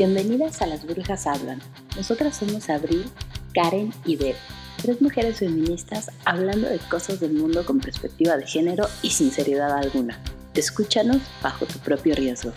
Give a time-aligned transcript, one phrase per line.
[0.00, 1.60] Bienvenidas a Las Brujas Hablan.
[1.94, 3.04] Nosotras somos Abril,
[3.52, 4.38] Karen y Beth,
[4.80, 10.18] tres mujeres feministas hablando de cosas del mundo con perspectiva de género y sinceridad alguna.
[10.54, 12.50] Escúchanos bajo tu propio riesgo.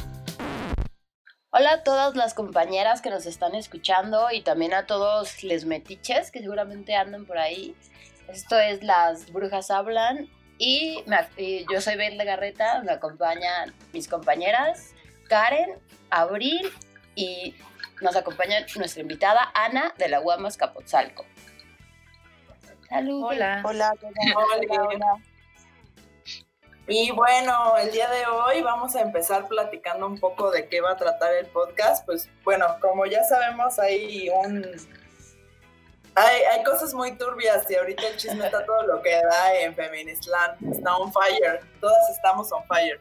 [1.49, 6.31] Hola a todas las compañeras que nos están escuchando y también a todos les metiches
[6.31, 7.75] que seguramente andan por ahí.
[8.29, 11.03] Esto es Las Brujas Hablan y,
[11.69, 14.93] yo soy Beth Garreta, me acompañan mis compañeras
[15.27, 15.71] Karen,
[16.09, 16.71] Abril
[17.15, 17.55] y
[18.01, 21.25] nos acompaña nuestra invitada Ana de la Guamas Capotzalco.
[22.91, 23.61] Hola.
[23.65, 23.93] Hola,
[24.35, 25.23] hola, hola.
[26.85, 30.91] Y bueno, el día de hoy vamos a empezar platicando un poco de qué va
[30.91, 32.05] a tratar el podcast.
[32.05, 34.65] Pues bueno, como ya sabemos, hay un
[36.15, 39.73] hay, hay cosas muy turbias y ahorita el chisme está todo lo que da en
[39.73, 40.75] Feministland.
[40.75, 41.61] Está on fire.
[41.79, 42.99] Todas estamos on fire.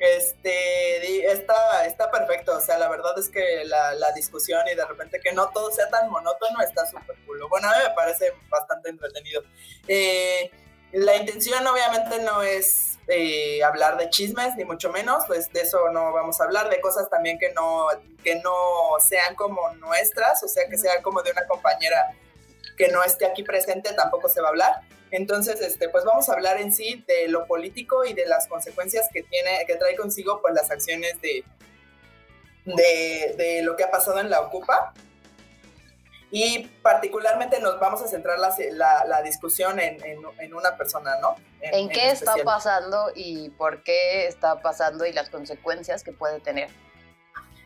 [0.00, 4.86] Este, está, está perfecto, o sea, la verdad es que la, la discusión y de
[4.86, 7.46] repente que no todo sea tan monótono está súper cool.
[7.50, 9.42] Bueno, a mí me parece bastante entretenido.
[9.86, 10.50] Eh,
[10.92, 15.90] la intención obviamente no es eh, hablar de chismes, ni mucho menos, pues de eso
[15.90, 17.88] no vamos a hablar, de cosas también que no,
[18.24, 18.52] que no
[19.06, 22.16] sean como nuestras, o sea, que sea como de una compañera
[22.78, 24.80] que no esté aquí presente, tampoco se va a hablar.
[25.10, 29.08] Entonces, este, pues vamos a hablar en sí de lo político y de las consecuencias
[29.12, 31.44] que tiene, que trae consigo pues las acciones de,
[32.64, 34.92] de, lo que ha pasado en la Ocupa.
[36.32, 41.34] Y particularmente nos vamos a centrar la, la, discusión en, en, una persona, ¿no?
[41.60, 46.70] En, qué está pasando y por qué está pasando y las consecuencias que puede tener.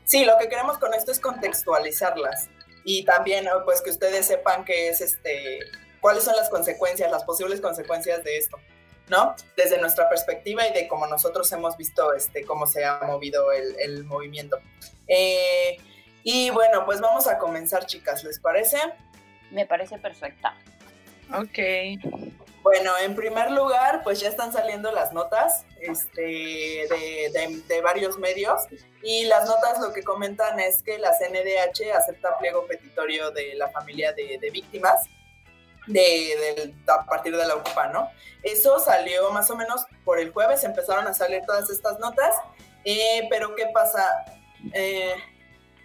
[0.07, 2.49] Sí, lo que queremos con esto es contextualizarlas
[2.85, 5.61] y también pues que ustedes sepan que es este
[6.05, 8.59] cuáles son las consecuencias, las posibles consecuencias de esto,
[9.09, 9.35] ¿no?
[9.57, 14.05] Desde nuestra perspectiva y de cómo nosotros hemos visto este, cómo se ha movido el,
[14.05, 14.59] movimiento.
[15.09, 15.79] Eh,
[16.23, 18.77] y bueno, pues vamos a comenzar, chicas, ¿les parece?
[19.51, 20.55] Me parece perfecta.
[21.33, 21.59] Ok.
[22.63, 28.61] Bueno, en primer lugar, pues ya están saliendo las notas este, de, varios medios
[29.03, 33.71] y las notas lo que comentan es que la CNDH acepta pliego petitorio de la
[33.71, 35.09] familia de, de víctimas
[35.87, 38.11] de, a partir de la UPA, ¿no?
[38.43, 42.37] Eso salió más o menos por el jueves, empezaron a salir todas estas notas,
[42.85, 44.25] eh, pero ¿qué pasa?
[44.73, 45.15] Eh,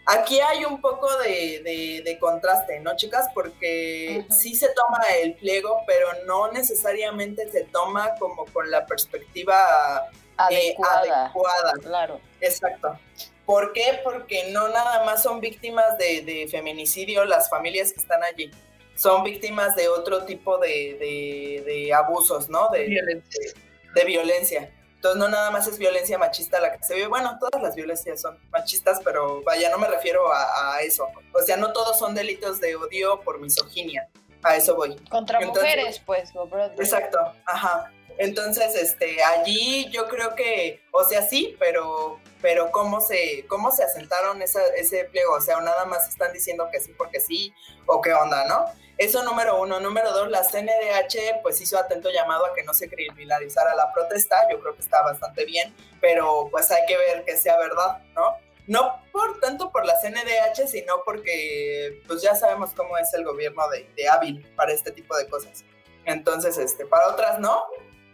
[0.05, 3.27] aquí hay un poco de, contraste, ¿no, chicas?
[3.33, 10.09] Porque sí se toma el pliego, pero no necesariamente se toma como con la perspectiva
[10.49, 11.73] eh, adecuada.
[11.81, 12.19] Claro.
[12.41, 12.99] Exacto.
[13.45, 14.01] ¿Por qué?
[14.03, 18.51] Porque no nada más son víctimas de feminicidio las familias que están allí
[18.99, 22.69] son víctimas de otro tipo de, abusos, ¿no?
[22.69, 23.53] De violencia.
[23.95, 24.73] De, violencia.
[24.95, 27.07] Entonces no nada más es violencia machista la que se ve.
[27.07, 31.07] Bueno, todas las violencias son machistas, pero vaya, no me refiero a, eso.
[31.33, 34.09] O sea, no todos son delitos de odio por misoginia.
[34.43, 34.95] A eso voy.
[35.09, 36.31] Contra mujeres, pues.
[36.77, 37.91] Exacto, ajá.
[38.17, 43.83] Entonces, este, allí yo creo que, o sea, sí, pero, pero cómo se, cómo se
[43.83, 47.53] asentaron ese pliego, o sea, nada más están diciendo que sí porque sí,
[47.85, 48.65] o qué onda, ¿no?
[48.99, 49.79] Eso número uno.
[49.79, 54.45] Número dos, la CNDH pues hizo atento llamado a que no se criminalizara la protesta.
[54.51, 58.35] Yo creo que está bastante bien, pero pues hay que ver que sea verdad, ¿no?
[58.67, 63.69] No por tanto por la CNDH, sino porque pues ya sabemos cómo es el gobierno
[63.69, 65.63] de, de hábil para este tipo de cosas.
[66.03, 67.63] Entonces, este, para otras no,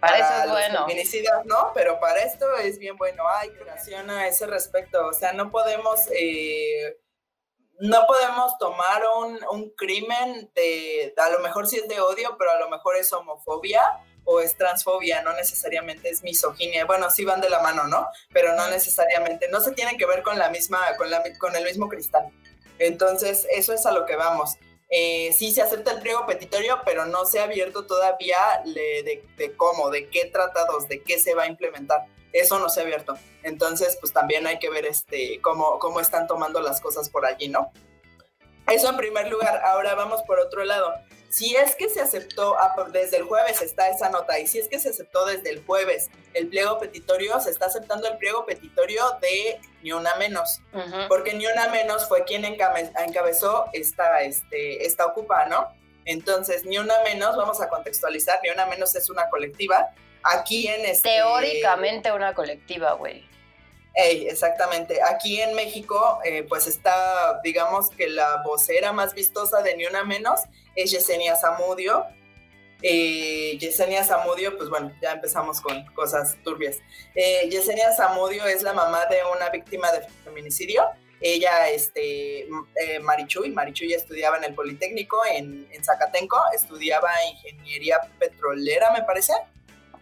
[0.05, 1.43] para, eso es bueno.
[1.45, 3.23] no, pero para esto es bien bueno.
[3.27, 5.07] Hay creación a ese respecto.
[5.07, 6.97] O sea, no podemos eh,
[7.79, 12.51] no podemos tomar un, un, crimen de, a lo mejor sí es de odio, pero
[12.51, 13.81] a lo mejor es homofobia
[14.23, 16.85] o es transfobia, no necesariamente es misoginia.
[16.85, 18.07] Bueno, sí van de la mano, ¿no?
[18.33, 21.63] Pero no necesariamente, no se tienen que ver con la misma, con, la, con el
[21.63, 22.31] mismo cristal.
[22.79, 24.57] Entonces, eso es a lo que vamos.
[24.89, 29.55] Eh, sí se acepta el pliego petitorio, pero no se ha abierto todavía de, de
[29.55, 33.17] cómo, de qué tratados, de qué se va a implementar eso no se ha abierto.
[33.43, 37.47] Entonces, pues también hay que ver este, cómo, cómo están tomando las cosas por allí,
[37.47, 37.71] ¿no?
[38.67, 39.61] Eso en primer lugar.
[39.63, 40.93] Ahora vamos por otro lado.
[41.35, 44.69] Si es que se aceptó, ah, desde el jueves está esa nota, y si es
[44.69, 49.03] que se aceptó desde el jueves el pliego petitorio, se está aceptando el pliego petitorio
[49.19, 50.61] de Ni Una Menos,
[51.09, 55.67] porque Ni Una Menos fue quien encabezó esta, este, esta ocupa, ¿no?
[56.05, 59.93] Entonces, Ni Una Menos, vamos a contextualizar, Ni Una Menos es una colectiva
[60.25, 61.09] Aquí en este...
[61.09, 63.23] Teóricamente una colectiva, güey.
[63.95, 65.01] Exactamente.
[65.01, 70.03] Aquí en México, eh, pues está, digamos que la vocera más vistosa de Ni Una
[70.03, 70.41] Menos
[70.75, 72.05] es Yesenia Zamudio.
[72.81, 76.77] Eh, Yesenia Zamudio, pues bueno, ya empezamos con cosas turbias.
[77.15, 80.83] Eh, Yesenia Zamudio es la mamá de una víctima de feminicidio
[81.21, 88.91] ella, este, eh, Marichuy, Marichuy estudiaba en el Politécnico en, en Zacatenco, estudiaba ingeniería petrolera,
[88.91, 89.33] me parece.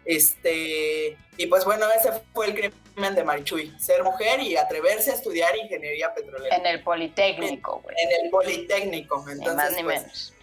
[0.05, 5.13] Este, y pues bueno, ese fue el crimen de Marichuy, ser mujer y atreverse a
[5.15, 6.55] estudiar ingeniería petrolera.
[6.55, 7.95] En el Politécnico, güey.
[7.97, 9.51] En, el Politécnico, entonces.
[9.51, 10.33] Ni más ni pues, menos.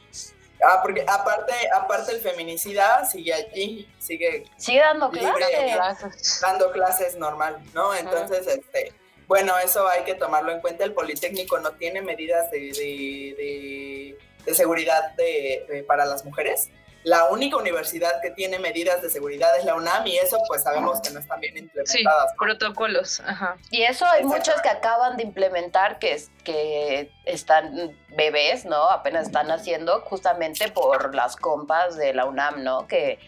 [0.62, 4.44] Ah, porque aparte, aparte el feminicida sigue allí, sigue...
[4.56, 6.40] Sigue dando clases.
[6.42, 7.94] Dando clases normal, ¿no?
[7.94, 8.92] Entonces, este,
[9.26, 10.84] bueno, eso hay que tomarlo en cuenta.
[10.84, 16.68] El Politécnico no tiene medidas de, de, de, seguridad de, para las mujeres
[17.02, 21.00] la única universidad que tiene medidas de seguridad es la UNAM y eso pues sabemos
[21.00, 22.30] que no están bien implementadas.
[22.30, 23.56] Sí, protocolos, ajá.
[23.70, 28.90] Y eso hay muchos que acaban de implementar que, que están bebés, ¿no?
[28.90, 32.86] Apenas están haciendo justamente por las compas de la UNAM, ¿no?
[32.86, 33.18] Que,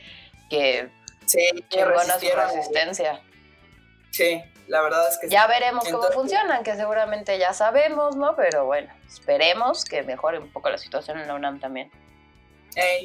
[0.51, 0.91] que
[1.25, 3.23] sí, que su resistencia.
[4.11, 8.37] Sí, la verdad es que Ya veremos cómo funcionan, que seguramente ya sabemos, ¿no?
[8.37, 11.91] Pero bueno, esperemos que mejore un poco la situación en la UNAM también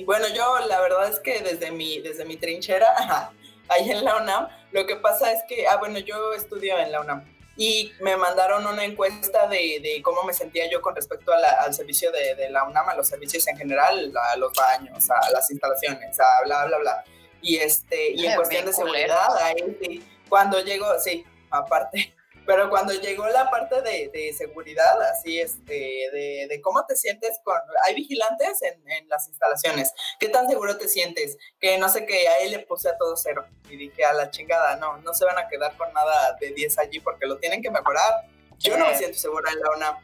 [0.05, 3.31] bueno, yo la verdad es que desde mi, desde mi trinchera,
[3.69, 7.01] ahí en la UNAM, lo que pasa es que, ah, bueno, yo estudio en la
[7.01, 11.73] UNAM y me mandaron una encuesta de, de cómo me sentía yo con respecto al
[11.73, 15.49] servicio de, de, la UNAM, a los servicios en general, a los baños, a las
[15.49, 17.03] instalaciones, a bla, bla, bla.
[17.41, 22.13] Y, este, y en cuestión de seguridad, ahí cuando llego, sí, aparte,
[22.47, 27.57] pero cuando llegó la parte de, seguridad, así, este, de, de, cómo te sientes con...
[27.85, 29.91] Hay vigilantes en, en, las instalaciones.
[30.17, 31.37] ¿Qué tan seguro te sientes?
[31.59, 33.45] Que no sé qué, a él le puse a todo cero.
[33.69, 36.79] Y dije, a la chingada, no, no se van a quedar con nada de 10
[36.79, 38.13] allí porque lo tienen que mejorar.
[38.59, 39.95] Yo no me siento segura en la UNAM.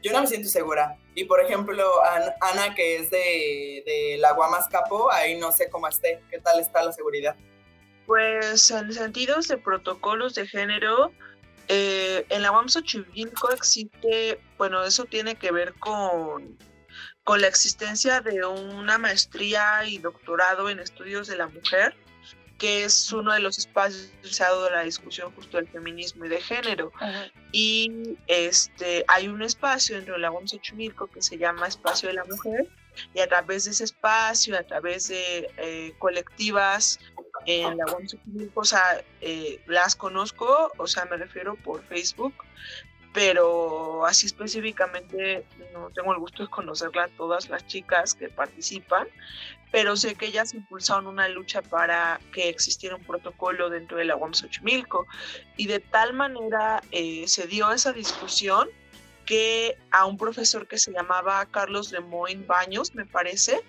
[0.00, 0.96] Yo no me siento segura.
[1.16, 2.00] Y por ejemplo,
[2.40, 6.22] Ana, que es de, de la Guamas Capo, ahí no sé cómo esté.
[6.30, 7.34] ¿Qué tal está la seguridad?
[8.06, 11.12] Pues en sentidos de protocolos de género,
[11.68, 16.58] eh, en la UAM Xochimilco existe, bueno, eso tiene que ver con,
[17.24, 21.94] con la existencia de una maestría y doctorado en estudios de la mujer,
[22.58, 26.90] que es uno de los espacios dado la discusión justo del feminismo y de género.
[27.52, 32.14] Y este, hay un espacio dentro de la UAM Xochimilco que se llama Espacio de
[32.14, 32.68] la Mujer,
[33.14, 36.98] y a través de ese espacio, a través de eh, colectivas
[37.46, 37.84] en la
[38.54, 42.34] o sea, eh, las conozco, o sea, me refiero por Facebook,
[43.14, 49.08] pero así específicamente no tengo el gusto de conocerla todas las chicas que participan,
[49.70, 54.16] pero sé que ellas impulsaron una lucha para que existiera un protocolo dentro de la
[54.16, 55.06] UAM Xochimilco
[55.56, 58.68] y de tal manera eh, se dio esa discusión
[59.28, 63.60] que a un profesor que se llamaba Carlos Lemoyne Baños, me parece,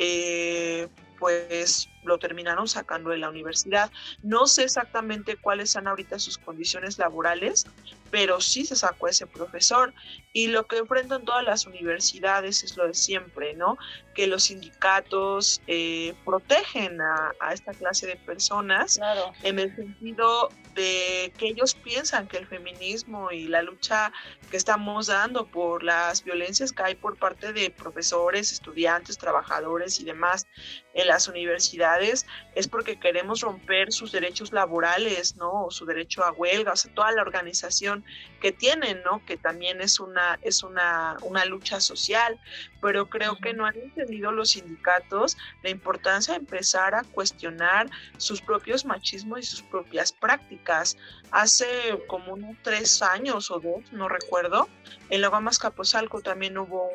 [0.00, 0.88] eh,
[1.20, 3.88] pues lo terminaron sacando de la universidad.
[4.24, 7.68] No sé exactamente cuáles son ahorita sus condiciones laborales,
[8.10, 9.94] pero sí se sacó ese profesor.
[10.32, 13.78] Y lo que enfrentan todas las universidades es lo de siempre, ¿no?
[14.16, 18.98] Que los sindicatos eh, protegen a, esta clase de personas
[19.42, 24.12] en el sentido de que ellos piensan que el feminismo y la lucha
[24.50, 30.04] que estamos dando por las violencias que hay por parte de profesores, estudiantes, trabajadores y
[30.04, 30.46] demás
[30.94, 35.66] en las universidades es porque queremos romper sus derechos laborales, ¿no?
[35.70, 38.04] su derecho a huelga, o sea, toda la organización
[38.40, 39.24] que tienen, ¿no?
[39.24, 42.38] Que también es una, es una, una lucha social,
[42.80, 43.74] pero creo que no han
[44.08, 50.96] los sindicatos la importancia de empezar a cuestionar sus propios machismos y sus propias prácticas.
[51.30, 51.66] Hace
[52.06, 54.68] como unos tres años o dos, no recuerdo,
[55.10, 56.88] en Logamas Capozalco también hubo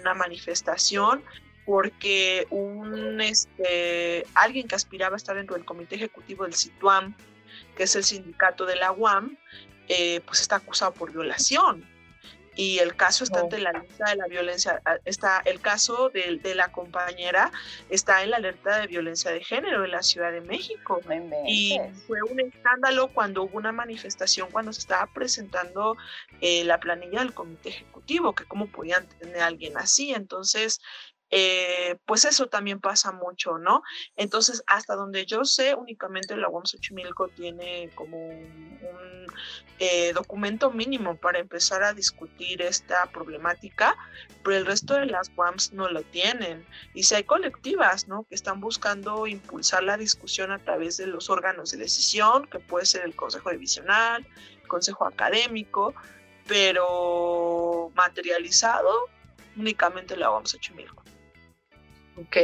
[0.00, 1.22] una manifestación
[1.64, 7.14] porque un este alguien que aspiraba a estar dentro del comité ejecutivo del CITUAM,
[7.76, 9.36] que es el sindicato de la UAM,
[9.88, 11.91] eh, pues está acusado por violación.
[12.54, 16.38] Y el caso está ante la lista de la violencia, ah, está el caso de,
[16.42, 17.50] de, la compañera
[17.88, 21.00] está en la alerta de violencia de género en la Ciudad de México.
[21.46, 25.96] Y fue un escándalo cuando hubo una manifestación, cuando se estaba presentando
[26.40, 30.12] eh, la planilla del comité ejecutivo, que cómo podían tener a alguien así.
[30.12, 30.80] Entonces,
[31.34, 33.82] eh, pues eso también pasa mucho, ¿no?
[34.16, 39.26] Entonces, hasta donde yo sé, únicamente la UAM Xochimilco tiene como un,
[39.78, 43.96] eh, documento mínimo para empezar a discutir esta problemática,
[44.44, 46.66] pero el resto de las UAMs no lo tienen.
[46.92, 48.24] Y si hay colectivas, ¿no?
[48.24, 52.84] Que están buscando impulsar la discusión a través de los órganos de decisión, que puede
[52.84, 54.26] ser el Consejo Divisional,
[54.60, 55.94] el Consejo Académico,
[56.46, 59.08] pero materializado
[59.56, 61.01] únicamente la UAM Xochimilco.
[62.16, 62.36] Ok.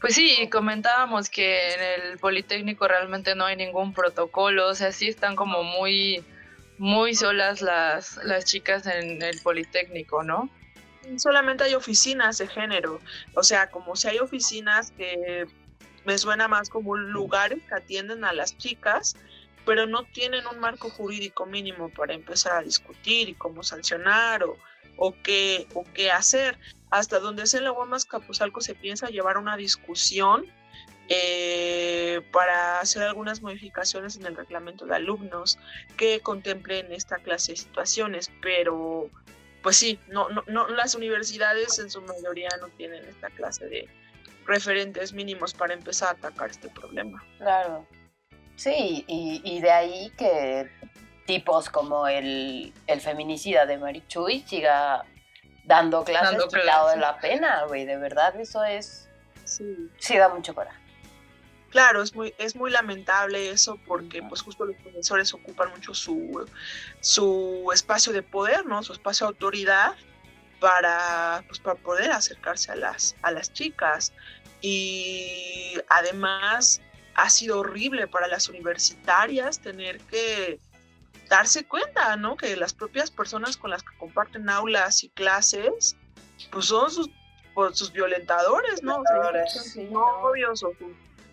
[0.00, 5.06] Pues sí, comentábamos que en el Politécnico realmente no hay ningún protocolo, o sea, sí
[5.08, 6.24] están como muy,
[6.76, 10.50] muy solas las, las chicas en el Politécnico, ¿no?
[11.18, 13.00] Solamente hay oficinas de género,
[13.34, 15.46] o sea, como si hay oficinas que
[16.04, 19.14] me suena más como lugares que atienden a las chicas,
[19.64, 24.56] pero no tienen un marco jurídico mínimo para empezar a discutir y cómo sancionar o,
[24.96, 26.58] o, qué, o qué hacer.
[26.90, 30.46] Hasta donde es en la Guamas Capuzalco se piensa llevar una discusión
[31.08, 35.58] eh, para hacer algunas modificaciones en el reglamento de alumnos
[35.96, 39.10] que contemplen esta clase de situaciones, pero
[39.62, 43.88] pues sí, no, no, no, las universidades en su mayoría no tienen esta clase de
[44.46, 47.24] referentes mínimos para empezar a atacar este problema.
[47.38, 47.86] Claro.
[48.56, 50.70] Sí, y, de ahí que
[51.26, 55.04] tipos como el, el feminicida de Marichuy siga
[55.64, 59.08] dando clases dando de la pena, güey, de verdad, eso es...
[59.44, 59.90] Sí.
[59.98, 60.82] sí da mucho coraje.
[61.72, 66.46] Claro, es muy, es muy lamentable eso porque pues justo los profesores ocupan mucho su,
[67.00, 68.82] su espacio de poder, ¿no?
[68.82, 69.94] Su espacio de autoridad
[70.60, 74.12] para, pues, para poder acercarse a las, a las chicas.
[74.60, 76.82] Y además
[77.14, 80.60] ha sido horrible para las universitarias tener que
[81.28, 82.36] darse cuenta, ¿no?
[82.36, 85.96] Que las propias personas con las que comparten aulas y clases,
[86.50, 87.10] pues son sus,
[87.54, 89.02] pues, sus violentadores, ¿no?
[89.48, 90.72] sí, novios o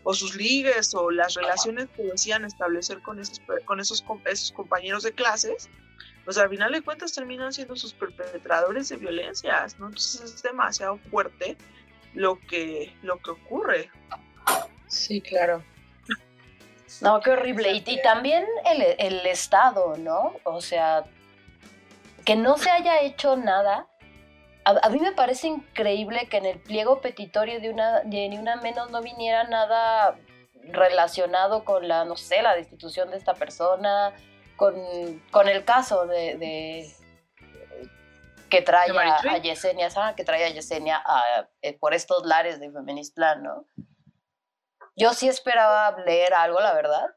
[0.03, 5.03] o sus ligues o las relaciones que decían establecer con esos, con esos, esos compañeros
[5.03, 5.69] de clases,
[6.25, 9.87] pues al final de cuentas terminan siendo sus perpetradores de violencias, ¿no?
[9.87, 11.57] Entonces es demasiado fuerte
[12.13, 13.91] lo que, lo que ocurre.
[14.89, 15.63] Sí, claro.
[17.01, 17.71] No, qué horrible.
[17.71, 20.33] Y, y también el, el, Estado, ¿no?
[20.43, 21.05] O sea,
[22.25, 23.87] que no se haya hecho nada
[24.65, 28.57] a, mí me parece increíble que en el pliego petitorio de una, de ni una
[28.57, 30.17] menos no viniera nada
[30.63, 34.13] relacionado con la, no sé, la destitución de esta persona,
[34.57, 34.75] con,
[35.31, 36.87] con el caso de,
[38.49, 41.03] que trae a, Yesenia, que trae a Yesenia
[41.61, 43.65] eh, por estos lares de Feministland, ¿no?
[44.99, 47.15] Yo sí esperaba leer algo, la verdad,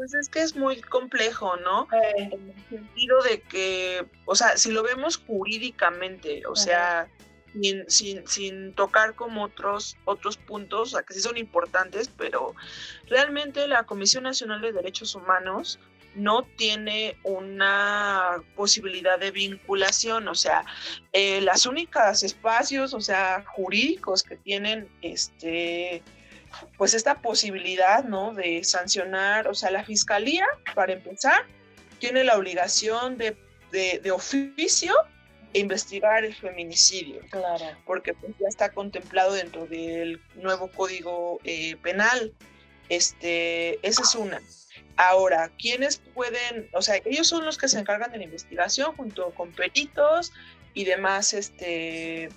[0.00, 1.86] pues es que es muy complejo, ¿no?
[2.16, 7.06] En el sentido de que, o sea, si lo vemos jurídicamente, o sea,
[7.86, 12.54] sin, sin, tocar como otros, otros puntos, o sea, que sí son importantes, pero
[13.08, 15.78] realmente la Comisión Nacional de Derechos Humanos
[16.14, 20.64] no tiene una posibilidad de vinculación, o sea,
[21.12, 26.02] eh, las únicas espacios, o sea, jurídicos que tienen este
[26.76, 28.34] pues esta posibilidad, ¿no?
[28.34, 31.46] De sancionar, o sea, la fiscalía, para empezar,
[31.98, 33.36] tiene la obligación de,
[33.70, 34.94] de, oficio
[35.52, 37.20] investigar el feminicidio.
[37.30, 37.64] Claro.
[37.84, 42.32] Porque pues, ya está contemplado dentro del nuevo código eh, penal.
[42.88, 44.40] Este, esa es una.
[44.96, 46.68] Ahora, ¿quiénes pueden?
[46.72, 50.32] O sea, ellos son los que se encargan de la investigación junto con peritos
[50.74, 52.28] y demás, este,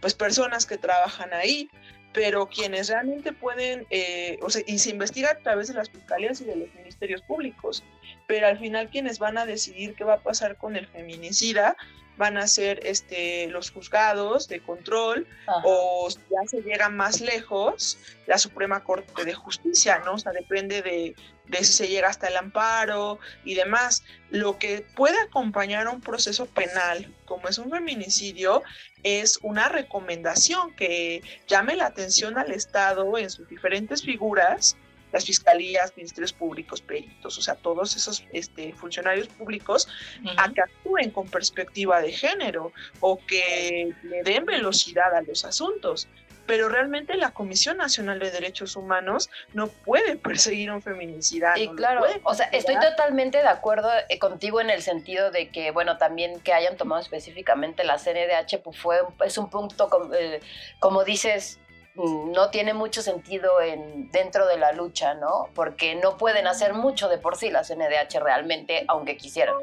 [0.00, 1.70] pues personas que trabajan ahí
[2.14, 6.40] pero quienes realmente pueden, eh, o sea, y se investiga a través de las fiscalías
[6.40, 7.82] y de los ministerios públicos,
[8.28, 11.76] pero al final quienes van a decidir qué va a pasar con el feminicida
[12.16, 15.26] van a ser este, los juzgados de control
[15.64, 20.14] o ya se llega más lejos la Suprema Corte de Justicia, ¿no?
[20.14, 21.14] O sea, depende de,
[21.46, 24.04] de si se llega hasta el amparo y demás.
[24.30, 28.62] Lo que puede acompañar a un proceso penal, como es un feminicidio,
[29.02, 34.76] es una recomendación que llame la atención al Estado en sus diferentes figuras,
[35.14, 39.88] las fiscalías, ministerios públicos, peritos, o sea, todos esos este, funcionarios públicos,
[40.36, 46.08] a que actúen con perspectiva de género o que le den velocidad a los asuntos
[46.46, 51.58] pero realmente la Comisión Nacional de Derechos Humanos no puede perseguir un feminicida.
[51.58, 55.70] Y claro, o sea, estoy totalmente de acuerdo eh, contigo en el sentido de que,
[55.70, 60.40] bueno, también que hayan tomado específicamente la CNDH, pues fue, es un punto, eh,
[60.80, 61.60] como dices,
[61.96, 65.48] no tiene mucho sentido en, dentro de la lucha, ¿no?
[65.54, 69.54] Porque no pueden hacer mucho de por sí la CNDH realmente, aunque quisieran.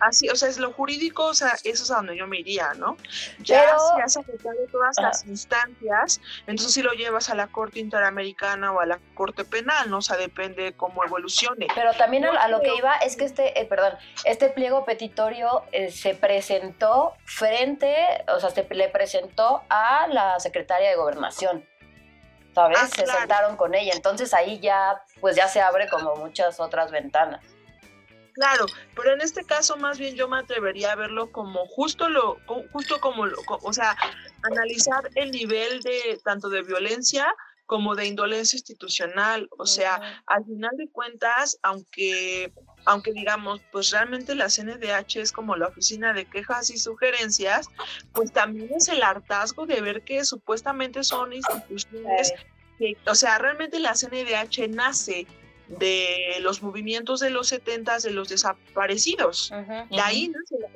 [0.00, 2.74] Así, o sea, es lo jurídico, o sea, eso es a donde yo me iría,
[2.74, 2.96] ¿no?
[3.40, 8.72] Ya si has afectado todas las instancias, entonces si lo llevas a la Corte Interamericana
[8.72, 9.98] o a la Corte Penal, ¿no?
[9.98, 11.68] O sea, depende cómo evolucione.
[11.74, 15.90] Pero también a, lo que iba es que este, eh, perdón, este pliego petitorio eh,
[15.90, 17.94] se presentó frente,
[18.34, 21.64] o sea, se le presentó a la secretaria de Gobernación.
[22.54, 22.78] ¿Sabes?
[22.80, 23.92] Ah, se sentaron con ella.
[23.94, 27.44] Entonces ahí ya, pues ya se abre como muchas otras ventanas.
[28.34, 32.38] Claro, pero en este caso más bien yo me atrevería a verlo como justo lo,
[32.72, 33.96] justo como, lo, o sea,
[34.42, 37.32] analizar el nivel de tanto de violencia
[37.66, 39.48] como de indolencia institucional.
[39.56, 42.52] O sea, al final de cuentas, aunque
[42.86, 47.68] aunque digamos, pues realmente la CNDH es como la oficina de quejas y sugerencias,
[48.12, 52.34] pues también es el hartazgo de ver que supuestamente son instituciones
[52.78, 55.26] que, o sea, realmente la CNDH nace
[55.68, 59.52] de los movimientos de los 70 de los desaparecidos.
[59.90, 60.32] De ahí,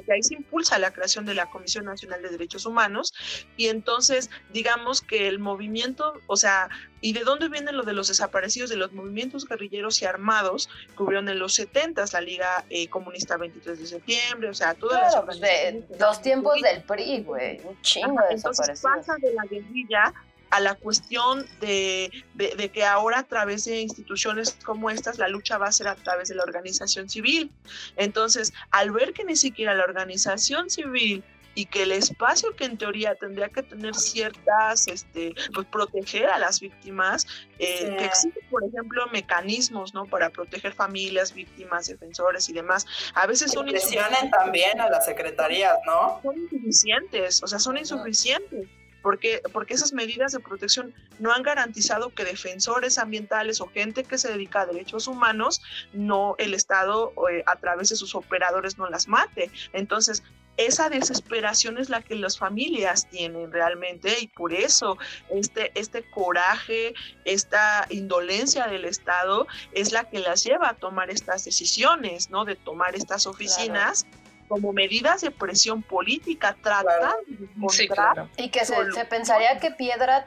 [0.06, 3.12] de ahí se impulsa la creación de la Comisión Nacional de Derechos Humanos
[3.56, 6.68] y entonces digamos que el movimiento, o sea,
[7.00, 8.70] ¿y de dónde viene lo de los desaparecidos?
[8.70, 13.36] De los movimientos guerrilleros y armados que hubieron en los 70 la Liga eh, Comunista
[13.36, 15.24] 23 de septiembre, o sea, todas las...
[15.24, 20.14] Pues de, los tiempos del PRI, güey, un chingo de Entonces pasa de la guerrilla
[20.50, 25.58] a la cuestión de, de, que ahora a través de instituciones como estas la lucha
[25.58, 27.50] va a ser a través de la organización civil.
[27.96, 31.22] Entonces, al ver que ni siquiera la organización civil
[31.54, 36.38] y que el espacio que en teoría tendría que tener ciertas, este, pues proteger a
[36.38, 37.26] las víctimas,
[37.58, 40.06] eh, que existen, por ejemplo, mecanismos, ¿no?
[40.06, 42.86] Para proteger familias, víctimas, defensores y demás.
[43.14, 44.30] A veces son insuficientes.
[44.30, 46.20] también a las secretarías, ¿no?
[46.22, 48.68] Son insuficientes, o sea, son insuficientes
[49.02, 54.18] porque, porque esas medidas de protección no han garantizado que defensores ambientales o gente que
[54.18, 55.62] se dedica a derechos humanos,
[55.92, 59.50] no el Estado eh, a través de sus operadores no las mate.
[59.72, 60.22] Entonces,
[60.58, 64.98] esa desesperación es la que las familias tienen realmente y por eso
[65.30, 71.44] este, este coraje, esta indolencia del Estado es la que las lleva a tomar estas
[71.44, 72.44] decisiones, ¿no?
[72.44, 74.04] De tomar estas oficinas
[74.48, 80.26] como medidas de presión política, tratan de Y que se, pensaría que Piedra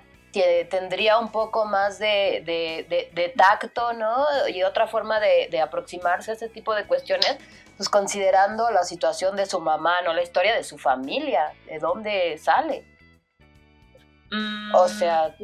[0.70, 4.26] tendría un poco más de, tacto, ¿no?
[4.48, 7.38] Y otra forma de, aproximarse a este tipo de cuestiones,
[7.76, 10.14] pues considerando la situación de su mamá, ¿no?
[10.14, 12.86] La historia de su familia, de dónde sale.
[14.32, 15.36] Mm, o sea...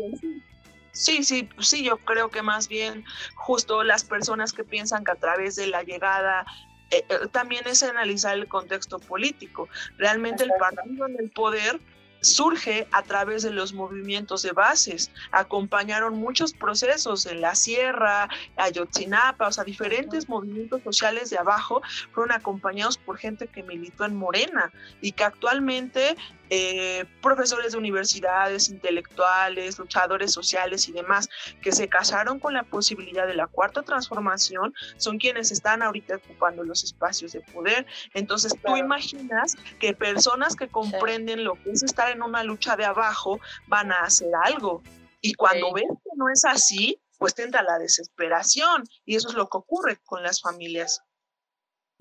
[0.92, 3.06] Sí, sí, sí, yo creo que más bien
[3.36, 6.44] justo las personas que piensan que a través de la llegada
[6.92, 9.68] eh, eh, también es analizar el contexto político.
[9.98, 11.80] Realmente el partido en el poder
[12.22, 15.12] surge a través de los movimientos de bases.
[15.32, 22.32] Acompañaron muchos procesos en la sierra, Ayotzinapa, o sea, diferentes movimientos sociales de abajo fueron
[22.32, 24.72] acompañados por gente que militó en Morena
[25.02, 26.18] y que actualmente
[26.50, 31.30] eh, profesores de universidades, intelectuales, luchadores sociales y demás,
[31.62, 36.64] que se casaron con la posibilidad de la cuarta transformación, son quienes están ahorita ocupando
[36.64, 37.86] los espacios de poder.
[38.14, 42.86] Entonces tú imaginas que personas que comprenden lo que es estar en una lucha de
[42.86, 44.82] abajo van a hacer algo.
[45.22, 48.84] Y cuando ven que no es así, pues tenta la desesperación.
[49.06, 51.02] Y eso es lo que ocurre con las familias.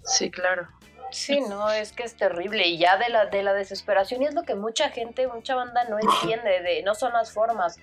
[0.04, 0.68] Sí, claro.
[1.10, 4.34] Sí, no, es que es terrible y ya de la, de la desesperación y es
[4.34, 7.78] lo que mucha gente, mucha banda no entiende, de no son las formas.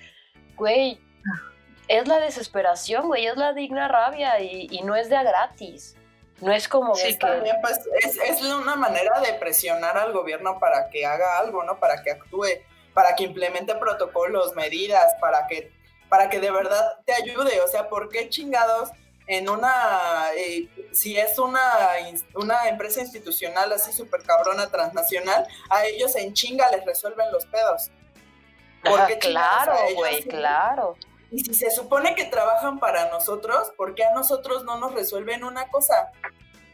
[0.55, 0.99] Güey,
[1.87, 5.95] es la desesperación, güey, es la digna rabia y, no es de a gratis.
[6.41, 7.27] No es como sí, que...
[7.61, 11.79] pues, es, es una manera de presionar al gobierno para que haga algo, ¿no?
[11.79, 12.47] Para que actúe,
[12.93, 15.71] para que implemente protocolos, medidas, para que,
[16.09, 17.61] para que de verdad te ayude.
[17.61, 18.89] O sea, ¿por qué chingados?
[19.27, 21.61] En una, eh, si es una,
[22.35, 27.91] una empresa institucional así súper cabrona transnacional, a ellos en chinga les resuelven los pedos.
[28.83, 30.97] Porque claro, güey, claro.
[31.31, 35.43] Y si se supone que trabajan para nosotros, ¿por qué a nosotros no nos resuelven
[35.43, 36.11] una cosa?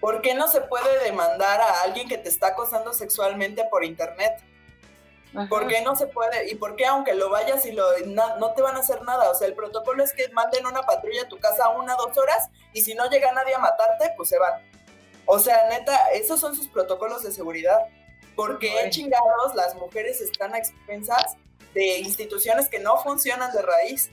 [0.01, 4.41] ¿Por qué no se puede demandar a alguien que te está acosando sexualmente por internet?
[5.47, 6.49] ¿Por qué no se puede?
[6.49, 9.29] ¿Y por qué aunque lo vayas y lo, no, te van a hacer nada?
[9.29, 12.49] O sea, el protocolo es que manden una patrulla a tu casa una, dos horas
[12.73, 14.53] y si no llega nadie a matarte, pues se van.
[15.25, 17.79] O sea, neta, esos son sus protocolos de seguridad.
[18.35, 21.35] Porque chingados las mujeres están a expensas
[21.73, 24.09] de instituciones que no funcionan de raíz.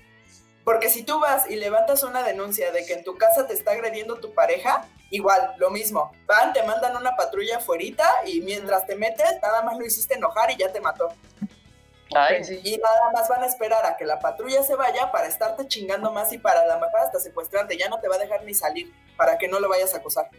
[0.65, 3.71] Porque si tú vas y levantas una denuncia de que en tu casa te está
[3.71, 6.13] agrediendo tu pareja, igual, lo mismo.
[6.27, 7.85] Van, te mandan una patrulla afuera
[8.27, 11.09] y mientras te metes, nada más lo hiciste enojar y ya te mató.
[12.63, 16.13] Y nada más van a esperar a que la patrulla se vaya para estarte chingando
[16.13, 17.77] más y para la mejor hasta secuestrarte.
[17.77, 20.31] Ya no te va a dejar ni salir para que no lo vayas a acosar.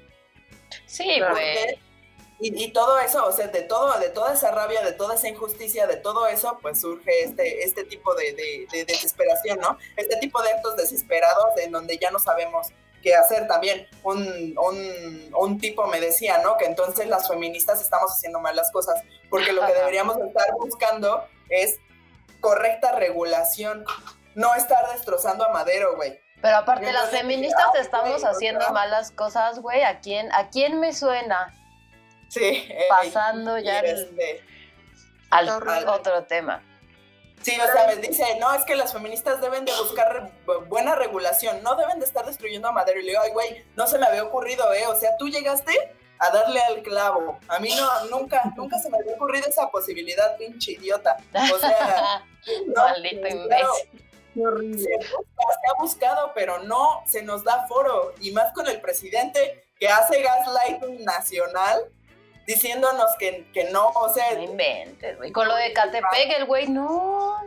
[0.86, 1.80] Sí, güey.
[2.40, 5.88] Y, todo eso, o sea, de todo, de toda esa rabia, de toda esa injusticia,
[5.88, 9.80] de todo eso, pues surge este, este tipo de, desesperación, ¿no?
[9.96, 12.68] Este tipo de actos desesperados en donde ya no sabemos
[13.15, 13.88] hacer también.
[14.04, 14.56] Un,
[15.36, 16.58] un, tipo me decía, ¿no?
[16.58, 21.26] Que entonces las feministas estamos haciendo mal las cosas, porque lo que deberíamos estar buscando
[21.50, 21.80] es
[22.39, 23.86] correcta regulación,
[24.36, 26.20] no estar destrozando a Madero, güey.
[26.41, 29.82] Pero aparte, las feministas estamos haciendo malas cosas, güey.
[29.84, 31.54] ¿A quién, ¿A quién me suena?
[32.30, 32.70] Sí.
[32.89, 34.43] Pasando ya este,
[35.32, 36.63] al, otro tema.
[37.41, 40.32] Sí, o sea, me dice, no, es que las feministas deben de buscar
[40.67, 43.00] buena regulación, no deben de estar destruyendo a Madero.
[43.00, 44.86] Y le digo, ay, güey, no se me había ocurrido, ¿eh?
[44.88, 47.39] O sea, tú llegaste a darle al clavo.
[47.47, 51.17] A mí no, nunca, nunca se me había ocurrido esa posibilidad, pinche idiota.
[51.54, 52.26] O sea,
[52.67, 54.08] no, maldito imbécil.
[54.78, 54.93] Se,
[55.69, 58.13] ha buscado, pero no se nos da foro.
[58.19, 61.80] Y más con el presidente que hace gaslighting nacional
[62.48, 64.34] diciéndonos que, que no, o sea...
[64.34, 65.32] No inventes, güey.
[65.32, 67.38] Con lo de Catepec, el güey, no...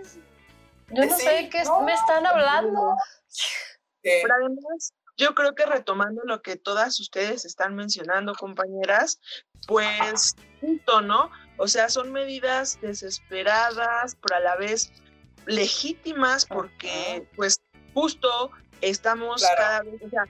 [0.93, 2.97] Yo no sé sé qué me están hablando.
[4.03, 9.21] Pero además, yo creo que retomando lo que todas ustedes están mencionando, compañeras,
[9.67, 11.31] pues, punto, ¿no?
[11.59, 14.91] O sea, son medidas desesperadas, pero a la vez
[15.47, 17.63] legítimas, porque, pues,
[17.95, 20.25] justo estamos cada vez, o sea,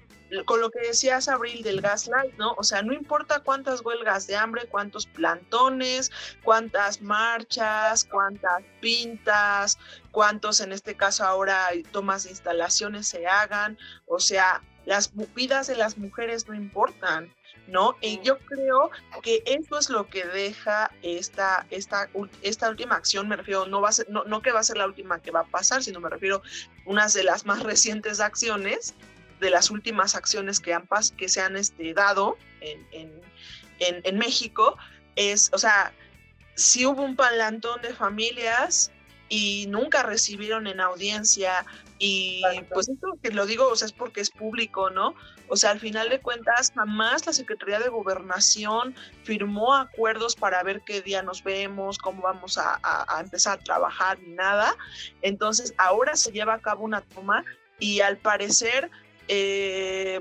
[0.44, 2.54] con lo que decías, Abril, del gaslight, ¿no?
[2.58, 6.10] O sea, no importa cuántas huelgas de hambre, cuántos plantones,
[6.42, 9.78] cuántas marchas, cuántas pintas,
[10.10, 15.76] cuántos, en este caso ahora, tomas de instalaciones se hagan, o sea, las vidas de
[15.76, 17.32] las mujeres no importan.
[17.70, 17.96] ¿no?
[18.00, 18.90] Y yo creo
[19.22, 22.08] que eso es lo que deja esta, esta,
[22.42, 24.76] esta última acción, me refiero, no, va a ser, no, no que va a ser
[24.76, 26.42] la última que va a pasar, sino me refiero
[26.84, 28.94] unas de las más recientes acciones,
[29.40, 34.76] de las últimas acciones que, han que se han este, dado en, en, en, México,
[35.16, 35.92] es, o sea,
[36.55, 38.92] si hubo un palantón de familias
[39.29, 41.64] y nunca recibieron en audiencia
[42.03, 45.14] y pues esto que lo digo, o sea, es porque es público, ¿no?
[45.48, 50.81] O sea, al final de cuentas, jamás la Secretaría de Gobernación firmó acuerdos para ver
[50.81, 54.74] qué día nos vemos, cómo vamos a, a empezar a trabajar, ni nada.
[55.20, 57.44] Entonces, ahora se lleva a cabo una toma
[57.79, 58.90] y al parecer
[59.32, 60.20] eh,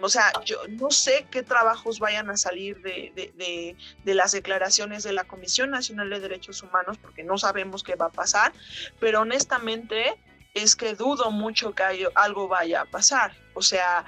[0.00, 3.74] o sea, yo no sé qué trabajos vayan a salir de,
[4.04, 8.12] las declaraciones de la Comisión Nacional de Derechos Humanos, porque no sabemos qué va a
[8.12, 8.52] pasar,
[9.00, 10.14] pero honestamente
[10.54, 13.32] es que dudo mucho que algo vaya a pasar.
[13.54, 14.04] O sea,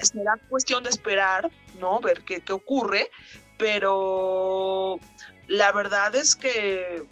[0.00, 2.00] será cuestión de esperar, ¿no?
[2.00, 3.12] Ver qué, qué ocurre,
[3.58, 4.98] pero
[5.46, 7.06] la verdad es que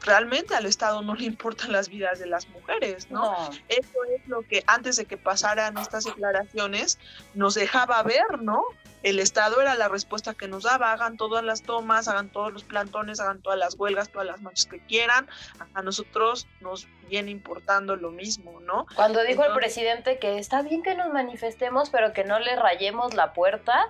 [0.00, 3.34] realmente al Estado no le importan las vidas de las mujeres, ¿no?
[3.68, 6.98] Eso es lo que antes de que pasaran estas declaraciones
[7.34, 8.62] nos dejaba ver, ¿no?
[9.02, 12.64] El Estado era la respuesta que nos daba, hagan todas las tomas, hagan todos los
[12.64, 15.28] plantones, hagan todas las huelgas, todas las noches que quieran,
[15.74, 18.86] a nosotros nos viene importando lo mismo, ¿no?
[18.96, 23.14] Cuando dijo el presidente que está bien que nos manifestemos, pero que no le rayemos
[23.14, 23.88] la puerta,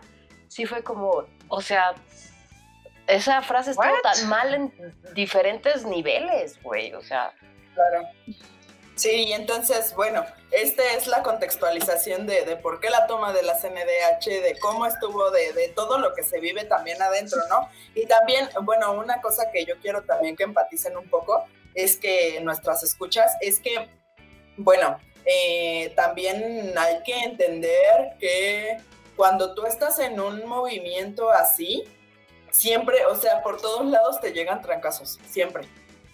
[0.49, 1.95] sí fue como, o sea,
[3.09, 7.33] esa frase estuvo tan mal en diferentes niveles, güey, o sea.
[7.75, 8.07] Claro.
[8.95, 13.45] Sí, y entonces, bueno, esta es la contextualización de, de, por qué la toma de
[13.45, 17.69] la CNDH, de cómo estuvo, de, de, todo lo que se vive también adentro, ¿no?
[17.95, 21.45] Y también, bueno, una cosa que yo quiero también que empaticen un poco
[21.75, 23.89] es que nuestras escuchas, es que,
[24.57, 28.79] bueno, eh, también hay que entender que
[29.15, 31.85] cuando tú estás en un movimiento así,
[32.59, 35.69] siempre, o sea, por todos lados te llegan trancazos, siempre,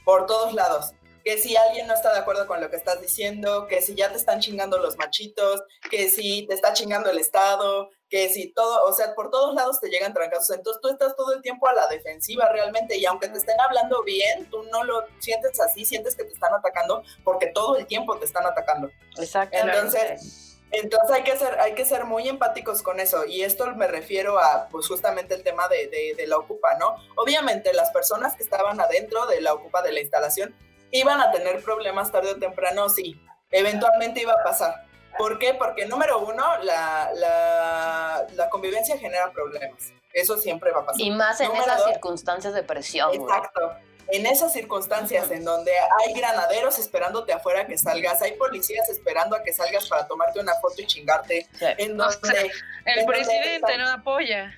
[0.04, 0.92] por todos lados.
[1.24, 4.10] Que si alguien no está de acuerdo con lo que estás diciendo, que si ya
[4.10, 8.84] te están chingando los machitos, que si te está chingando el Estado, que si todo,
[8.84, 10.54] o sea, por todos lados te llegan trancazos.
[10.54, 14.02] Entonces tú estás todo el tiempo a la defensiva realmente y aunque te estén hablando
[14.02, 18.18] bien, tú no lo sientes así, sientes que te están atacando porque todo el tiempo
[18.18, 18.90] te están atacando.
[19.16, 19.56] Exacto.
[19.56, 20.43] Entonces
[20.82, 23.24] entonces hay que ser, hay que ser muy empáticos con eso.
[23.26, 26.96] Y esto me refiero a pues justamente el tema de, de, la Ocupa, ¿no?
[27.16, 30.54] Obviamente las personas que estaban adentro de la Ocupa de la instalación
[30.90, 33.20] iban a tener problemas tarde o temprano, sí.
[33.50, 34.86] Eventualmente iba a pasar.
[35.18, 35.54] ¿Por qué?
[35.54, 39.92] Porque número uno, la, la, la convivencia genera problemas.
[40.12, 41.00] Eso siempre va a pasar.
[41.00, 43.12] Y más en esas circunstancias de presión.
[43.14, 43.72] Exacto
[44.08, 49.42] en esas circunstancias en donde hay granaderos esperándote afuera que salgas, hay policías esperando a
[49.42, 52.50] que salgas para tomarte una foto y chingarte, en donde...
[52.84, 54.54] el presidente no apoya.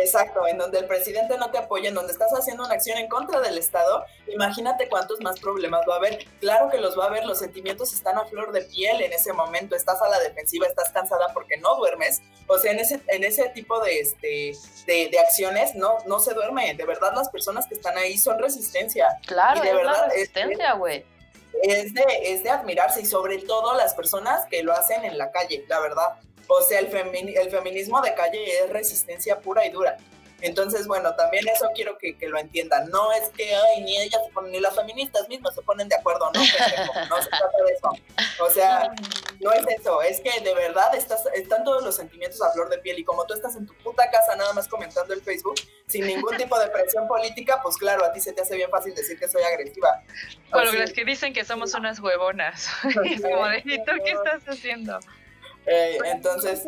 [0.00, 3.08] Exacto, en donde el presidente no te apoya, en donde estás haciendo una acción en
[3.08, 6.26] contra del Estado, imagínate cuántos más problemas va a haber.
[6.40, 9.32] Claro que los va a haber, los sentimientos están a flor de piel en ese
[9.32, 13.24] momento, estás a la defensiva, estás cansada porque no duermes, o sea, en ese, en
[13.24, 14.52] ese tipo de, este,
[14.86, 18.38] de, de acciones no, no se duerme, de verdad las personas que están ahí son
[18.38, 18.87] resistentes
[19.26, 21.04] Claro, de es verdad, resistencia, güey.
[21.62, 25.30] Es de, es de admirarse y sobre todo las personas que lo hacen en la
[25.30, 26.20] calle, la verdad.
[26.46, 29.96] O sea, el, el feminismo de calle es resistencia pura y dura.
[30.40, 32.88] Entonces, bueno, también eso quiero que, que, lo entiendan.
[32.90, 35.96] No es que, ay, ni ellas se ponen, ni las feministas mismas se ponen de
[35.96, 36.40] acuerdo, no,
[37.10, 37.90] no se trata de eso.
[38.40, 38.92] O sea,
[39.40, 42.78] no es eso, es que de verdad estás, están todos los sentimientos a flor de
[42.78, 46.06] piel y como tú estás en tu puta casa nada más comentando el Facebook, sin
[46.06, 49.18] ningún tipo de presión política, pues claro, a ti se te hace bien fácil decir
[49.18, 50.02] que soy agresiva.
[50.50, 52.68] Bueno, las que dicen que somos unas huevonas.
[53.04, 54.98] es como de, ¿tú qué estás haciendo?
[55.66, 56.62] Eh, entonces...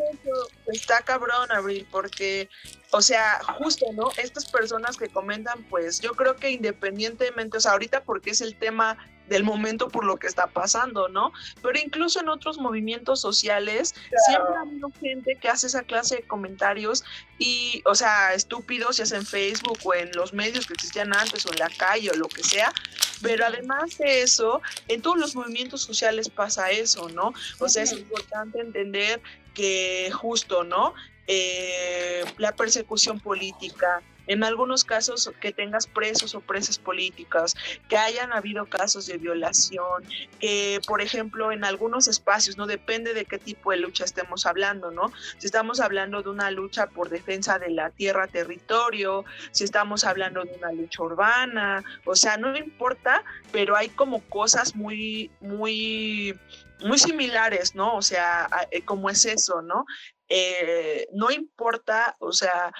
[0.67, 2.49] Está cabrón, Abril, porque,
[2.91, 4.09] o sea, justo, ¿no?
[4.17, 8.55] Estas personas que comentan, pues yo creo que independientemente, o sea, ahorita porque es el
[8.55, 8.97] tema
[9.29, 11.31] del momento por lo que está pasando, ¿no?
[11.61, 16.23] Pero incluso en otros movimientos sociales siempre ha habido gente que hace esa clase de
[16.23, 17.05] comentarios
[17.39, 21.45] y, o sea, estúpidos, ya sea en Facebook o en los medios que existían antes
[21.45, 22.73] o en la calle o lo que sea,
[23.21, 27.33] pero además de eso, en todos los movimientos sociales pasa eso, ¿no?
[27.59, 29.21] O sea, es importante entender
[29.53, 30.93] que justo, ¿no?
[31.27, 37.55] Eh, la persecución política, en algunos casos que tengas presos o presas políticas,
[37.89, 40.03] que hayan habido casos de violación,
[40.39, 44.91] que por ejemplo en algunos espacios, no depende de qué tipo de lucha estemos hablando,
[44.91, 45.11] ¿no?
[45.37, 50.43] Si estamos hablando de una lucha por defensa de la tierra, territorio, si estamos hablando
[50.43, 56.37] de una lucha urbana, o sea, no importa, pero hay como cosas muy, muy
[56.83, 57.95] muy similares, ¿no?
[57.95, 59.85] O sea, eh, como es eso, ¿no?
[60.33, 62.71] Eh, no importa, o sea,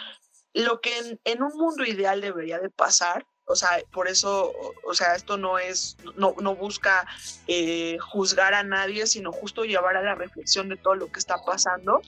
[0.53, 4.53] lo que en, un mundo ideal debería de pasar, o sea, por eso,
[4.85, 7.05] o sea, esto no es, no, no busca
[7.47, 11.43] eh, juzgar a nadie, sino justo llevar a la reflexión de todo lo que está
[11.43, 12.01] pasando.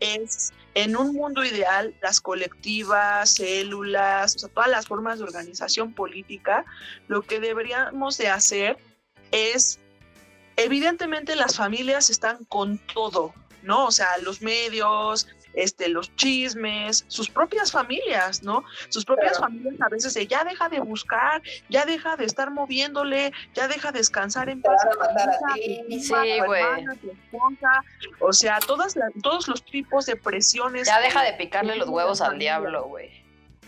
[0.00, 5.94] Es en un mundo ideal, las colectivas, células, o sea, todas las formas de organización
[5.94, 6.66] política,
[7.08, 8.76] lo que deberíamos de hacer
[9.30, 9.80] es,
[10.56, 13.86] evidentemente las familias están con todo, ¿no?
[13.86, 18.64] O sea, los medios, este, los chismes, sus propias familias, ¿no?
[18.88, 23.32] Sus propias familias a veces de ya deja de buscar, ya deja de estar moviéndole,
[23.54, 24.80] ya deja de descansar en paz.
[25.88, 26.64] Sí, güey.
[28.20, 30.86] O sea, todas todos los tipos de presiones.
[30.86, 33.21] Ya deja de picarle los huevos al diablo, güey.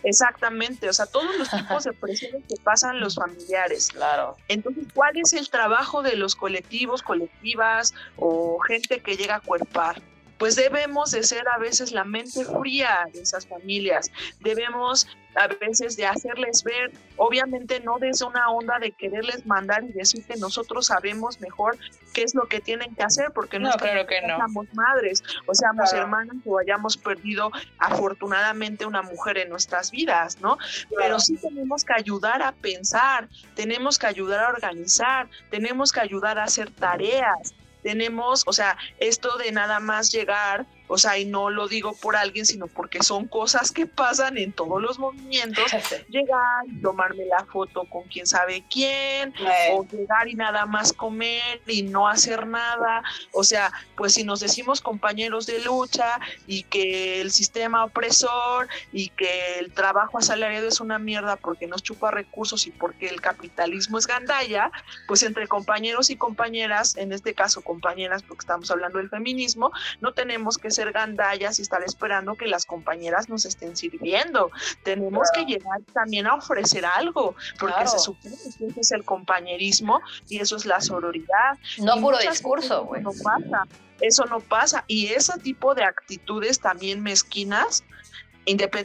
[0.05, 3.89] Exactamente, o sea, todos los tipos de presiones que pasan los familiares.
[3.89, 4.37] Claro.
[4.49, 10.01] Entonces, ¿cuál es el trabajo de los colectivos, colectivas o gente que llega a cuerpar?
[10.39, 15.97] Pues debemos de ser a veces la mente fría de esas familias, debemos a veces
[15.97, 20.87] de hacerles ver, obviamente no desde una onda de quererles mandar y decir que nosotros
[20.87, 21.77] sabemos mejor
[22.13, 25.55] qué es lo que tienen que hacer, porque no, claro que no somos madres, o
[25.55, 30.59] seamos hermanas o hayamos perdido afortunadamente una mujer en nuestras vidas, ¿no?
[30.97, 36.39] Pero sí tenemos que ayudar a pensar, tenemos que ayudar a organizar, tenemos que ayudar
[36.39, 41.51] a hacer tareas, tenemos, o sea, esto de nada más llegar, o sea, y no
[41.51, 45.65] lo digo por alguien, sino porque son cosas que pasan en todos los movimientos,
[46.09, 49.35] llegar y tomarme la foto con quién sabe quién,
[49.73, 54.41] o llegar y nada más comer y no hacer nada, o sea, pues si nos
[54.41, 60.81] decimos compañeros de lucha y que el sistema opresor y que el trabajo asalariado es
[60.81, 64.71] una mierda porque nos chupa recursos y porque el capitalismo es gandalla,
[65.07, 70.13] pues entre compañeros y compañeras, en este caso compañeras porque estamos hablando del feminismo, no
[70.13, 74.51] tenemos que ser gandallas y estar esperando que las compañeras nos estén sirviendo.
[74.83, 80.01] Tenemos que llegar también a ofrecer algo, porque se supone que eso es el compañerismo
[80.29, 81.59] y eso es la sororidad.
[81.79, 83.03] No puro discurso, güey.
[83.03, 83.65] No pasa.
[84.01, 84.85] Eso no pasa.
[84.87, 87.85] Y ese tipo de actitudes también mezquinas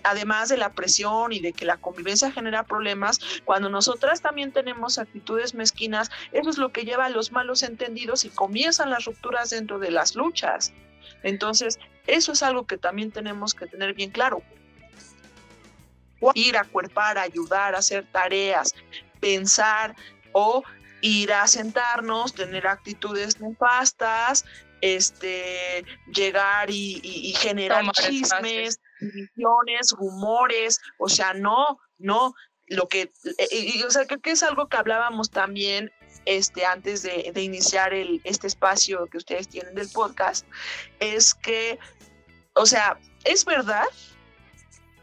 [0.04, 4.98] además de la presión y de que la convivencia genera problemas, cuando nosotras también tenemos
[4.98, 9.50] actitudes mezquinas, eso es lo que lleva a los malos entendidos y comienzan las rupturas
[9.50, 10.74] dentro de las luchas.
[11.24, 14.42] Entonces, eso es algo que también tenemos que tener bien claro.
[16.34, 18.76] Ir a cuerpar, ayudar, hacer tareas,
[19.20, 19.96] pensar
[20.34, 20.64] o
[21.02, 24.46] ir a sentarnos, tener actitudes nefastas,
[24.82, 32.34] este, llegar y, generar chismes, divisiones, rumores, o sea, no, no,
[32.68, 35.92] lo que, eh, o sea, creo que es algo que hablábamos también
[36.30, 40.46] este, antes de, iniciar el, este espacio que ustedes tienen del podcast,
[41.00, 41.80] es que,
[42.54, 43.88] o sea, es verdad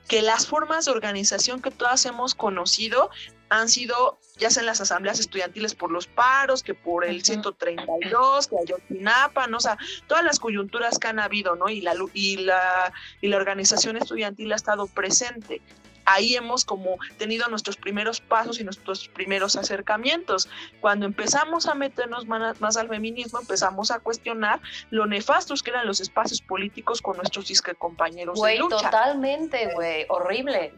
[0.06, 3.10] que las formas de organización que todas hemos conocido
[3.48, 8.46] han sido ya sea en las asambleas estudiantiles por los paros, que por el 132,
[8.46, 9.56] que Ayotzinapa, ¿no?
[9.56, 11.68] o sea, todas las coyunturas que han habido, ¿no?
[11.68, 15.62] Y la, y la, y la organización estudiantil ha estado presente
[16.06, 20.48] ahí hemos como tenido nuestros primeros pasos y nuestros primeros acercamientos.
[20.80, 26.00] Cuando empezamos a meternos más, al feminismo, empezamos a cuestionar lo nefastos que eran los
[26.00, 28.76] espacios políticos con nuestros disque compañeros de lucha.
[28.76, 30.72] totalmente, güey, horrible.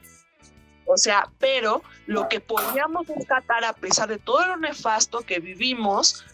[0.87, 6.25] O sea, pero lo que podíamos rescatar a pesar de todo lo nefasto que vivimos,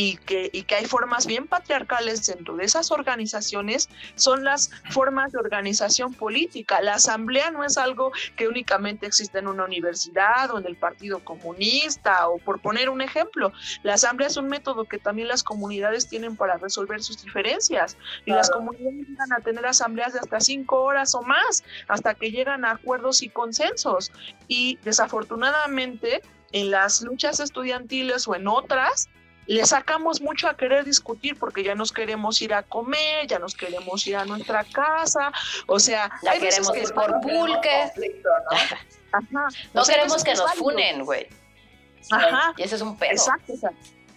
[0.00, 5.32] y que, y que hay formas bien patriarcales dentro de esas organizaciones, son las formas
[5.32, 6.80] de organización política.
[6.80, 11.18] La asamblea no es algo que únicamente existe en una universidad o en el Partido
[11.24, 13.52] Comunista o por poner un ejemplo.
[13.82, 18.30] La asamblea es un método que también las comunidades tienen para resolver sus diferencias y
[18.30, 22.64] las comunidades llegan a tener asambleas de hasta cinco horas o más hasta que llegan
[22.64, 24.12] a acuerdos y consensos.
[24.46, 29.08] Y desafortunadamente en las luchas estudiantiles o en otras,
[29.48, 33.54] le sacamos mucho a querer discutir porque ya nos queremos ir a comer, ya nos
[33.54, 35.32] queremos ir a nuestra casa,
[35.66, 37.90] o sea, ya queremos que por pulque.
[39.30, 39.82] ¿no?
[39.84, 41.26] queremos que nos funen, güey.
[42.10, 42.52] Ajá.
[42.58, 43.10] Y ese es un pedo.
[43.10, 43.54] Exacto.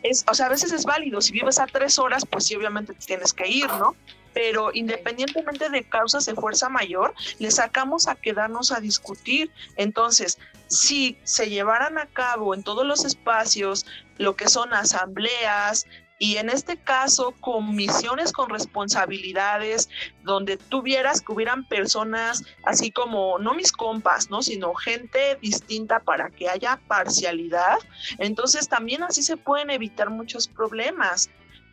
[0.04, 1.22] es, o sea, a veces es válido.
[1.22, 3.96] Si vives a tres horas, pues sí, obviamente tienes que ir, ¿no?
[4.34, 9.52] Pero independientemente de causas de fuerza mayor, le sacamos a quedarnos a discutir.
[9.78, 13.86] Entonces, si se llevaran a cabo en todos los espacios
[14.18, 15.88] lo que son asambleas,
[16.22, 19.90] y en este caso comisiones con responsabilidades
[20.22, 24.44] donde tuvieras que hubieran personas así como no mis compas, ¿no?
[24.44, 27.80] sino gente distinta para que haya parcialidad,
[28.20, 31.32] entonces también así se pueden evitar muchos problemas.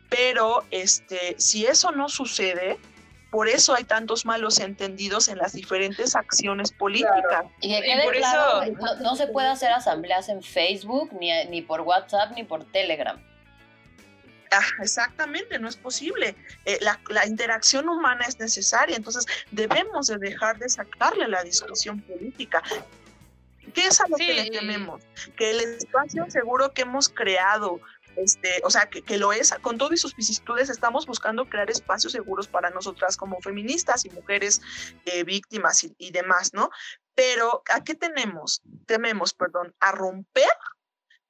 [0.09, 2.79] Pero este, si eso no sucede,
[3.31, 7.45] por eso hay tantos malos entendidos en las diferentes acciones políticas.
[7.61, 8.61] Y, por eso
[9.01, 13.21] no, se puede hacer asambleas en Facebook, ni, ni por WhatsApp, ni por Telegram.
[14.51, 16.35] Ah, exactamente, no es posible.
[16.65, 22.63] Eh, la, interacción humana es necesaria, entonces debemos de dejar de sacarle la discusión política.
[23.73, 25.03] ¿Qué es a lo que le tememos?
[25.37, 27.79] Que el espacio seguro que hemos creado
[28.23, 32.13] este, o sea, que, lo es, con todo y sus vicisitudes, estamos buscando crear espacios
[32.13, 34.61] seguros para nosotras como feministas y mujeres
[35.05, 36.69] eh, víctimas y, demás, ¿no?
[37.15, 38.61] Pero, ¿a qué tenemos?
[38.85, 40.49] Tememos, perdón, a romper.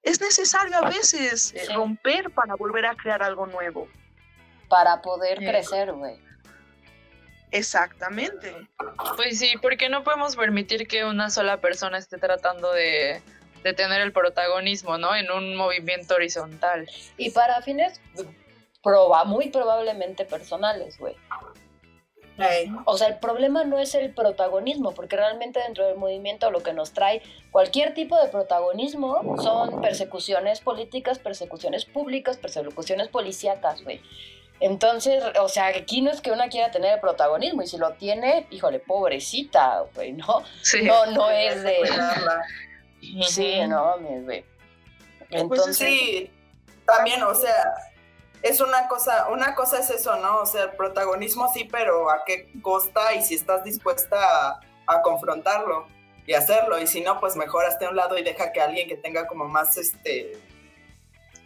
[0.02, 3.88] Es necesario a veces eh, romper para volver a crear algo nuevo.
[4.70, 6.22] Para poder crecer, güey.
[7.52, 8.56] Exactamente.
[9.16, 13.22] Pues sí, porque no podemos permitir que una sola persona esté tratando de
[13.64, 15.16] de tener el protagonismo, ¿no?
[15.16, 16.90] En un movimiento horizontal.
[17.18, 18.00] Y para fines
[18.82, 21.16] proba, muy probablemente personales, güey.
[22.86, 26.72] O sea, el problema no es el protagonismo, porque realmente dentro del movimiento lo que
[26.72, 34.02] nos trae cualquier tipo de protagonismo son persecuciones políticas, persecuciones públicas, persecuciones policíacas, güey.
[34.62, 37.94] Entonces, o sea, aquí no es que una quiera tener el protagonismo, y si lo
[37.94, 40.44] tiene, híjole, pobrecita, güey, ¿no?
[40.84, 41.78] No, no es de...
[43.02, 44.46] Sí, no, mi güey.
[45.30, 46.32] Pues Entonces, sí,
[46.86, 47.76] también, o sea,
[48.42, 50.40] es una cosa, una cosa es eso, ¿no?
[50.40, 55.88] O sea, el protagonismo sí, pero a qué costa y si estás dispuesta a, confrontarlo
[56.26, 56.80] y hacerlo.
[56.80, 59.28] Y si no, pues mejor hazte a un lado y deja que alguien que tenga
[59.28, 60.38] como más, este,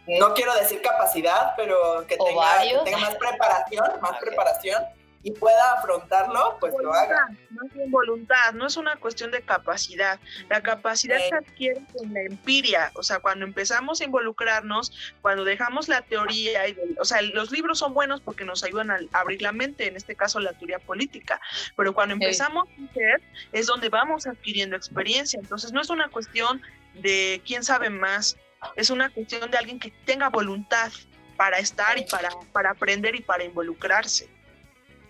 [0.06, 4.84] no quiero decir capacidad, pero que, tenga, más preparación, más preparación
[5.24, 7.28] y pueda afrontarlo, pues lo haga.
[7.48, 10.20] No es voluntad, no es una cuestión de capacidad.
[10.50, 15.88] La capacidad se adquiere con la empiria, o sea, cuando empezamos a involucrarnos, cuando dejamos
[15.88, 19.52] la teoría, y o sea, los libros son buenos porque nos ayudan a abrir la
[19.52, 21.40] mente, en este caso la teoría política,
[21.74, 26.60] pero cuando empezamos a hacer es donde vamos adquiriendo experiencia, entonces no es una cuestión
[26.92, 28.36] de quién sabe más,
[28.76, 30.92] es una cuestión de alguien que tenga voluntad
[31.38, 34.33] para estar y para, para aprender y para involucrarse.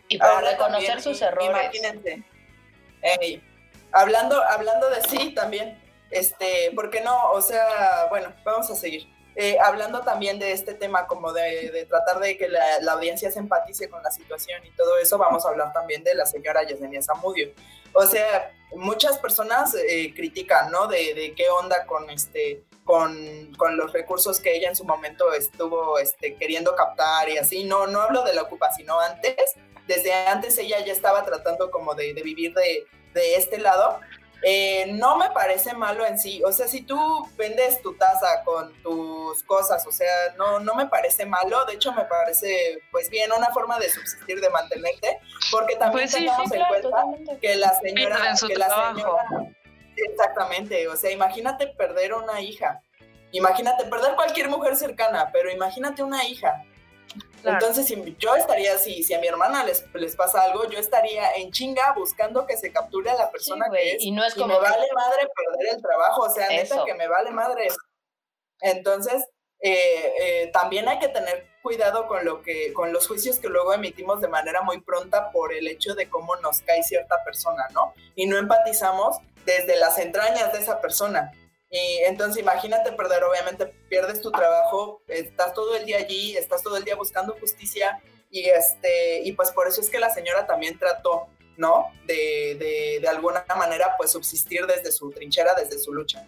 [0.09, 1.49] Y para reconocer sus errores.
[1.49, 2.23] Imagínense.
[3.93, 7.31] hablando, hablando de sí también, este, ¿por qué no?
[7.33, 9.09] O sea, bueno, vamos a seguir.
[9.37, 13.89] Eh, hablando también de este tema como de, tratar de que la, audiencia se empatice
[13.89, 17.53] con la situación y todo eso, vamos a hablar también de la señora Yesenia Zamudio.
[17.93, 20.87] O sea, muchas personas eh, critican, ¿no?
[20.87, 25.33] De, de, qué onda con este, con, con, los recursos que ella en su momento
[25.33, 27.65] estuvo este, queriendo captar y así.
[27.65, 29.35] No, no hablo de la ocupa, sino antes,
[29.87, 32.87] desde antes ella ya estaba tratando como de, vivir de,
[33.37, 34.01] este lado.
[34.47, 38.75] Eh, no me parece malo en sí, o sea, si tú vendes tu taza con
[38.83, 43.33] tus cosas, o sea, no, no me parece malo, de hecho me parece pues bien
[43.33, 45.19] una forma de subsistir, de mantenerte,
[45.51, 49.54] porque también pues tenemos en cuenta que la señora, que la señora,
[49.97, 52.83] exactamente, o sea, imagínate perder una hija,
[53.33, 56.65] imagínate perder cualquier mujer cercana, pero imagínate una hija,
[57.45, 61.35] entonces, si yo estaría, si, si a mi hermana les, les pasa algo, yo estaría
[61.35, 64.03] en chinga buscando que se capture a la persona que es.
[64.03, 64.49] Y no es como.
[64.49, 67.69] me vale madre perder el trabajo, o sea, neta que me vale madre.
[68.61, 69.27] Entonces,
[69.61, 73.73] eh, eh, también hay que tener cuidado con lo que, con los juicios que luego
[73.73, 77.95] emitimos de manera muy pronta por el hecho de cómo nos cae cierta persona, ¿no?
[78.15, 81.33] Y no empatizamos desde las entrañas de esa persona
[81.71, 86.77] Y entonces imagínate perder, obviamente pierdes tu trabajo, estás todo el día allí, estás todo
[86.77, 90.79] el día buscando justicia y, este, y pues por eso es que la señora también
[90.79, 91.93] trató, ¿no?
[92.05, 96.27] De, de, de alguna manera pues subsistir desde su trinchera, desde su lucha.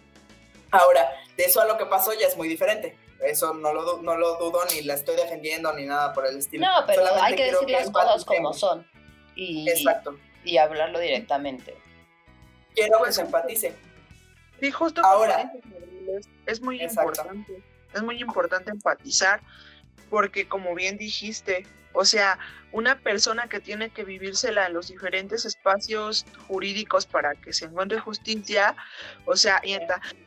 [0.71, 2.97] Ahora, de eso a lo que pasó ya es muy diferente.
[3.21, 6.65] Eso no lo, no lo dudo, ni la estoy defendiendo, ni nada por el estilo.
[6.65, 8.87] No, pero hay que decir las cosas como son.
[9.35, 10.17] Y, Exacto.
[10.43, 11.75] Y hablarlo directamente.
[12.77, 13.73] Quiero que se empatice.
[14.59, 15.51] Sí, justo Ahora.
[16.45, 17.09] es, muy Exacto.
[17.09, 17.63] importante.
[17.93, 19.41] Es muy importante empatizar
[20.11, 22.37] porque como bien dijiste, o sea,
[22.71, 27.99] una persona que tiene que vivírsela en los diferentes espacios jurídicos para que se encuentre
[27.99, 28.75] justicia,
[29.25, 29.75] o sea, y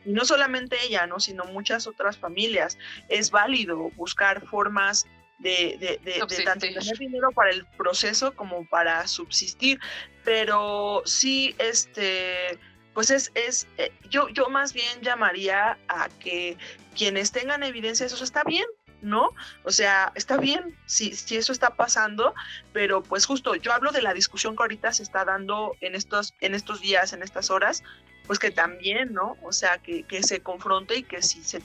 [0.04, 1.20] no solamente ella, ¿no?
[1.20, 2.76] sino muchas otras familias,
[3.08, 5.06] es válido buscar formas
[5.40, 9.78] de, de, de- de tanto tener dinero para el proceso como para subsistir,
[10.24, 12.58] pero sí, este,
[12.94, 16.56] pues es, es eh, yo, yo más bien llamaría a que
[16.96, 18.66] quienes tengan evidencia, eso está bien,
[19.00, 19.30] ¿no?
[19.64, 22.34] O sea, está bien si, si eso está pasando,
[22.74, 26.34] pero pues justo yo hablo de la discusión que ahorita se está dando en estos,
[26.40, 27.82] en estos días, en estas horas,
[28.26, 29.36] pues que también, ¿no?
[29.42, 31.62] O sea, que, que se confronte y que si se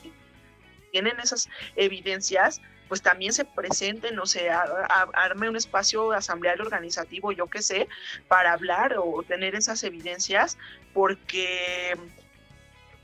[0.92, 7.32] tienen esas evidencias, pues también se presenten, o sea, a- arme un espacio asambleario organizativo,
[7.32, 7.88] yo qué sé,
[8.28, 10.58] para hablar o tener esas evidencias,
[10.94, 11.96] porque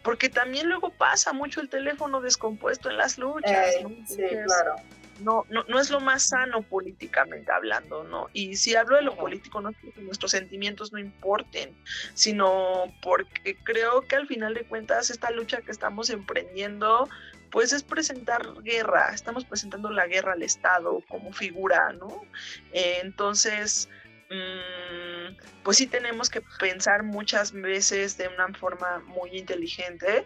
[0.04, 3.90] porque también luego pasa mucho el teléfono descompuesto en las luchas, Eh, ¿no?
[4.08, 4.82] sí, claro.
[5.20, 8.28] no, no, no es lo más sano políticamente hablando, ¿no?
[8.34, 11.78] Y si hablo de lo político, no es porque nuestros sentimientos no importen,
[12.16, 17.08] sino porque creo que al final de cuentas esta lucha que estamos emprendiendo,
[17.52, 22.24] pues es presentar guerra, estamos presentando la guerra al Estado como figura, ¿no?
[22.72, 23.90] Eh, entonces,
[24.30, 30.26] mm, pues sí tenemos que pensar muchas veces de una forma muy inteligente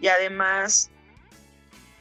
[0.00, 0.90] y además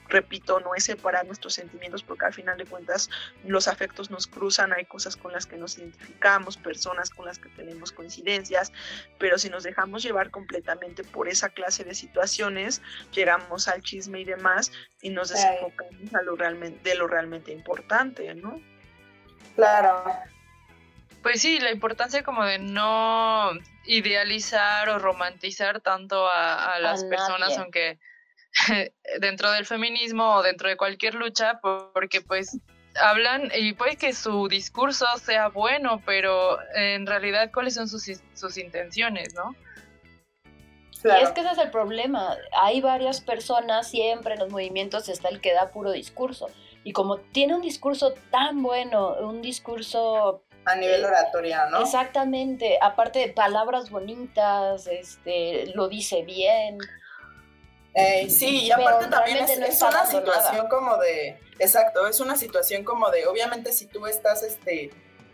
[0.10, 3.10] repito, no es separar nuestros sentimientos porque al final de cuentas
[3.45, 7.49] los afectos nos cruzan, hay cosas con las que nos identificamos, personas con las que
[7.49, 8.74] tenemos coincidencias,
[9.20, 12.82] pero si nos dejamos llevar completamente por esa clase de situaciones,
[13.14, 18.34] llegamos al chisme y demás y nos desenfocamos a lo realmente, de lo realmente importante,
[18.36, 18.60] ¿no?
[19.55, 20.03] Claro.
[21.22, 23.51] Pues sí, la importancia como de no
[23.86, 27.99] idealizar o romantizar tanto a, a las A personas, aunque
[29.19, 32.57] dentro del feminismo o dentro de cualquier lucha, por- porque pues
[33.01, 38.57] hablan y puede que su discurso sea bueno, pero en realidad cuáles son sus, sus
[38.57, 39.55] intenciones, ¿no?
[41.01, 41.21] claro.
[41.21, 42.35] Y es que ese es el problema.
[42.51, 46.47] Hay varias personas, siempre en los movimientos está el que da puro discurso.
[46.83, 51.81] Y como tiene un discurso tan bueno, un discurso A nivel oratoria, ¿no?
[51.81, 56.77] exactamente, aparte de palabras bonitas, este, lo dice bien.
[57.93, 62.07] Eh, sí, y Pero aparte también es, no es está una situación como de, exacto,
[62.07, 64.91] es una situación como de, obviamente si tú estás, este,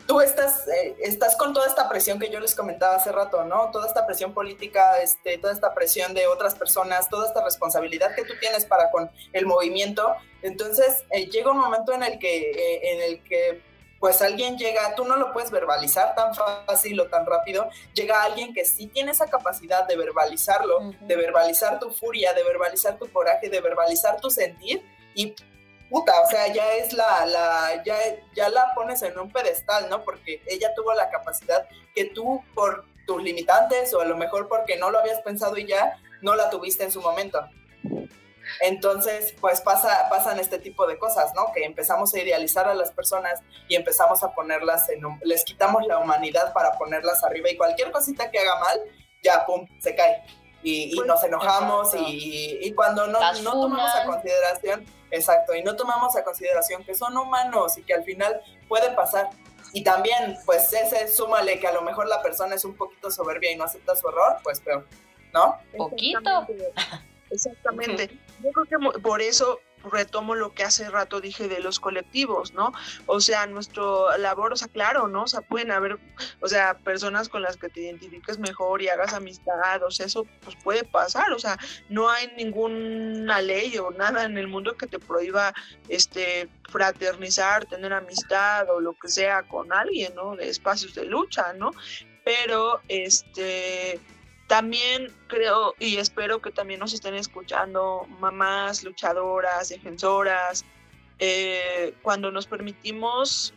[0.07, 3.71] tú estás, eh, estás con toda esta presión que yo les comentaba hace rato, ¿no?
[3.71, 8.23] Toda esta presión política, este, toda esta presión de otras personas, toda esta responsabilidad que
[8.23, 13.01] tú tienes para con el movimiento, entonces eh, llega un momento en el que, en
[13.01, 17.69] el que pues alguien llega, tú no lo puedes verbalizar tan fácil o tan rápido,
[17.93, 22.97] llega alguien que sí tiene esa capacidad de verbalizarlo, de verbalizar tu furia, de verbalizar
[22.97, 24.83] tu coraje, de verbalizar tu sentir
[25.13, 25.33] y
[25.89, 27.97] puta, o sea, ya es la, la ya,
[28.35, 30.03] ya la pones en un pedestal, ¿no?
[30.03, 34.77] Porque ella tuvo la capacidad que tú por tus limitantes o a lo mejor porque
[34.77, 37.47] no lo habías pensado y ya no la tuviste en su momento.
[38.61, 41.51] Entonces, pues pasa, pasan este tipo de cosas, ¿no?
[41.53, 45.85] Que empezamos a idealizar a las personas y empezamos a ponerlas en un, les quitamos
[45.87, 48.79] la humanidad para ponerlas arriba y cualquier cosita que haga mal,
[49.21, 50.23] ya, pum, se cae.
[50.63, 55.61] Y, y Pues, nos enojamos y, y cuando no, no tomamos a consideración, exacto, y
[55.61, 59.29] no tomamos a consideración que son humanos y que al final puede pasar.
[59.73, 63.51] Y también, pues ese súmale que a lo mejor la persona es un poquito soberbia
[63.51, 64.87] y no acepta su error, pues peor,
[65.33, 65.59] ¿no?
[65.77, 66.19] Poquito.
[66.19, 66.73] Exactamente.
[67.29, 68.19] Exactamente.
[68.43, 69.59] Yo creo que por eso
[69.91, 72.73] retomo lo que hace rato dije de los colectivos, ¿no?
[73.05, 75.23] O sea, nuestro labor, o sea, claro, ¿no?
[75.23, 75.99] O sea, pueden haber,
[76.41, 80.25] o sea, personas con las que te identifiques mejor y hagas amistad, o sea, eso
[80.43, 81.57] pues puede pasar, o sea,
[81.89, 85.53] no hay ninguna ley o nada en el mundo que te prohíba,
[85.89, 90.35] este, fraternizar, tener amistad o lo que sea con alguien, ¿no?
[90.35, 91.71] De espacios de lucha, ¿no?
[92.23, 93.99] Pero, este,
[94.47, 100.65] también creo y espero que también nos estén escuchando mamás, luchadoras, defensoras,
[101.19, 103.53] eh, cuando nos permitimos,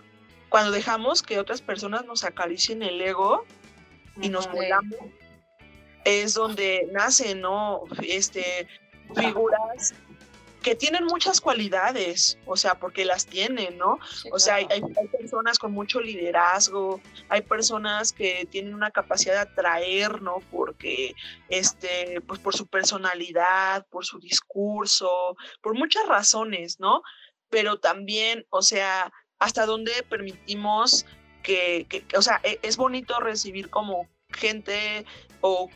[0.48, 3.44] cuando dejamos que otras personas nos acaricien el ego
[4.20, 4.98] y nos volamos,
[6.04, 7.84] es donde nacen, ¿no?
[8.02, 8.66] Este,
[9.14, 9.94] figuras
[10.68, 13.98] que tienen muchas cualidades, o sea, porque las tienen, ¿no?
[14.30, 17.00] o sea, hay, hay, personas con mucho liderazgo,
[17.30, 20.42] hay personas que tienen una capacidad de atraer, ¿no?
[20.50, 21.14] Porque,
[21.48, 27.00] este, pues por su personalidad, por su discurso, por muchas razones, ¿no?
[27.48, 31.06] Pero también, o sea, hasta dónde permitimos
[31.42, 35.06] que, que, o sea, e, es bonito recibir como gente
[35.40, 35.70] o,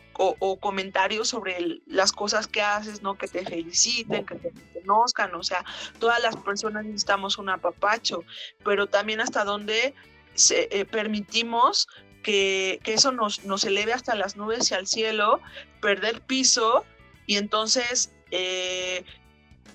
[0.60, 3.16] comentarios sobre las cosas que haces, ¿no?
[3.16, 5.64] Que te feliciten, que te conozcan, o sea,
[5.98, 8.24] todas las personas necesitamos un apapacho,
[8.64, 9.94] pero también hasta dónde
[10.34, 11.88] se, eh, permitimos
[12.22, 15.40] que, eso nos, nos, eleve hasta las nubes y al cielo,
[15.80, 16.84] perder piso
[17.26, 19.04] y entonces eh,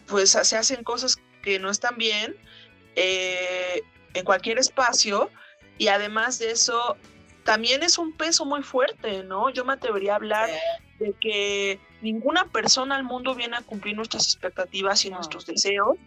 [0.08, 2.36] pues se hacen cosas que no están bien
[2.96, 3.82] eh,
[4.14, 5.30] en cualquier espacio
[5.78, 6.98] y además de eso
[7.44, 9.50] también es un peso muy fuerte, ¿no?
[9.50, 10.50] Yo me atrevería a hablar
[11.00, 15.98] de que ninguna persona al mundo viene a cumplir nuestras expectativas y nuestros deseos.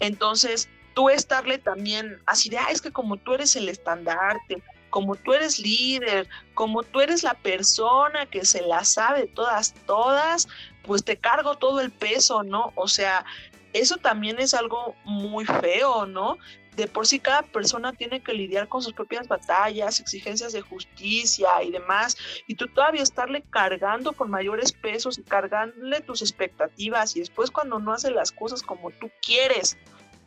[0.00, 5.16] Entonces, tú estarle también así de, ah, es que como tú eres el estandarte, como
[5.16, 10.48] tú eres líder, como tú eres la persona que se la sabe todas, todas,
[10.82, 12.72] pues te cargo todo el peso, ¿no?
[12.74, 13.24] O sea,
[13.72, 16.38] eso también es algo muy feo, ¿no?
[16.76, 21.62] De por sí cada persona tiene que lidiar con sus propias batallas, exigencias de justicia
[21.62, 22.16] y demás,
[22.46, 27.78] y tú todavía estarle cargando con mayores pesos y cargándole tus expectativas y después cuando
[27.78, 29.76] no hace las cosas como tú quieres,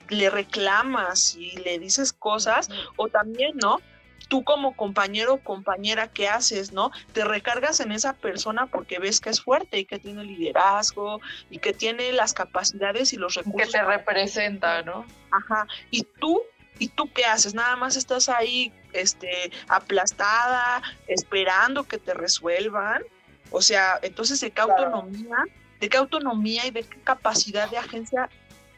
[0.09, 3.79] le reclamas y le dices cosas, o también, ¿no?
[4.27, 6.91] Tú como compañero o compañera, ¿qué haces, no?
[7.13, 11.59] Te recargas en esa persona porque ves que es fuerte y que tiene liderazgo y
[11.59, 13.71] que tiene las capacidades y los recursos.
[13.71, 15.05] Que te representa, ¿no?
[15.31, 15.67] Ajá.
[15.91, 16.41] Y tú,
[16.79, 17.53] ¿y tú qué haces?
[17.53, 23.03] Nada más estás ahí, este, aplastada, esperando que te resuelvan.
[23.51, 25.37] O sea, entonces, ¿de qué autonomía?
[25.79, 28.29] ¿De qué autonomía y de qué capacidad de agencia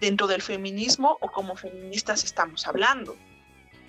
[0.02, 3.16] dentro del feminismo o como feministas estamos hablando?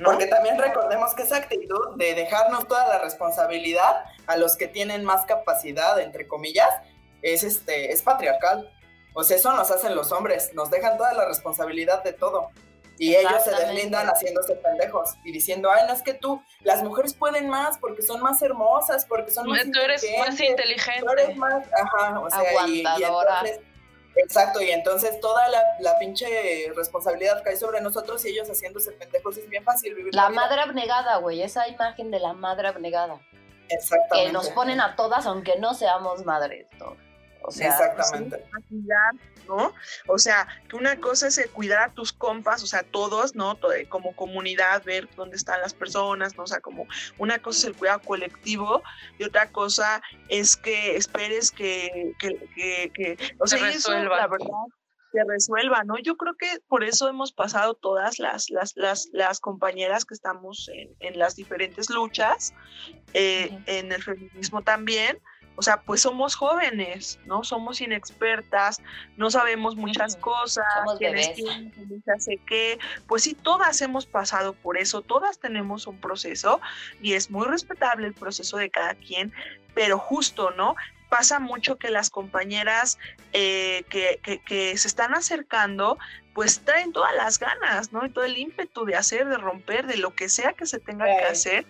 [0.04, 5.04] Porque también recordemos que esa actitud de dejarnos toda la responsabilidad a los que tienen
[5.04, 6.68] más capacidad, entre comillas,
[7.22, 8.70] es, este, es patriarcal.
[9.14, 12.50] O sea, eso nos hacen los hombres, nos dejan toda la responsabilidad de todo.
[12.98, 17.14] Y ellos se deslindan haciéndose pendejos y diciendo, ay, no es que tú, las mujeres
[17.14, 21.00] pueden más porque son más hermosas, porque son más Tú eres más inteligente.
[21.00, 23.42] Tú eres más, ajá, o sea, Aguantadora.
[23.44, 23.77] Y,
[24.16, 26.26] Exacto, y entonces toda la, la, pinche
[26.74, 30.14] responsabilidad cae sobre nosotros y ellos haciéndose pendejos es bien fácil vivir.
[30.14, 33.20] La, madre abnegada, güey, esa imagen de la madre abnegada.
[33.68, 34.26] Exactamente.
[34.26, 36.66] Que nos ponen a todas aunque no seamos madres.
[36.78, 36.96] ¿no?
[37.42, 38.44] O sea, Exactamente.
[39.48, 39.74] ¿No?
[40.06, 43.58] O sea, que una cosa es cuidar a tus compas, o sea, todos, ¿no?
[43.88, 46.44] Como comunidad, ver dónde están las personas, ¿no?
[46.44, 46.86] O sea, como
[47.18, 48.82] una cosa es el cuidado colectivo
[49.18, 54.48] y otra cosa es que esperes que, que, que, o sea, eso, la verdad,
[55.12, 55.98] se resuelva, ¿no?
[55.98, 60.70] Yo creo que por eso hemos pasado todas las, las, las, las compañeras que estamos
[60.72, 62.52] en, en las diferentes luchas,
[63.14, 65.18] eh, en el feminismo también,
[65.58, 67.42] o sea, pues somos jóvenes, ¿no?
[67.42, 68.80] Somos inexpertas,
[69.16, 70.64] no sabemos muchas cosas,
[70.98, 71.72] quiénes tienen,
[72.04, 72.78] se hace qué.
[73.08, 76.60] Pues sí, todas hemos pasado por eso, todas tenemos un proceso
[77.02, 79.32] y es muy respetable el proceso de cada quien,
[79.74, 80.76] pero justo, ¿no?
[81.08, 82.96] Pasa mucho que las compañeras
[83.32, 85.98] eh, que, que, se están acercando,
[86.34, 88.06] pues traen todas las ganas, ¿no?
[88.06, 91.06] Y todo el ímpetu de hacer, de romper, de lo que sea que se tenga
[91.06, 91.66] que hacer,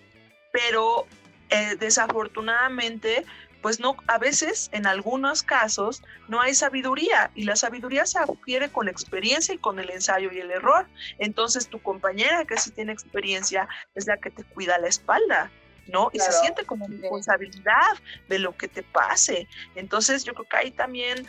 [0.53, 1.07] pero
[1.49, 3.25] eh, desafortunadamente
[3.63, 8.71] pues no, a veces, en algunos casos, no hay sabiduría y la sabiduría se adquiere
[8.71, 10.87] con experiencia y con el ensayo y el error.
[11.19, 15.51] Entonces tu compañera que sí tiene experiencia es la que te cuida la espalda.
[15.89, 16.11] ¿no?
[16.13, 17.97] Y se siente como responsabilidad
[18.29, 19.49] de lo que te pase.
[19.75, 21.27] Entonces yo creo que ahí también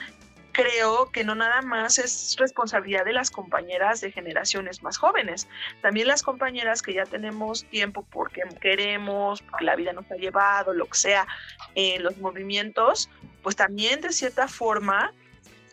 [0.62, 5.48] creo que no nada más es responsabilidad de las compañeras de generaciones más jóvenes,
[5.82, 10.74] también las compañeras que ya tenemos tiempo porque queremos, porque la vida nos ha llevado,
[10.74, 11.28] lo que sea,
[11.76, 13.10] en los movimientos,
[13.44, 15.14] pues también de cierta forma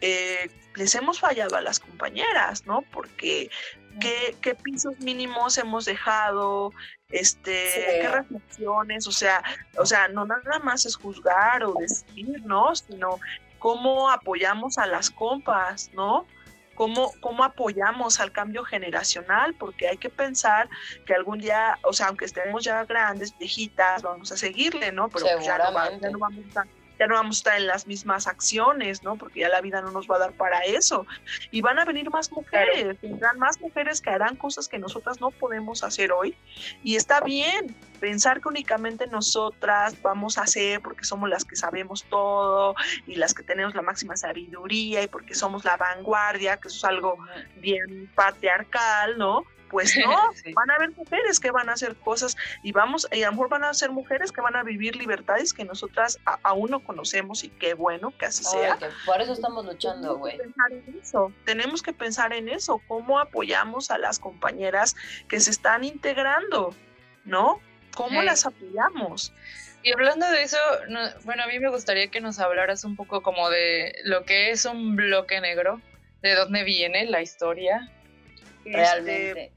[0.00, 2.82] eh, les hemos fallado a las compañeras, ¿no?
[2.92, 3.50] Porque
[4.00, 6.72] ¿qué, pisos mínimos hemos dejado,
[7.08, 9.42] este, qué reflexiones, o sea,
[9.78, 12.74] o sea, no nada más es juzgar o decir, ¿no?
[12.74, 13.18] Sino
[13.58, 16.26] cómo apoyamos a las compas, ¿no?
[16.74, 20.68] Cómo, cómo apoyamos al cambio generacional, porque hay que pensar
[21.06, 25.08] que algún día, o sea, aunque estemos ya grandes, viejitas, vamos a seguirle, ¿no?
[25.08, 26.56] Pero ya no, vamos
[26.98, 29.16] ya no vamos a estar en las mismas acciones, ¿no?
[29.16, 31.06] Porque ya la vida no nos va a dar para eso.
[31.50, 35.30] Y van a venir más mujeres, vendrán más mujeres que harán cosas que nosotras no
[35.30, 36.36] podemos hacer hoy.
[36.82, 42.04] Y está bien pensar que únicamente nosotras vamos a hacer porque somos las que sabemos
[42.04, 42.74] todo
[43.06, 46.84] y las que tenemos la máxima sabiduría y porque somos la vanguardia, que eso es
[46.84, 47.18] algo
[47.56, 49.44] bien patriarcal, ¿no?
[49.70, 53.26] Pues no, van a haber mujeres que van a hacer cosas y vamos, y a
[53.26, 56.80] lo mejor van a ser mujeres que van a vivir libertades que nosotras aún no
[56.80, 58.78] conocemos y qué bueno que así sea.
[59.04, 60.38] por eso estamos luchando, güey.
[61.44, 64.96] Tenemos que pensar en eso, cómo apoyamos a las compañeras
[65.28, 66.74] que se están integrando,
[67.24, 67.60] ¿no?
[67.94, 69.32] ¿Cómo las apoyamos?
[69.82, 70.58] Y hablando de eso,
[71.24, 74.64] bueno, a mí me gustaría que nos hablaras un poco como de lo que es
[74.64, 75.80] un bloque negro,
[76.22, 77.88] de dónde viene la historia.
[78.64, 79.52] Este, Realmente.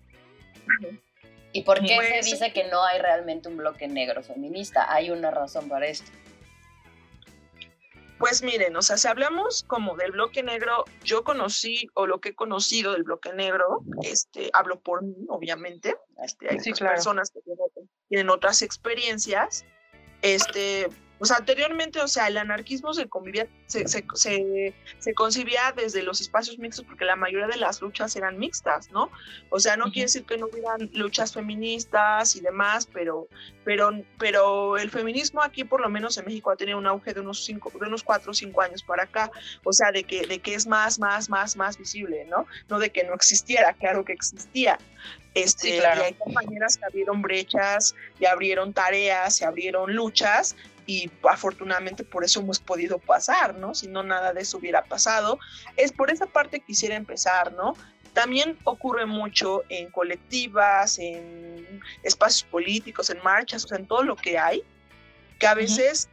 [1.52, 4.94] ¿Y por qué se dice que no hay realmente un bloque negro feminista?
[4.94, 6.12] Hay una razón para esto.
[8.20, 12.30] Pues miren, o sea, si hablamos como del bloque negro, yo conocí o lo que
[12.30, 17.40] he conocido del bloque negro, este, hablo por mí, obviamente, este, hay personas que
[18.10, 19.64] tienen otras experiencias,
[20.22, 20.90] este,
[21.20, 26.58] pues anteriormente, o sea, el anarquismo se, convivía, se, se, se, concibía desde los espacios
[26.58, 29.12] mixtos porque la mayoría de las luchas eran mixtas, ¿no?
[29.50, 33.28] O sea, no quiere decir que no hubieran luchas feministas y demás, pero,
[33.66, 37.20] pero, pero el feminismo aquí, por lo menos en México, ha tenido un auge de
[37.20, 39.30] unos cinco, de unos cuatro o cinco años para acá,
[39.66, 42.48] o sea, de que, de que es más, más, más, más visible, ¿no?
[42.70, 44.80] No de que no existiera, claro que existía.
[45.34, 50.56] Este, Y hay compañeras que abrieron brechas, y abrieron tareas, se abrieron luchas,
[50.90, 53.76] y afortunadamente por eso hemos podido pasar, ¿no?
[53.76, 55.38] Si no, nada de eso hubiera pasado.
[55.78, 57.76] Es por esa parte que quisiera empezar, ¿no?
[58.14, 64.16] También ocurre mucho en colectivas, en espacios políticos, en marchas, o sea, en todo lo
[64.16, 64.64] que hay,
[65.38, 66.10] que a veces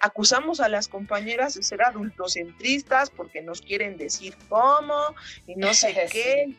[0.00, 5.14] acusamos a las compañeras de ser adultocentristas porque nos quieren decir cómo
[5.46, 6.54] y no sé qué.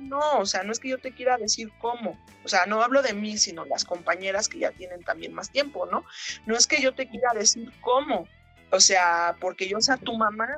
[0.00, 2.18] no, o sea, no es que yo te quiera decir cómo.
[2.44, 5.86] O sea, no hablo de mí, sino las compañeras que ya tienen también más tiempo,
[5.86, 6.04] ¿no?
[6.46, 8.28] No es que yo te quiera decir cómo.
[8.70, 10.48] O sea, porque yo sea tu mamá,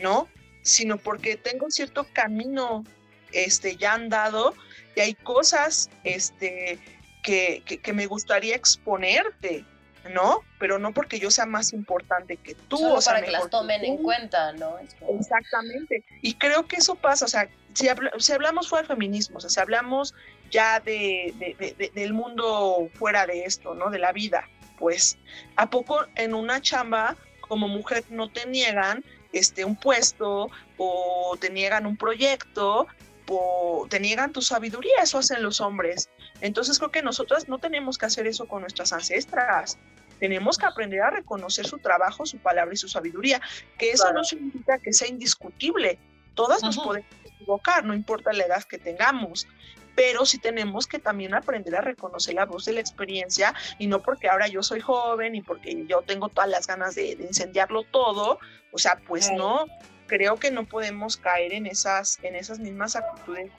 [0.00, 0.28] ¿no?
[0.62, 2.84] Sino porque tengo cierto camino
[3.32, 4.54] este, ya andado
[4.96, 6.78] y hay cosas este,
[7.22, 9.64] que, que me gustaría exponerte,
[10.08, 10.40] ¿no?
[10.58, 12.94] Pero no porque yo sea más importante que tú.
[12.94, 14.76] o sea, para que las tomen en cuenta, ¿no?
[15.18, 16.04] Exactamente.
[16.22, 17.88] Y creo que eso pasa, o sea, si,
[18.18, 20.14] si hablamos fuera de feminismo, o sea, si hablamos
[20.50, 23.90] ya de, de, del mundo fuera de esto, ¿no?
[23.90, 24.48] De la vida,
[24.78, 25.18] pues,
[25.56, 31.50] ¿a poco en una chamba como mujer no te niegan este, un puesto o te
[31.50, 32.86] niegan un proyecto
[33.28, 35.02] o te niegan tu sabiduría?
[35.02, 36.08] Eso hacen los hombres.
[36.40, 39.78] Entonces creo que nosotras no tenemos que hacer eso con nuestras ancestras.
[40.18, 43.40] Tenemos que aprender a reconocer su trabajo, su palabra y su sabiduría,
[43.78, 45.98] que eso no significa que sea indiscutible.
[46.34, 49.46] Todas nos podemos equivocar, no importa la edad que tengamos,
[49.94, 54.02] pero sí tenemos que también aprender a reconocer la voz de la experiencia y no
[54.02, 58.38] porque ahora yo soy joven y porque yo tengo todas las ganas de, incendiarlo todo,
[58.72, 59.66] o sea, pues no,
[60.06, 63.50] creo que no podemos caer en esas, en esas mismas actitudes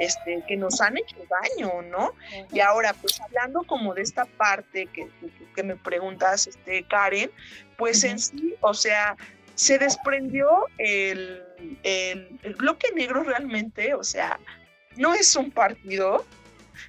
[0.00, 2.14] este, que nos han hecho daño, ¿no?
[2.52, 5.06] Y ahora, pues hablando como de esta parte que,
[5.54, 7.30] que, me preguntas, este, Karen,
[7.76, 9.14] pues en sí, o sea,
[9.54, 10.48] se desprendió
[10.78, 11.44] el,
[11.82, 14.40] el, bloque negro realmente, o sea,
[14.96, 16.24] no es un partido,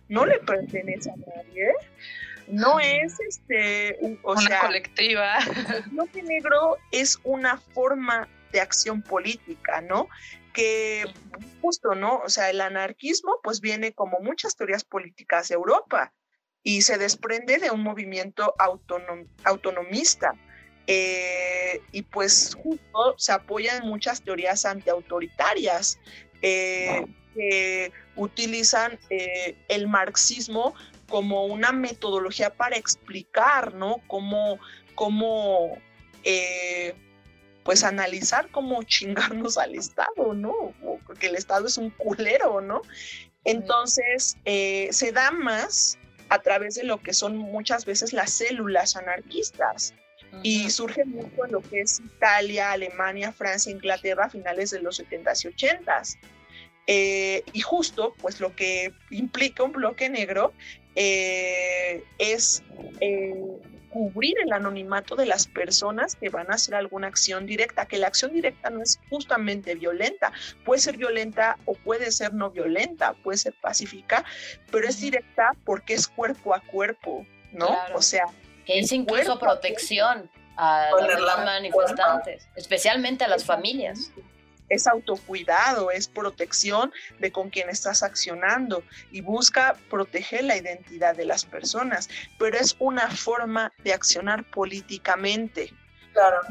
[0.07, 1.73] no le pertenece a nadie,
[2.47, 5.39] no es este, o una colectiva.
[5.75, 10.07] El bloque negro es una forma de acción política, ¿no?
[10.53, 11.05] que
[11.61, 12.17] justo, ¿no?
[12.17, 16.13] O sea, el anarquismo pues viene como muchas teorías políticas de Europa
[16.63, 18.53] y se desprende de un movimiento
[19.43, 20.33] autonomista.
[20.87, 25.99] Eh, y pues justo se apoya en muchas teorías antiautoritarias
[26.41, 30.73] eh, que utilizan eh, el marxismo
[31.07, 34.01] como una metodología para explicar, ¿no?
[34.07, 34.59] Cómo,
[34.95, 35.77] cómo
[37.71, 40.73] pues analizar cómo chingarnos al Estado, ¿no?
[41.07, 42.81] Porque el Estado es un culero, ¿no?
[43.45, 45.97] Entonces, eh, se da más
[46.27, 49.93] a través de lo que son muchas veces las células anarquistas.
[50.43, 54.99] Y surge mucho en lo que es Italia, Alemania, Francia, Inglaterra a finales de los
[54.99, 56.17] 70s y 80s.
[56.87, 60.51] Eh, y justo, pues lo que implica un bloque negro
[60.95, 62.63] eh, es
[63.91, 68.07] cubrir el anonimato de las personas que van a hacer alguna acción directa, que la
[68.07, 70.31] acción directa no es justamente violenta,
[70.65, 74.23] puede ser violenta o puede ser no violenta, puede ser pacífica,
[74.71, 77.77] pero es directa porque es cuerpo a cuerpo, ¿no?
[77.93, 78.25] O sea,
[78.65, 84.11] que es incluso protección a los manifestantes, especialmente a las familias
[84.71, 91.25] es autocuidado, es protección de con quien estás accionando y busca proteger la identidad de
[91.25, 92.09] las personas,
[92.39, 95.73] pero es una forma de accionar políticamente.
[96.13, 96.41] Claro.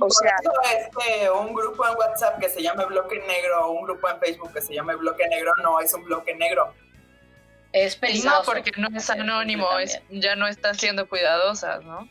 [0.00, 0.34] O sea,
[0.76, 4.18] es que un grupo en WhatsApp que se llame Bloque Negro o un grupo en
[4.18, 6.74] Facebook que se llame Bloque Negro no es un bloque negro.
[7.72, 8.38] Es peligroso.
[8.38, 12.08] No, porque no es anónimo, es, ya no está siendo cuidadosa, ¿no?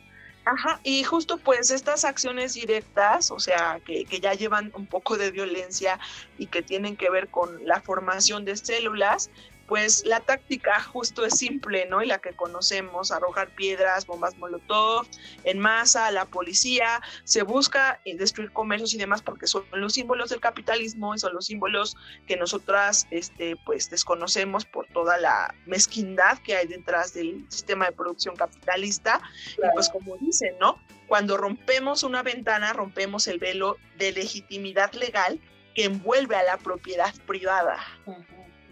[0.50, 5.18] Ajá, y justo pues estas acciones directas, o sea, que, que, ya llevan un poco
[5.18, 6.00] de violencia
[6.38, 9.28] y que tienen que ver con la formación de células,
[9.68, 12.02] pues la táctica justo es simple, ¿no?
[12.02, 15.06] Y la que conocemos, arrojar piedras, bombas molotov
[15.44, 20.40] en masa, la policía, se busca destruir comercios y demás porque son los símbolos del
[20.40, 21.96] capitalismo y son los símbolos
[22.26, 27.92] que nosotras, este, pues desconocemos por toda la mezquindad que hay detrás del sistema de
[27.92, 29.20] producción capitalista.
[29.58, 30.78] Y pues como dicen, ¿no?
[31.08, 35.38] Cuando rompemos una ventana, rompemos el velo de legitimidad legal
[35.74, 37.78] que envuelve a la propiedad privada,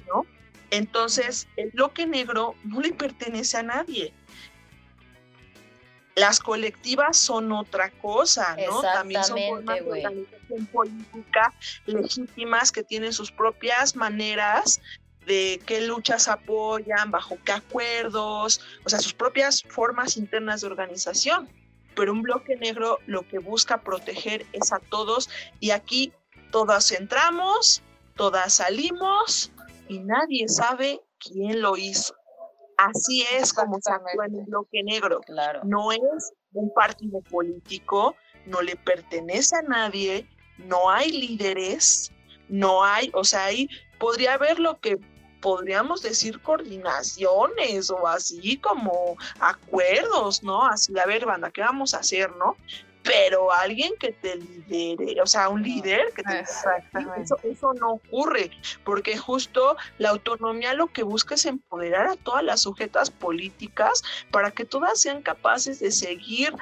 [0.07, 0.25] ¿no?
[0.71, 4.13] Entonces, el bloque negro no le pertenece a nadie.
[6.15, 8.81] Las colectivas son otra cosa, ¿no?
[8.81, 11.55] También son formas de organización política
[11.85, 14.81] legítimas que tienen sus propias maneras
[15.27, 21.51] de qué luchas apoyan, bajo qué acuerdos, o sea, sus propias formas internas de organización.
[21.95, 25.29] Pero un bloque negro lo que busca proteger es a todos
[25.61, 26.13] y aquí
[26.51, 27.83] todas entramos,
[28.15, 29.51] todas salimos,
[29.89, 32.15] y nadie sabe quién lo hizo.
[32.77, 35.21] Así es como se actúa en el bloque negro.
[35.65, 38.15] No es un partido político,
[38.45, 40.29] no le pertenece a nadie,
[40.59, 42.13] no hay líderes,
[42.49, 43.69] no hay, o sea, ahí
[43.99, 44.99] podría haber lo que
[45.41, 50.67] podríamos decir coordinaciones o así como acuerdos, ¿no?
[50.67, 52.57] Así, a ver, banda, ¿qué vamos a hacer, no?
[53.07, 58.51] Pero alguien que te lidere, o sea, un líder que te eso, eso no ocurre,
[58.85, 64.51] porque justo la autonomía lo que busca es empoderar a todas las sujetas políticas para
[64.51, 66.53] que todas sean capaces de seguir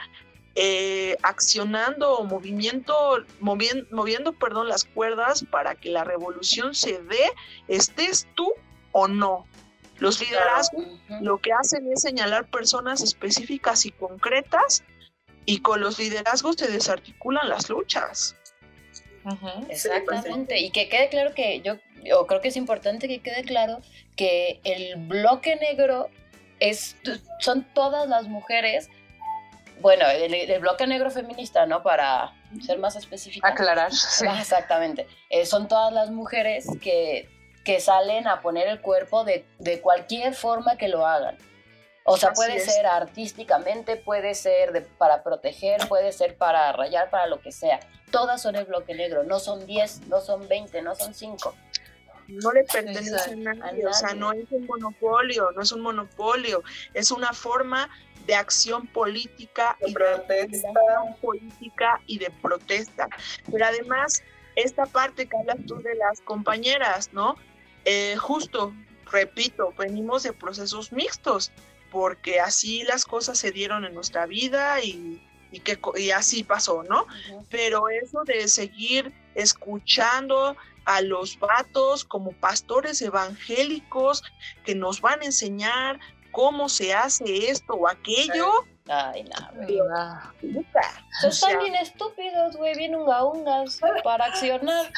[0.55, 2.95] eh, accionando o movimiento,
[3.41, 7.33] moviendo, moviendo perdón, las cuerdas para que la revolución se dé,
[7.69, 8.53] estés tú
[8.93, 9.47] o no.
[9.99, 10.85] Los liderazgos
[11.21, 14.83] lo que hacen es señalar personas específicas y concretas
[15.47, 18.37] y con los liderazgos se desarticulan las luchas.
[19.69, 23.81] Exactamente, y que quede claro que yo, yo creo que es importante que quede claro
[24.17, 26.11] que el bloque negro
[26.61, 26.97] es,
[27.41, 28.91] son todas las mujeres,
[29.81, 31.83] bueno, el, bloque negro feminista, ¿no?
[31.83, 32.33] Para
[32.65, 33.49] ser más específica.
[33.49, 33.91] Aclarar.
[34.39, 35.07] Exactamente.
[35.31, 37.29] Eh, son todas las mujeres que,
[37.65, 41.37] que salen a poner el cuerpo de, de cualquier forma que lo hagan.
[42.07, 47.41] O sea, puede ser artísticamente, puede ser para proteger, puede ser para rayar, para lo
[47.41, 47.81] que sea.
[48.11, 51.55] Todas son el bloque negro, no son 10, no son 20, no son 5.
[52.29, 56.63] No le pertenece a nadie, o sea, no es un monopolio, no es un monopolio,
[56.93, 57.89] es una forma
[58.27, 60.69] de acción política de y protesta.
[60.69, 63.09] de política y de protesta.
[63.51, 64.23] Pero además,
[64.57, 67.37] esta parte que hablas tú de las compañeras, ¿no?
[67.87, 68.75] Eh, justo,
[69.11, 71.51] repito, venimos de procesos mixtos
[71.95, 75.23] porque así las cosas se dieron en nuestra vida y,
[75.63, 77.07] que, y así pasó, ¿no?
[77.51, 84.25] Pero eso de seguir escuchando a los vatos como pastores evangélicos
[84.65, 86.01] que nos van a enseñar
[86.33, 88.51] cómo se hace esto o aquello.
[88.89, 90.35] Ay, no,
[91.23, 94.91] Están bien estúpidos, güey, bien unga ungas para accionar.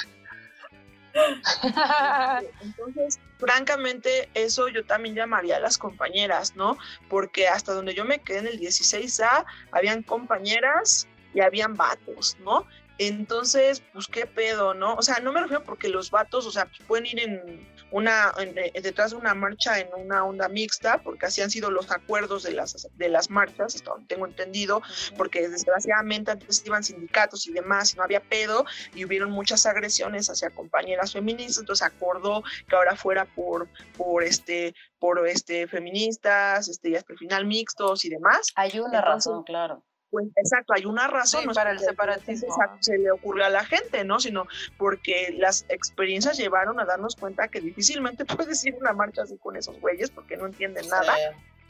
[2.62, 6.76] Entonces, francamente, eso yo también llamaría a las compañeras, ¿no?
[7.08, 12.66] Porque hasta donde yo me quedé en el 16A, habían compañeras y habían vatos, ¿no?
[12.98, 14.94] Entonces, pues qué pedo, ¿no?
[14.94, 18.32] O sea, no me refiero porque los vatos, o sea, pues, pueden ir en una
[18.38, 22.42] eh, detrás de una marcha en una onda mixta, porque así han sido los acuerdos
[22.42, 24.82] de las de las marchas, tengo entendido,
[25.16, 28.64] porque desgraciadamente antes iban sindicatos y demás, y no había pedo,
[28.94, 34.74] y hubieron muchas agresiones hacia compañeras feministas, entonces acordó que ahora fuera por por este
[34.98, 38.48] por este feministas, este y hasta el final mixtos y demás.
[38.56, 39.84] Hay una razón, claro
[40.16, 41.44] pues exacto, hay una razón.
[41.54, 42.56] para el separatismo.
[42.80, 44.18] Se le ocurre a la gente, ¿no?
[44.18, 44.46] Sino
[44.78, 49.36] porque las experiencias llevaron a darnos cuenta que difícilmente puedes ir a una marcha así
[49.36, 51.14] con esos güeyes porque no entienden nada.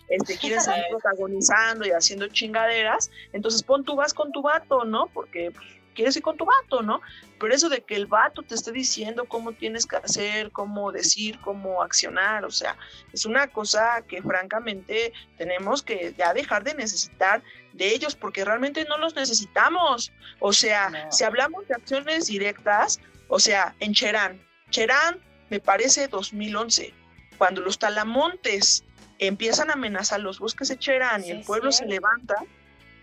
[0.09, 3.11] Este, quieren seguir protagonizando y haciendo chingaderas.
[3.32, 5.09] Entonces pon tú vas con tu vato, ¿no?
[5.09, 5.66] Porque pues,
[5.97, 7.01] quieres ir con tu vato, ¿no?
[7.40, 11.40] Pero eso de que el vato te esté diciendo cómo tienes que hacer, cómo decir,
[11.40, 12.76] cómo accionar, o sea,
[13.12, 17.42] es una cosa que francamente tenemos que ya dejar de necesitar
[17.72, 20.12] de ellos porque realmente no los necesitamos.
[20.38, 24.40] O sea, si hablamos de acciones directas, o sea, en Cherán,
[24.70, 25.20] Cherán
[25.51, 26.94] me parece 2011,
[27.38, 28.84] cuando los talamontes
[29.18, 32.34] empiezan a amenazar los bosques de Cherán y el pueblo se levanta,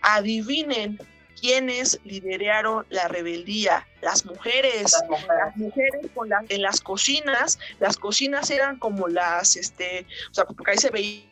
[0.02, 1.00] adivinen
[1.40, 6.10] quiénes lideraron la rebeldía, las mujeres, las mujeres,
[6.50, 11.24] en las cocinas, las cocinas eran como las, este, o sea, porque ahí se veía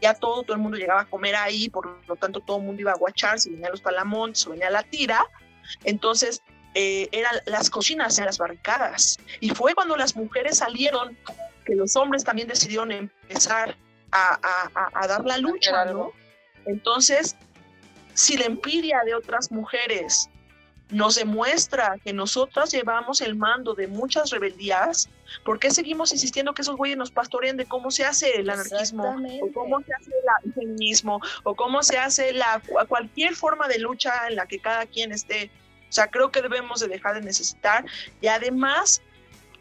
[0.00, 2.80] ya todo, todo el mundo llegaba a comer ahí, por lo tanto todo el mundo
[2.80, 5.26] iba a guachar, si venía los talamontes, si venía la tira,
[5.84, 6.42] entonces
[6.74, 11.16] eh, eran las cocinas, eran las barricadas, y fue cuando las mujeres salieron
[11.64, 13.76] que los hombres también decidieron empezar
[14.12, 16.12] a, dar la lucha, ¿no?
[16.66, 17.36] Entonces,
[18.14, 20.28] si la envidia de otras mujeres
[20.90, 25.08] nos demuestra que nosotras llevamos el mando de muchas rebeldías,
[25.44, 29.16] ¿por qué seguimos insistiendo que esos güeyes nos pastoreen de cómo se hace el anarquismo,
[29.42, 30.10] o cómo se hace
[30.44, 34.86] el feminismo, o cómo se hace la, cualquier forma de lucha en la que cada
[34.86, 35.50] quien esté?
[35.88, 37.84] O sea, creo que debemos de dejar de necesitar
[38.20, 39.02] y además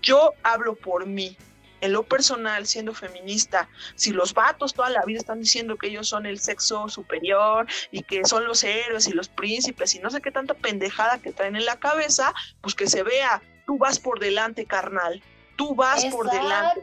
[0.01, 1.37] yo hablo por mí
[1.81, 6.07] en lo personal, siendo feminista, si los vatos toda la vida están diciendo que ellos
[6.07, 10.21] son el sexo superior y que son los héroes y los príncipes y no sé
[10.21, 14.19] qué tanta pendejada que traen en la cabeza, pues que se vea, tú vas por
[14.19, 15.21] delante, carnal,
[15.55, 16.81] tú vas por delante.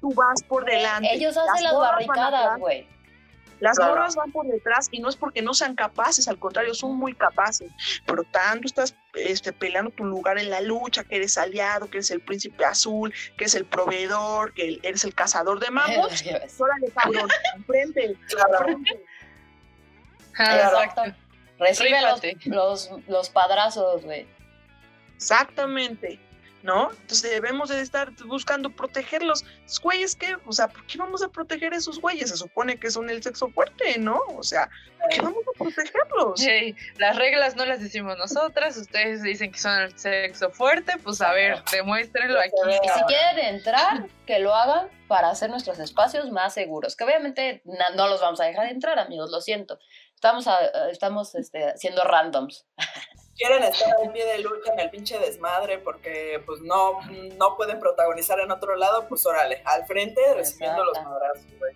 [0.00, 1.14] tú vas por delante.
[1.14, 2.93] Ellos hacen las barricadas, güey.
[3.60, 6.96] Las morras van por detrás y no es porque no sean capaces, al contrario, son
[6.96, 7.70] muy capaces.
[8.06, 12.10] Pero tanto estás este, peleando tu lugar en la lucha, que eres aliado, que eres
[12.10, 15.68] el príncipe azul, que es el proveedor, que eres el cazador de.
[16.58, 18.16] Órale, cabrón, enfrente.
[20.32, 20.78] Claro.
[20.78, 21.02] Exacto.
[21.58, 24.26] Recibe los, los, los padrazos, güey.
[25.16, 26.20] Exactamente.
[26.64, 26.90] ¿No?
[26.90, 29.44] Entonces debemos de estar buscando protegerlos.
[29.64, 30.38] Los güeyes, ¿qué?
[30.46, 32.30] O sea, ¿por qué vamos a proteger a esos güeyes?
[32.30, 34.18] Se supone que son el sexo fuerte, ¿no?
[34.28, 36.40] O sea, ¿por qué vamos a protegerlos?
[36.40, 41.20] Sí, las reglas no las decimos nosotras, ustedes dicen que son el sexo fuerte, pues
[41.20, 42.50] a ver, demuéstrenlo aquí.
[42.82, 47.60] Y si quieren entrar, que lo hagan para hacer nuestros espacios más seguros, que obviamente
[47.94, 49.78] no los vamos a dejar entrar, amigos, lo siento.
[50.14, 50.48] Estamos,
[50.90, 52.64] estamos este, siendo randoms.
[53.36, 57.00] quieren estar en pie de lucha en el pinche desmadre porque pues no,
[57.38, 61.74] no pueden protagonizar en otro lado, pues órale, al frente recibiendo los madrazos, güey.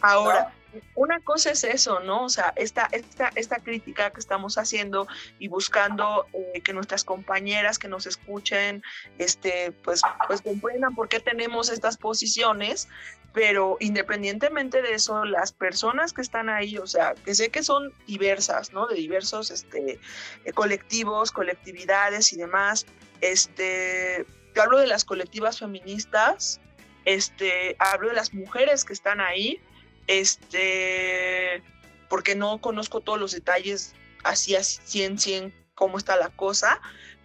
[0.00, 0.52] Ahora,
[0.94, 2.24] una cosa es eso, ¿no?
[2.24, 7.78] O sea, esta, esta, esta crítica que estamos haciendo y buscando eh, que nuestras compañeras
[7.78, 8.82] que nos escuchen,
[9.18, 12.88] este, pues, pues comprendan por qué tenemos estas posiciones,
[13.32, 17.92] pero independientemente de eso, las personas que están ahí, o sea, que sé que son
[18.06, 18.86] diversas, ¿no?
[18.86, 20.00] De diversos este,
[20.44, 22.86] eh, colectivos, colectividades y demás,
[23.20, 24.26] este,
[24.58, 26.60] hablo de las colectivas feministas,
[27.04, 29.60] este, hablo de las mujeres que están ahí,
[30.06, 31.62] este,
[32.08, 36.80] porque no conozco todos los detalles así a 100, 100 cómo está la cosa.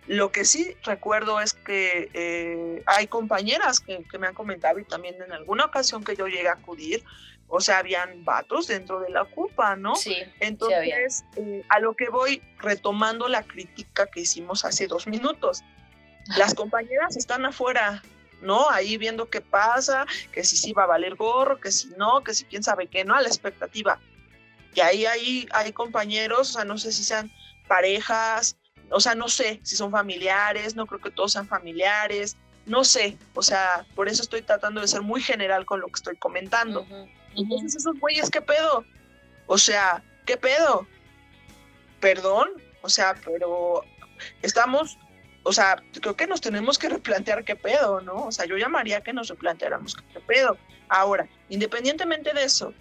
[0.07, 5.21] Lo que sí recuerdo es que eh, hay compañeras que, me han comentado y también
[5.21, 7.03] en alguna ocasión que yo llegué a acudir,
[7.47, 9.95] o sea, habían vatos dentro de la culpa, ¿no?
[9.95, 10.17] Sí.
[10.39, 15.63] Entonces, eh, a lo que voy retomando la crítica que hicimos hace dos minutos.
[16.37, 18.01] Las compañeras están afuera,
[18.41, 18.69] ¿no?
[18.69, 22.33] Ahí viendo qué pasa, que si sí va a valer gorro, que si no, que
[22.33, 23.15] si quién sabe qué, ¿no?
[23.15, 23.99] A la expectativa.
[24.73, 27.31] Y ahí, ahí hay compañeros, o sea, no sé si sean
[27.67, 28.57] parejas,
[28.89, 33.17] o sea, no sé si son familiares, no creo que todos sean familiares, no sé,
[33.33, 36.85] o sea, por eso estoy tratando de ser muy general con lo que estoy comentando.
[37.35, 38.85] Entonces, esos güeyes, ¿qué pedo?
[39.47, 40.87] O sea, ¿qué pedo?
[41.99, 42.49] Perdón,
[42.81, 43.83] o sea, pero
[44.41, 44.97] estamos
[45.43, 48.25] o sea, creo que nos tenemos que replantear qué pedo, ¿no?
[48.27, 50.57] O sea, yo llamaría que nos replanteáramos qué pedo.
[50.87, 52.73] Ahora, independientemente de eso,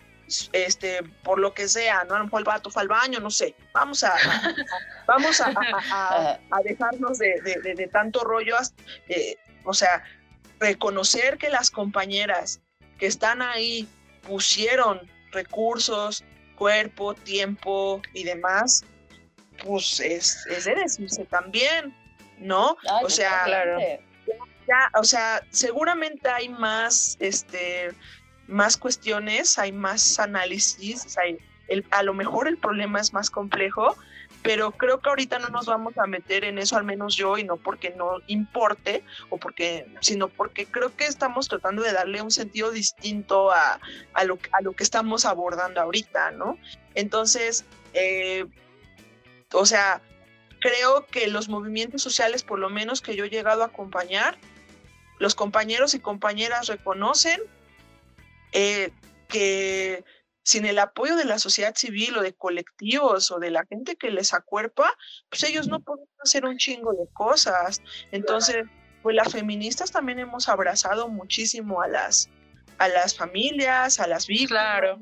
[0.53, 2.14] este, por lo que sea, ¿no?
[2.14, 3.55] A lo mejor el vato fue al baño, no sé.
[3.72, 4.14] Vamos a,
[5.07, 8.57] vamos a, dejarnos de, tanto rollo,
[9.09, 10.03] eh, o sea,
[10.59, 12.61] reconocer que las compañeras
[12.99, 13.89] que están ahí
[14.22, 15.01] pusieron
[15.33, 16.24] recursos,
[16.57, 18.85] cuerpo, tiempo y demás,
[19.64, 21.95] pues es, es de decirse también.
[22.43, 22.76] ¿no?
[23.03, 23.78] o sea, claro.
[24.66, 27.93] ya, o sea, seguramente hay más, este,
[28.53, 31.38] más cuestiones, hay más análisis, hay,
[31.68, 33.96] el, a lo mejor el problema es más complejo,
[34.42, 37.44] pero creo que ahorita no nos vamos a meter en eso, al menos yo, y
[37.44, 42.30] no porque no importe, o porque, sino porque creo que estamos tratando de darle un
[42.30, 43.80] sentido distinto a,
[44.14, 46.59] a, lo, a lo que estamos abordando ahorita, ¿no?
[46.94, 48.46] Entonces, eh,
[49.53, 50.03] o sea,
[50.61, 54.38] creo que los movimientos sociales, por lo menos que yo he llegado a acompañar,
[55.18, 57.40] los compañeros y compañeras reconocen
[58.53, 58.90] eh,
[59.28, 60.05] que
[60.44, 64.11] sin el apoyo de la sociedad civil o de colectivos o de la gente que
[64.11, 64.92] les acuerpa,
[65.28, 67.80] pues ellos no pueden hacer un chingo de cosas.
[68.11, 68.66] Entonces,
[69.03, 72.28] pues las feministas también hemos abrazado muchísimo a las,
[72.78, 74.50] a las familias, a las víctimas.
[74.50, 74.98] Claro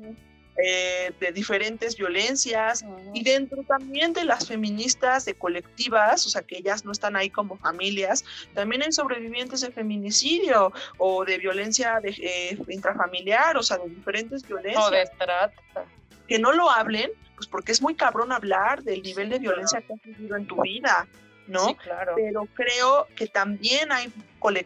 [0.57, 2.83] eh, de diferentes violencias
[3.13, 7.29] y dentro también de las feministas de colectivas, o sea que ellas no están ahí
[7.29, 13.77] como familias, también hay sobrevivientes de feminicidio o de violencia de, eh, intrafamiliar, o sea,
[13.77, 14.87] de diferentes violencias.
[14.87, 15.85] O de trata.
[16.27, 19.93] Que no lo hablen, pues porque es muy cabrón hablar del nivel de violencia que
[19.93, 21.07] has vivido en tu vida.
[21.51, 21.67] ¿No?
[21.67, 22.13] Sí, claro.
[22.15, 24.11] Pero creo que también hay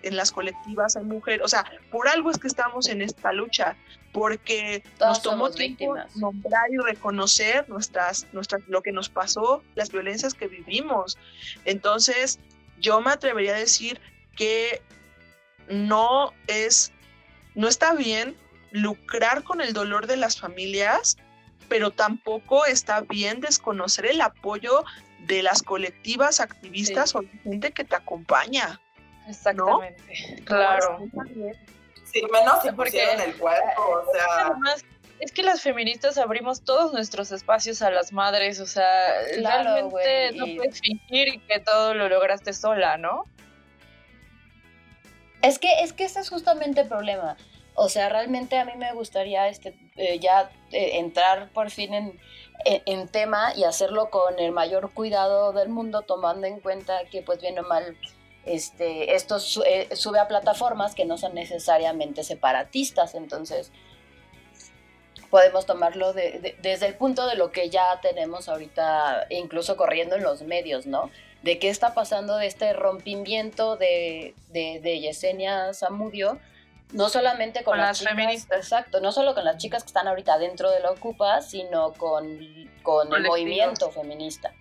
[0.03, 3.75] en las colectivas hay mujeres, o sea, por algo es que estamos en esta lucha,
[4.13, 10.33] porque nos tomó tiempo nombrar y reconocer nuestras, nuestras, lo que nos pasó, las violencias
[10.33, 11.17] que vivimos.
[11.65, 12.39] Entonces,
[12.79, 13.99] yo me atrevería a decir
[14.37, 14.81] que
[15.67, 16.93] no es,
[17.55, 18.37] no está bien
[18.71, 21.17] lucrar con el dolor de las familias,
[21.67, 24.85] pero tampoco está bien desconocer el apoyo
[25.19, 28.79] de las colectivas activistas o de gente que te acompaña.
[29.27, 30.99] Exactamente, claro.
[32.05, 34.55] Sí, menos se pusieron el cuerpo, o sea...
[35.19, 40.45] es que las feministas abrimos todos nuestros espacios a las madres, o sea, realmente no
[40.55, 43.25] puedes fingir que todo lo lograste sola, ¿no?
[45.41, 47.37] Es que, es que ese es justamente el problema.
[47.75, 52.19] O sea, realmente a mí me gustaría este, eh, ya eh, entrar por fin en,
[52.63, 57.41] en, tema y hacerlo con el mayor cuidado del mundo, tomando en cuenta que, pues
[57.41, 57.97] bien o mal,
[58.45, 63.71] este, esto eh, sube a plataformas que no son necesariamente separatistas, entonces
[65.29, 70.43] podemos tomarlo desde el punto de lo que ya tenemos ahorita, incluso corriendo en los
[70.43, 71.09] medios, ¿no?
[71.43, 76.39] De qué está pasando de este rompimiento de, de, Yesenia Zamudio,
[76.95, 78.57] no solamente con, las, feministas.
[78.57, 82.39] Exacto, no solo con las chicas que están ahorita dentro de la Ocupa, sino con,
[82.83, 84.53] con el movimiento feminista.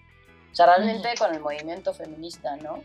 [0.51, 2.82] O sea, realmente con el movimiento feminista, ¿no?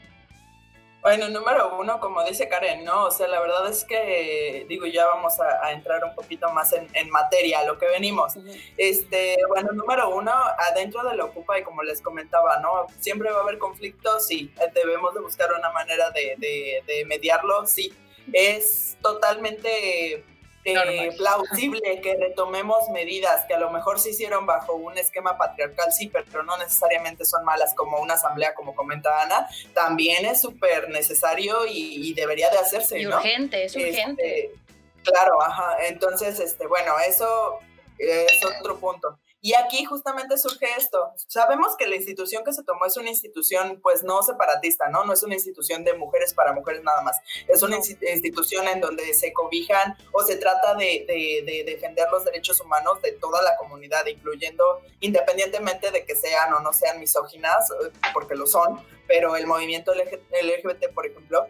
[1.01, 3.05] Bueno, número uno, como dice Karen, ¿no?
[3.05, 6.87] O sea, la verdad es que, digo, ya vamos a, entrar un poquito más en,
[6.93, 8.33] en, materia, lo que venimos.
[8.77, 12.85] Este, bueno, número uno, adentro de la Ocupa, y como les comentaba, ¿no?
[12.99, 17.65] Siempre va a haber conflictos, y debemos de buscar una manera de, de, de mediarlo,
[17.65, 17.93] sí.
[18.33, 20.23] Es totalmente
[20.65, 25.91] eh, plausible que retomemos medidas que a lo mejor se hicieron bajo un esquema patriarcal,
[25.91, 30.89] sí, pero no necesariamente son malas como una asamblea, como comenta Ana, también es súper
[30.89, 32.99] necesario y, debería de hacerse.
[32.99, 34.47] Y urgente, es urgente.
[34.47, 34.59] Este,
[35.03, 35.77] claro, ajá.
[35.87, 37.59] Entonces, este, bueno, eso
[37.97, 39.17] es otro punto.
[39.41, 41.13] Y aquí justamente surge esto.
[41.27, 45.05] Sabemos que la institución que se tomó es una institución pues no separatista, ¿no?
[45.05, 47.17] No es una institución de mujeres para mujeres nada más.
[47.47, 52.59] Es una institución en donde se cobijan o se trata de, de, defender los derechos
[52.59, 57.91] humanos de toda la comunidad, incluyendo independientemente de que sean o no sean misóginas, eh,
[58.13, 61.47] porque lo son, pero el movimiento LGBT, por ejemplo,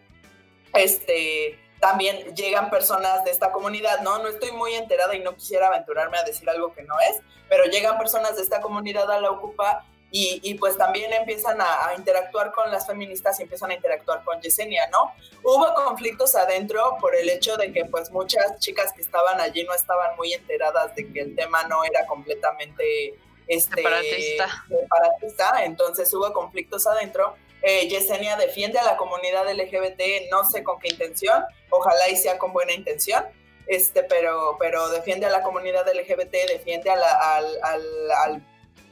[0.74, 4.20] este también llegan personas de esta comunidad, ¿no?
[4.20, 7.66] No estoy muy enterada y no quisiera aventurarme a decir algo que no es, pero
[7.66, 12.52] llegan personas de esta comunidad a la Ocupa y, y pues también empiezan a, interactuar
[12.52, 15.14] con las feministas y empiezan a interactuar con Yesenia, ¿no?
[15.44, 19.74] Hubo conflictos adentro por el hecho de que pues muchas chicas que estaban allí no
[19.74, 23.16] estaban muy enteradas de que el tema no era completamente
[23.48, 24.66] este, separatista.
[24.68, 30.80] separatista, entonces hubo conflictos adentro eh, Yesenia defiende a la comunidad LGBT, no sé con
[30.80, 33.26] qué intención, ojalá y sea con buena intención,
[33.68, 38.44] este, pero, pero defiende a la comunidad LGBT, defiende a la, al,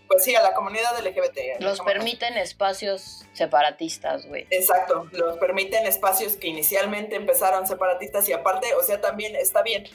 [0.08, 1.60] pues sí, a la comunidad LGBT.
[1.60, 4.46] Los permiten espacios separatistas, güey.
[4.50, 9.86] Exacto, los permiten espacios que inicialmente empezaron separatistas y aparte, o sea, también está bien,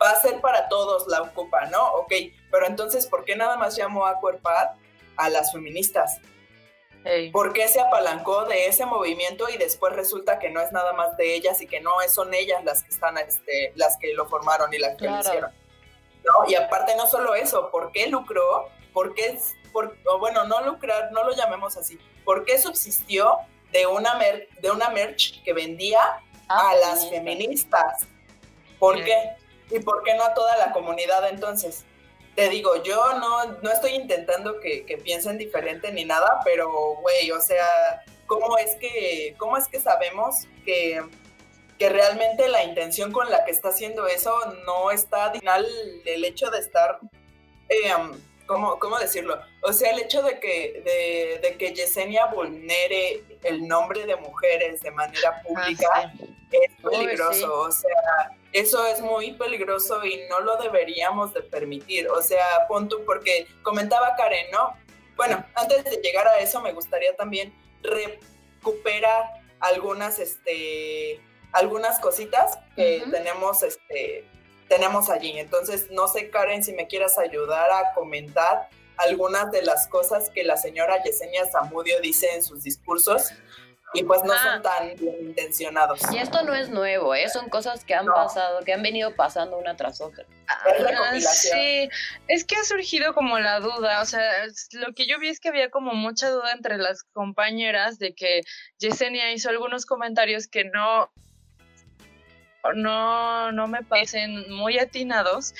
[0.00, 1.92] va a ser para todos la ocupa, ¿no?
[1.94, 2.12] Ok,
[2.50, 4.74] pero entonces, ¿por qué nada más llamó a cuerpar
[5.16, 6.20] a las feministas?
[7.32, 11.16] ¿Por qué se apalancó de ese movimiento y después resulta que no es nada más
[11.16, 14.72] de ellas y que no son ellas las que están, este, las que lo formaron
[14.74, 15.50] y las que lo hicieron?
[16.24, 16.50] ¿No?
[16.50, 18.68] Y aparte no solo eso, ¿por qué lucró?
[18.92, 19.38] ¿Por qué,
[19.72, 23.38] por, bueno, no lucrar, no lo llamemos así, ¿por qué subsistió
[23.72, 24.18] de una,
[24.60, 26.00] de una merch que vendía
[26.48, 28.06] ah, a las feministas?
[28.78, 29.36] ¿Por qué?
[29.70, 31.84] ¿Y por qué no a toda la comunidad entonces?
[32.34, 36.70] Te digo, yo no, no estoy intentando que, piensen diferente ni nada, pero,
[37.00, 41.02] güey, o sea, ¿cómo es que, cómo es que sabemos que,
[41.78, 44.34] que realmente la intención con la que está haciendo eso
[44.66, 45.66] no está final
[46.04, 47.00] el hecho de estar
[47.68, 47.92] eh,
[48.46, 49.40] ¿cómo, ¿cómo, decirlo?
[49.62, 54.80] O sea, el hecho de que, de, de, que Yesenia vulnere el nombre de mujeres
[54.80, 56.12] de manera pública ah,
[56.50, 57.60] es peligroso.
[57.60, 62.08] O sea, eso es muy peligroso y no lo deberíamos de permitir.
[62.08, 64.74] O sea, pon tú, porque comentaba Karen, ¿no?
[65.16, 69.24] Bueno, antes de llegar a eso, me gustaría también recuperar
[69.60, 71.20] algunas, este,
[71.52, 74.24] algunas cositas que tenemos, este,
[74.68, 75.38] tenemos allí.
[75.38, 80.44] Entonces, no sé, Karen, si me quieras ayudar a comentar algunas de las cosas que
[80.44, 83.30] la señora Yesenia Zamudio dice en sus discursos
[83.92, 84.62] y pues no son ah.
[84.62, 86.00] tan bien intencionados.
[86.12, 87.28] Y esto no es nuevo, ¿eh?
[87.28, 90.24] son cosas que han pasado, que han venido pasando una tras otra.
[90.46, 91.88] Ah, sí,
[92.28, 94.22] es que ha surgido como la duda, o sea,
[94.72, 98.42] lo que yo vi es que había como mucha duda entre las compañeras de que
[98.78, 101.10] Yesenia hizo algunos comentarios que no
[102.74, 105.54] no, no me parecen muy atinados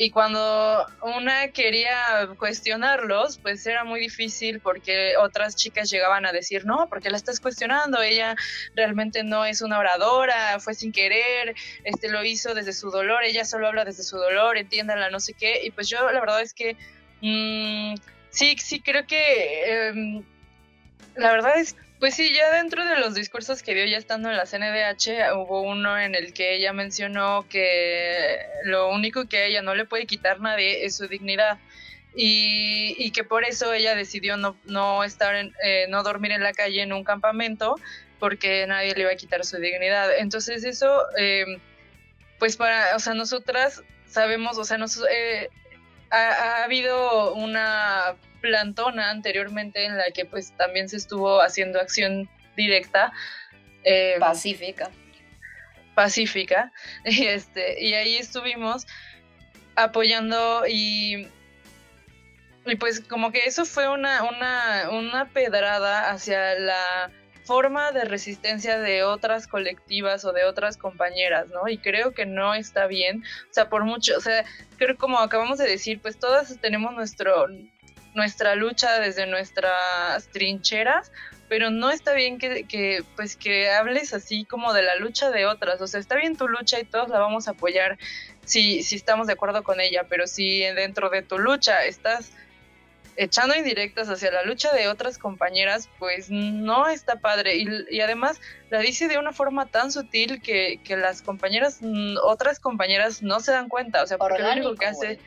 [0.00, 6.64] y cuando una quería cuestionarlos, pues era muy difícil porque otras chicas llegaban a decir,
[6.64, 8.36] no, porque la estás cuestionando, ella
[8.76, 13.44] realmente no es una oradora, fue sin querer, este lo hizo desde su dolor, ella
[13.44, 15.62] solo habla desde su dolor, entiéndala, no sé qué.
[15.64, 16.76] Y pues yo la verdad es que
[17.20, 17.94] mm,
[18.30, 20.22] sí, sí creo que em,
[21.16, 24.36] la verdad es pues sí, ya dentro de los discursos que dio ya estando en
[24.36, 29.62] la CNDH, hubo uno en el que ella mencionó que lo único que a ella
[29.62, 31.58] no le puede quitar nadie es su dignidad.
[32.14, 36.52] Y, que por eso ella decidió no, no estar en, eh, no dormir en la
[36.52, 37.76] calle en un campamento
[38.18, 40.16] porque nadie le iba a quitar su dignidad.
[40.18, 41.60] Entonces eso, em,
[42.38, 45.48] pues para, o sea, nosotras sabemos, o sea, nos, eh,
[46.10, 53.12] ha, habido una plantona anteriormente en la que pues también se estuvo haciendo acción directa.
[53.84, 54.90] Em, pacífica.
[55.94, 56.72] Pacífica.
[57.04, 58.86] Y, este, y ahí estuvimos
[59.76, 61.28] apoyando y,
[62.66, 67.10] y pues como que eso fue una, una, una pedrada hacia la
[67.48, 71.66] forma de resistencia de otras colectivas o de otras compañeras, ¿no?
[71.66, 74.44] Y creo que no está bien, o sea, por mucho, o sea,
[74.76, 77.46] creo como acabamos de decir, pues todas tenemos nuestro,
[78.18, 81.10] nuestra lucha desde nuestras trincheras,
[81.48, 85.46] pero no está bien que, que, pues que hables así como de la lucha de
[85.46, 87.96] otras, o sea, está bien tu lucha y todos la vamos a apoyar
[88.44, 92.32] si, si estamos de acuerdo con ella, pero si dentro de tu lucha estás
[93.16, 97.56] echando indirectas hacia la lucha de otras compañeras, pues no está padre.
[97.90, 98.40] Y, además
[98.70, 101.80] la dice de una forma tan sutil que, que, las compañeras,
[102.22, 104.02] otras compañeras no se dan cuenta.
[104.02, 105.18] O sea, porque lo único que hace...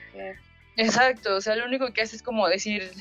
[0.86, 2.92] Exacto, o sea, lo único que hace es como decir,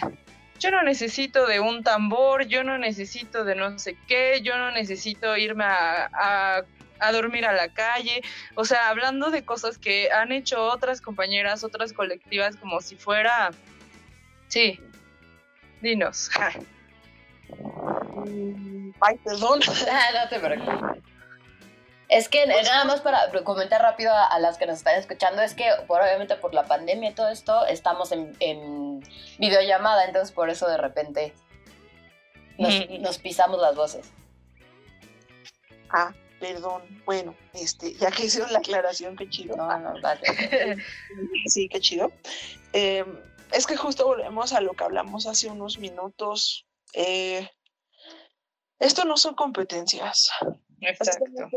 [0.59, 4.71] yo no necesito de un tambor, yo no necesito de no sé qué, yo no
[4.71, 6.63] necesito irme a,
[6.99, 8.23] a dormir a la calle,
[8.55, 13.51] o sea, hablando de cosas que han hecho otras compañeras, otras colectivas, como si fuera
[14.51, 14.79] Sí.
[15.81, 16.29] Dinos.
[19.01, 19.61] Ay, perdón.
[19.61, 21.03] No te preocupes.
[22.11, 25.55] Es que pues, nada más para comentar rápido a, las que nos están escuchando, es
[25.55, 29.01] que por, obviamente por la pandemia y todo esto, estamos en,
[29.39, 31.33] videollamada, entonces por eso de repente
[32.59, 34.11] nos, pisamos las voces.
[35.89, 36.83] Ah, perdón.
[37.05, 39.57] Bueno, este, ya que hicieron la aclaración, qué chido.
[39.57, 40.21] No, no, vale.
[41.47, 42.11] sí, qué chido.
[42.73, 43.05] Eh,
[43.53, 46.67] es que justo volvemos a lo que hablamos hace unos minutos.
[46.93, 47.49] Eh,
[48.81, 50.31] esto no son competencias.
[50.81, 51.49] Exacto.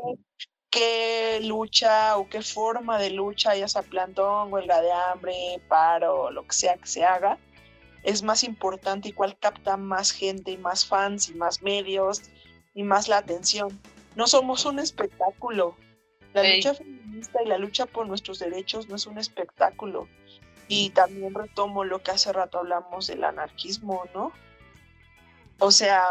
[0.70, 6.48] Qué lucha o qué forma de lucha, ya sea plantón, huelga de hambre, paro, lo
[6.48, 7.38] que sea que se haga,
[8.04, 12.24] es más importante y cuál capta más gente y más fans y más medios
[12.74, 13.80] y más la atención.
[14.16, 15.76] No somos un espectáculo.
[16.34, 20.08] La lucha feminista y la lucha por nuestros derechos no es un espectáculo
[20.68, 24.32] y también retomo lo que hace rato hablamos del anarquismo, ¿no?
[25.60, 26.04] O sea,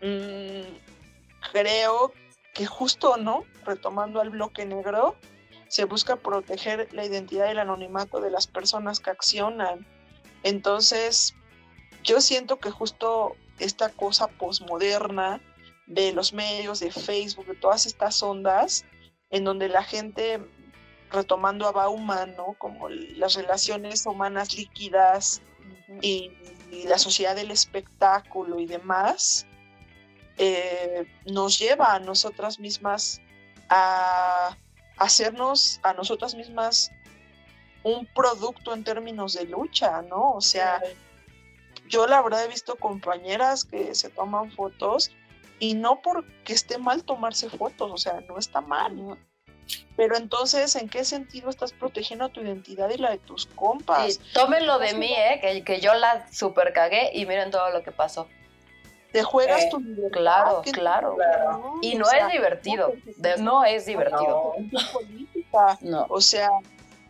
[0.00, 0.95] mm,
[1.52, 2.12] creo
[2.54, 3.44] que justo, ¿no?
[3.64, 5.16] Retomando al bloque negro,
[5.68, 9.86] se busca proteger la identidad y el anonimato de las personas que accionan.
[10.42, 11.34] Entonces,
[12.02, 15.40] yo siento que justo esta cosa posmoderna
[15.86, 18.84] de los medios, de Facebook, de todas estas ondas,
[19.30, 20.40] en donde la gente
[21.10, 22.54] retomando a Bauman, ¿no?
[22.58, 25.42] Como las relaciones humanas líquidas
[26.00, 26.32] y,
[26.88, 29.46] la sociedad del espectáculo y demás,
[30.38, 33.20] eh, nos lleva a nosotras mismas
[33.68, 34.56] a
[34.96, 36.90] hacernos a nosotras mismas
[37.82, 40.32] un producto en términos de lucha, ¿no?
[40.32, 40.82] O sea,
[41.88, 45.12] yo la verdad he visto compañeras que se toman fotos
[45.60, 49.18] y no porque esté mal tomarse fotos, o sea, no está mal,
[49.96, 54.20] Pero entonces, ¿en qué sentido estás protegiendo tu identidad y la de tus compas?
[54.34, 55.38] tómenlo de mí, ¿eh?
[55.40, 58.28] Que, que yo la super cagué y miren todo lo que pasó.
[59.16, 60.10] Te juegas Eh, tu libertad.
[60.12, 61.14] Claro, claro.
[61.14, 61.74] Claro.
[61.80, 62.92] Y o no sea, es divertido.
[63.38, 64.52] no, no es divertido.
[64.58, 65.78] no, es política.
[65.80, 66.04] No.
[66.10, 66.50] O sea,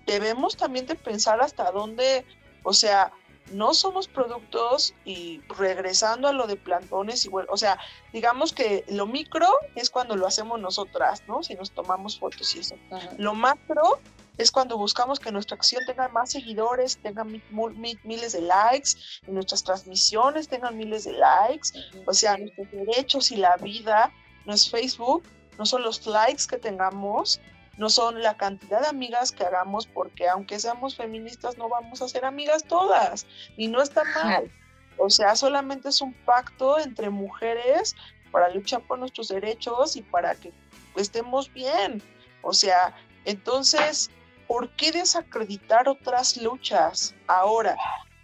[0.07, 2.25] debemos también de pensar hasta dónde,
[2.63, 3.11] o sea,
[3.51, 7.79] no somos productos y regresando a lo de plantones igual, o sea,
[8.13, 11.43] digamos que lo micro es cuando lo hacemos nosotras, ¿no?
[11.43, 12.77] Si nos tomamos fotos y eso.
[13.19, 13.99] Lo macro
[14.39, 18.43] es cuando buscamos que nuestra acción tenga más seguidores, tenga mi- mu- mi- miles de
[18.43, 18.91] likes,
[19.27, 21.71] y nuestras transmisiones tengan miles de likes,
[22.07, 24.13] o sea, nuestros derechos y la vida
[24.45, 25.25] no es Facebook,
[25.59, 27.41] no son los likes que tengamos,
[27.79, 32.09] no son la cantidad de amigas que hagamos, porque aunque seamos feministas no vamos a
[32.09, 33.27] ser amigas todas,
[33.57, 34.51] y no está mal.
[34.99, 37.95] O sea, solamente es un pacto entre mujeres
[38.33, 40.53] para luchar por nuestros derechos y para que
[40.97, 42.03] estemos bien.
[42.43, 42.95] O sea,
[43.27, 44.11] entonces,
[44.47, 47.15] ¿por qué desacreditar otras luchas?
[47.27, 47.77] Ahora,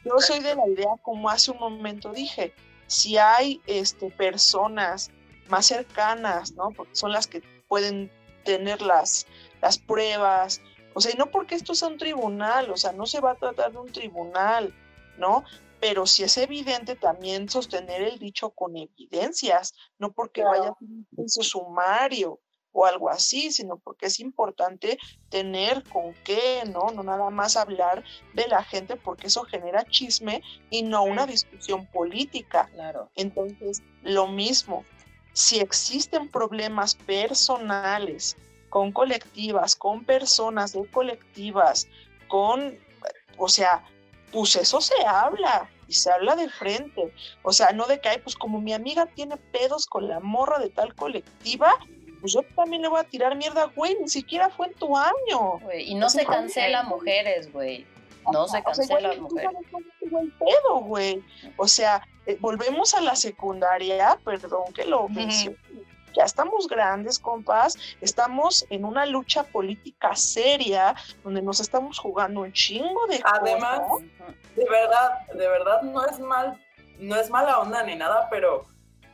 [0.04, 2.52] yo soy de la idea, como hace un momento dije,
[2.86, 5.10] si hay este, personas
[5.48, 6.70] más cercanas, ¿no?
[6.70, 8.10] Porque son las que pueden
[8.44, 9.26] tener las,
[9.60, 10.60] las pruebas.
[10.94, 13.36] O sea, y no porque esto sea un tribunal, o sea, no se va a
[13.36, 14.74] tratar de un tribunal,
[15.18, 15.44] ¿no?
[15.80, 20.88] Pero si es evidente también sostener el dicho con evidencias, no porque vaya a ser
[21.16, 22.40] un sumario
[22.72, 26.90] o algo así, sino porque es importante tener con qué, ¿no?
[26.90, 28.02] No nada más hablar
[28.34, 32.68] de la gente porque eso genera chisme y no una discusión política.
[32.74, 33.10] Claro.
[33.14, 34.84] Entonces, lo mismo,
[35.32, 38.36] si existen problemas personales
[38.68, 41.88] con colectivas, con personas de colectivas,
[42.28, 42.78] con,
[43.36, 43.84] o sea,
[44.32, 47.12] pues eso se habla y se habla de frente.
[47.42, 50.58] O sea, no de que, ay, pues como mi amiga tiene pedos con la morra
[50.58, 51.74] de tal colectiva,
[52.22, 55.58] pues yo también le voy a tirar mierda, güey, ni siquiera fue en tu año.
[55.60, 57.86] Güey, Y no se cancela mujeres, güey.
[58.32, 59.50] No se O sea, cancela tú mujeres.
[60.38, 61.22] pedo, güey.
[61.56, 65.12] O sea, eh, volvemos a la secundaria, perdón que lo Ujú.
[65.14, 65.56] menciono.
[66.14, 67.76] Ya estamos grandes, compas.
[68.02, 70.94] Estamos en una lucha política seria,
[71.24, 74.06] donde nos estamos jugando un chingo de Además, cosas.
[74.54, 76.60] de verdad, de verdad no es mal,
[76.98, 78.66] no es mala onda ni nada, pero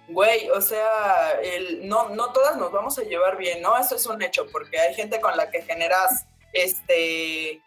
[0.08, 3.76] güey, o sea, el, no, no todas nos vamos a llevar bien, ¿no?
[3.76, 7.62] Eso es un hecho, porque hay gente con la que generas este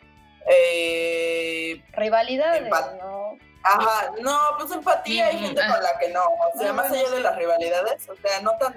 [0.48, 2.70] eh, Rivalidades,
[3.00, 3.38] ¿no?
[3.64, 5.72] ajá, no, pues empatía, hay gente ah.
[5.72, 8.76] con la que no, o sea, más allá de las rivalidades, o sea, no tan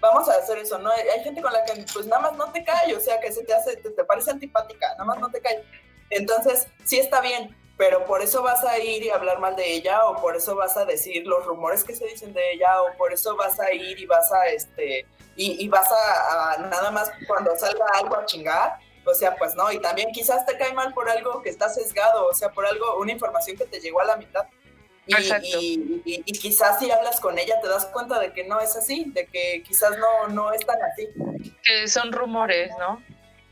[0.00, 0.90] vamos a hacer eso, ¿no?
[0.90, 3.30] Hay hay gente con la que pues nada más no te cae, o sea, que
[3.30, 5.62] se te hace, te, te parece antipática, nada más no te cae.
[6.10, 10.06] Entonces, sí está bien, pero por eso vas a ir y hablar mal de ella,
[10.06, 13.12] o por eso vas a decir los rumores que se dicen de ella, o por
[13.12, 15.04] eso vas a ir y vas a, este,
[15.34, 19.56] y, y vas a, a nada más cuando salga algo a chingar, o sea, pues
[19.56, 22.64] no, y también quizás te cae mal por algo que está sesgado, o sea, por
[22.64, 24.46] algo, una información que te llegó a la mitad.
[25.08, 25.48] Y, Exacto.
[25.60, 28.76] y- y- y quizás si hablas con ella te das cuenta de que no es
[28.76, 31.08] así, de que quizás no, no es tan así.
[31.64, 33.02] Que son rumores, ¿no?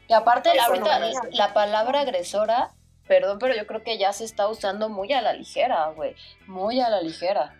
[0.06, 2.70] Y aparte, Eso ahorita no la palabra agresora,
[3.10, 6.14] perdón, pero yo creo que ya se está usando muy a la ligera, güey.
[6.46, 7.56] Muy a la ligera.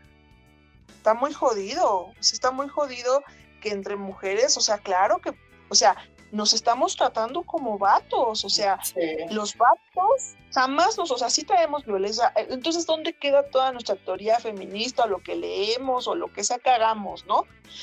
[0.88, 2.12] Está muy jodido.
[2.20, 3.24] sea, está muy jodido
[3.60, 5.32] que entre mujeres, o sea, claro que,
[5.68, 5.96] o sea,
[6.30, 9.00] nos estamos tratando como vatos, o sea, Sí.
[9.30, 12.32] los vatos jamás nos, o sea, sí traemos violencia.
[12.36, 16.58] eh, Entonces, ¿dónde queda toda nuestra teoría feminista, lo que leemos, o lo que sea
[16.60, 17.42] que hagamos, no?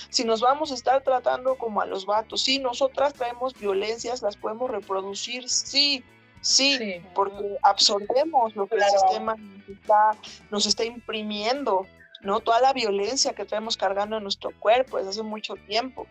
[0.10, 4.38] Si nos vamos a estar tratando como a los vatos, sí, nosotras traemos violencias, las
[4.38, 6.02] podemos reproducir, sí,
[6.48, 7.02] sí, Sí.
[7.14, 10.12] porque absorbemos lo que el sistema nos está,
[10.52, 11.86] nos está imprimiendo,
[12.22, 12.40] ¿no?
[12.40, 16.08] Toda la violencia que traemos cargando en nuestro cuerpo desde hace mucho tiempo.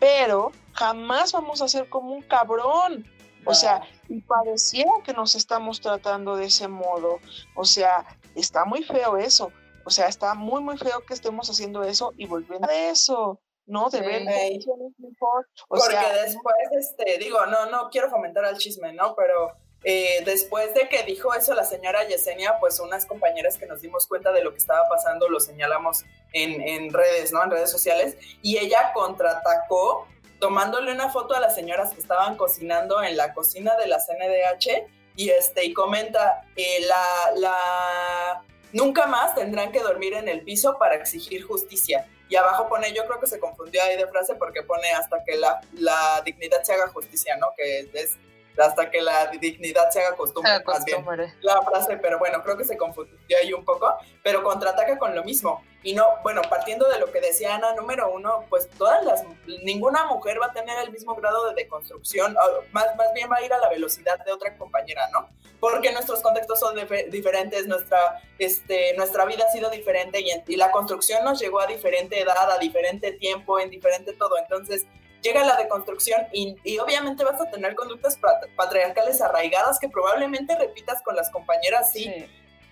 [0.00, 3.06] Pero jamás vamos a ser como un cabrón.
[3.48, 7.20] O sea, y pareciera que nos estamos tratando de ese modo.
[7.54, 8.04] O sea,
[8.34, 9.52] está muy feo eso.
[9.84, 13.88] O sea, está muy, muy feo que estemos haciendo eso y volviendo a eso, ¿no?
[13.88, 15.46] De ver mejor.
[15.68, 19.14] O Porque sea, después, este, digo, no, no quiero fomentar al chisme, ¿no?
[19.14, 19.52] Pero
[19.88, 24.08] eh, después de que dijo eso la señora Yesenia, pues unas compañeras que nos dimos
[24.08, 27.44] cuenta de lo que estaba pasando lo señalamos en, redes, ¿no?
[27.44, 28.16] En redes sociales.
[28.42, 30.08] Y ella contraatacó
[30.40, 34.88] tomándole una foto a las señoras que estaban cocinando en la cocina de la CNDH
[35.14, 38.42] y, este, y comenta, eh, la, la,
[38.72, 42.08] nunca más tendrán que dormir en el piso para exigir justicia.
[42.28, 45.36] Y abajo pone, yo creo que se confundió ahí de frase porque pone hasta que
[45.36, 47.52] la, la dignidad se haga justicia, ¿no?
[47.56, 48.18] Que es
[48.58, 51.04] hasta que la dignidad se haga costumbre, más bien
[51.40, 55.24] la frase, pero bueno, creo que se confundió ahí un poco, pero contraataca con lo
[55.24, 55.62] mismo.
[55.82, 59.22] y no, bueno, partiendo de lo que decía Ana, número uno, pues todas las,
[59.62, 62.36] ninguna mujer va a tener el mismo grado de deconstrucción,
[62.72, 65.28] más, más bien va a ir a la velocidad de otra compañera, ¿no?
[65.60, 66.76] Porque nuestros contextos son
[67.10, 71.66] diferentes, nuestra, este, nuestra vida ha sido diferente y, y la construcción nos llegó a
[71.66, 74.36] diferente edad, a diferente tiempo, en diferente todo.
[74.38, 74.86] Entonces,
[75.26, 78.18] llega la deconstrucción y, y, obviamente vas a tener conductas
[78.56, 82.26] patriarcales arraigadas que probablemente repitas con las compañeras, sí.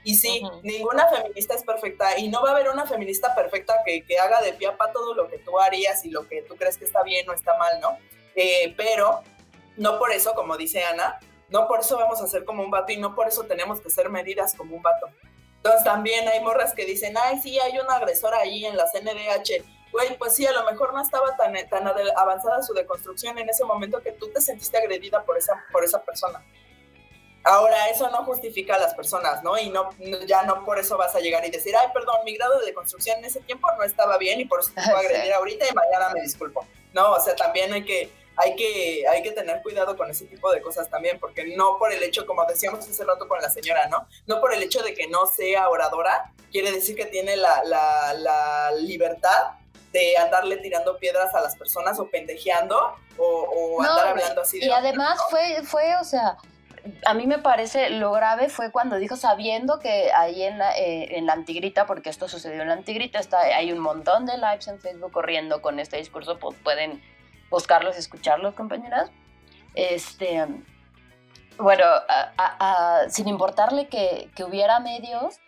[0.06, 4.04] Y sí, ninguna feminista es perfecta y no va a haber una feminista perfecta que,
[4.04, 6.56] que haga de pie a pa todo lo que tú harías y lo que tú
[6.56, 7.96] crees que está bien o está mal, ¿no?
[8.34, 9.22] Eh, pero
[9.78, 11.18] no por eso, como dice Ana,
[11.48, 13.88] no por eso vamos a ser como un vato y no por eso tenemos que
[13.88, 15.06] ser medidas como un vato.
[15.56, 19.64] Entonces también hay morras que dicen, ay, sí, hay un agresor ahí en la CNDH
[19.94, 23.64] güey, pues sí, a lo mejor no estaba tan, tan avanzada su deconstrucción en ese
[23.64, 26.44] momento que tú te sentiste agredida por esa, por esa persona.
[27.44, 29.56] Ahora, eso no justifica a las personas, ¿no?
[29.56, 29.90] Y no,
[30.26, 33.18] ya no por eso vas a llegar y decir, ay, perdón, mi grado de deconstrucción
[33.18, 36.08] en ese tiempo no estaba bien y por eso te puedo agredir ahorita y mañana
[36.12, 36.66] me disculpo.
[36.92, 40.50] No, o sea, también hay que, hay que, hay que tener cuidado con ese tipo
[40.50, 43.86] de cosas también, porque no por el hecho, como decíamos hace rato con la señora,
[43.86, 44.08] ¿no?
[44.26, 48.14] No por el hecho de que no sea oradora, quiere decir que tiene la, la,
[48.14, 49.52] la libertad
[49.94, 54.66] de andarle tirando piedras a las personas o pendejeando o, andar hablando así de...
[54.66, 56.36] Y además fue, fue, o sea,
[57.06, 61.16] a mí me parece lo grave fue cuando dijo, sabiendo que ahí en la, eh,
[61.16, 64.66] en la Antigrita, porque esto sucedió en la Antigrita, está, hay un montón de lives
[64.66, 67.00] en Facebook corriendo con este discurso, pues pueden
[67.48, 69.12] buscarlos y escucharlos, compañeras.
[69.76, 70.44] Este,
[71.56, 71.84] bueno,
[73.10, 75.38] sin importarle que, que hubiera medios,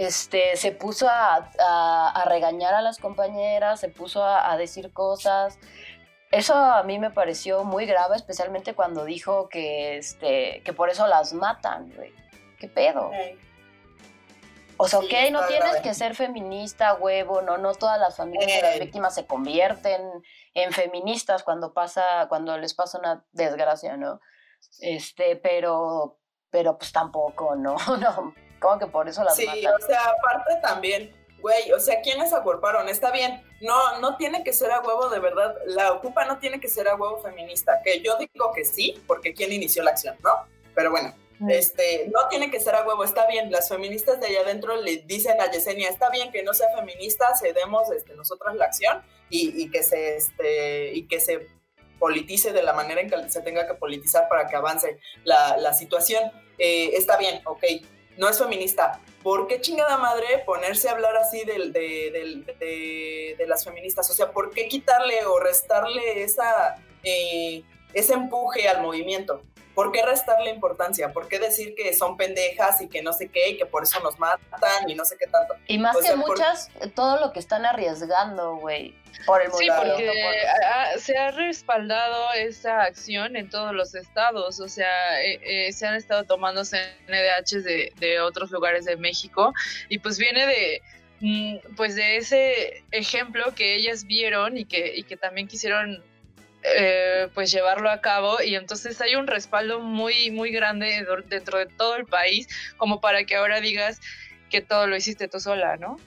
[0.00, 5.58] este, se puso a, regañar a las compañeras, se puso a, decir cosas.
[6.30, 11.06] Eso a mí me pareció muy grave, especialmente cuando dijo que, este, que por eso
[11.06, 12.14] las matan, güey.
[12.58, 13.10] ¿Qué pedo?
[14.78, 18.62] O sea, ok, no tienes que ser feminista, huevo, no, no todas las familias de
[18.62, 20.00] las víctimas se convierten
[20.54, 24.18] en feministas cuando pasa, cuando les pasa una desgracia, ¿no?
[24.78, 27.76] Este, pero, pero pues tampoco, ¿no?
[28.00, 32.32] no como que por eso las Sí, o sea, aparte también, güey, o sea, ¿quiénes
[32.32, 32.88] acuerparon?
[32.88, 36.60] Está bien, no, no tiene que ser a huevo de verdad, la ocupa no tiene
[36.60, 40.16] que ser a huevo feminista, que yo digo que sí, porque ¿quién inició la acción,
[40.22, 40.30] no?
[40.74, 41.50] Pero bueno, mm.
[41.50, 44.98] este, no tiene que ser a huevo, está bien, las feministas de allá adentro le
[44.98, 49.70] dicen a Yesenia, está bien que no sea feminista, cedemos este, nosotras la acción y,
[49.70, 51.48] que se, este, y que se
[52.00, 56.32] politice de la manera en que se tenga que politizar para que avance la, situación.
[56.58, 57.62] Eh, está bien, ok,
[58.20, 59.00] no es feminista.
[59.22, 61.56] ¿Por qué chingada madre ponerse a hablar así de,
[63.48, 64.10] las feministas?
[64.10, 69.42] O sea, ¿por qué quitarle o restarle esa, eh, ese empuje al movimiento?
[69.74, 71.12] ¿Por qué restarle importancia?
[71.12, 74.00] ¿Por qué decir que son pendejas y que no sé qué y que por eso
[74.00, 75.54] nos matan y no sé qué tanto?
[75.68, 78.94] Y más que muchas, todo lo que están arriesgando, güey.
[79.26, 80.12] Por el sí, porque
[80.98, 85.94] se ha respaldado esa acción en todos los estados, o sea, eh, eh, se han
[85.94, 89.52] estado tomando CNDH de, de otros lugares de México
[89.88, 90.82] y pues viene de
[91.20, 96.02] mm, pues de ese ejemplo que ellas vieron y que, y que también quisieron
[96.62, 101.66] eh, pues llevarlo a cabo y entonces hay un respaldo muy muy grande dentro de
[101.66, 104.00] todo el país como para que ahora digas
[104.50, 105.98] que todo lo hiciste tú sola, ¿no?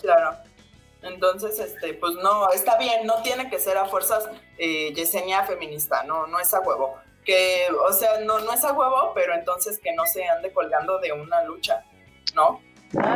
[0.00, 0.36] Claro.
[1.02, 4.28] Entonces, este, pues no, está bien, no tiene que ser a fuerzas
[4.58, 6.96] eh, Yesenia feminista, no, no es a huevo.
[7.24, 10.98] Que, o sea, no, no es a huevo, pero entonces que no se ande colgando
[10.98, 11.84] de una lucha,
[12.34, 12.60] ¿no?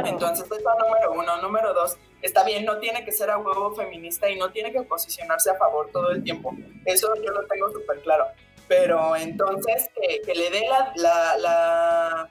[0.04, 1.42] Entonces, eso número uno.
[1.42, 4.82] Número dos, está bien, no tiene que ser a huevo feminista y no tiene que
[4.82, 6.54] posicionarse a favor todo el tiempo.
[6.84, 8.26] Eso yo lo tengo súper claro.
[8.68, 9.90] Pero entonces
[10.24, 10.66] que, le dé
[10.96, 12.30] la, la,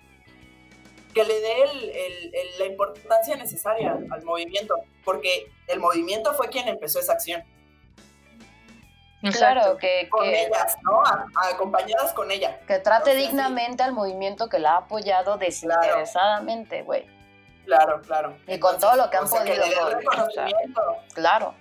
[1.13, 7.13] que le dé la importancia necesaria al movimiento, porque el movimiento fue quien empezó esa
[7.13, 7.43] acción.
[9.31, 11.01] Claro, que, con ellas, ¿no?
[11.51, 12.59] acompañadas con ella.
[12.67, 17.05] Que trate dignamente al movimiento que la ha apoyado desinteresadamente, güey.
[17.05, 17.14] Claro,
[17.65, 18.37] claro.
[18.47, 19.45] Y con todo lo que han podido.
[19.45, 20.81] Que le dé el reconocimiento.
[21.13, 21.55] claro.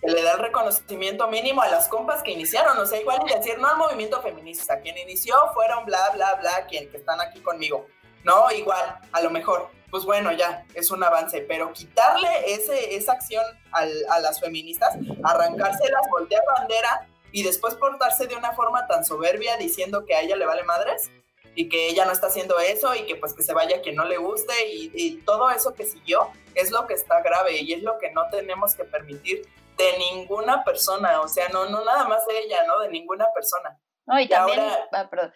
[0.00, 2.78] Que le dé el reconocimiento mínimo a las compas que iniciaron.
[2.78, 4.80] O sea, igual y decir, no al movimiento feminista.
[4.80, 7.86] Quien inició fueron bla, bla, bla, quien que están aquí conmigo.
[8.24, 9.70] No, igual, a lo mejor.
[9.90, 11.40] Pues bueno, ya, es un avance.
[11.42, 18.34] Pero quitarle ese, esa acción a las feministas, arrancárselas, voltear bandera y después portarse de
[18.34, 21.10] una forma tan soberbia diciendo que a ella le vale madres
[21.56, 24.04] y que ella no está haciendo eso y que pues que se vaya quien no
[24.04, 27.98] le guste y, todo eso que siguió es lo que está grave y es lo
[27.98, 29.42] que no tenemos que permitir
[29.76, 32.78] de ninguna persona, o sea, no, no nada más de ella, ¿no?
[32.78, 33.78] De ninguna persona.
[34.06, 35.34] No, y, también, ah, perdón.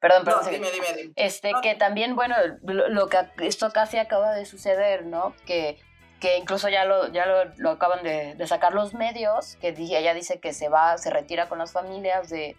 [0.00, 0.50] Perdón, perdón.
[0.50, 1.12] dime, dime, dime.
[1.14, 5.34] Este, que también, bueno, lo, que esto casi acaba de suceder, ¿no?
[5.46, 5.78] Que
[6.20, 7.26] que incluso ya lo, ya
[7.56, 11.58] lo, acaban de, sacar los medios, que ella dice que se va, se retira con
[11.58, 12.56] las familias de,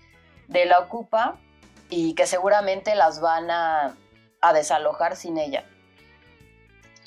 [0.47, 1.37] la Ocupa
[1.89, 3.95] y que seguramente las van a,
[4.53, 5.65] desalojar sin ella.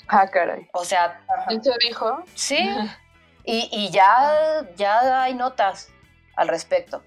[0.07, 0.69] Ah, caray.
[0.73, 1.21] O sea...
[1.47, 2.23] ¿Quién se dijo?
[2.35, 2.57] Sí.
[3.45, 5.89] Y, y, ya, ya hay notas
[6.37, 7.03] al respecto.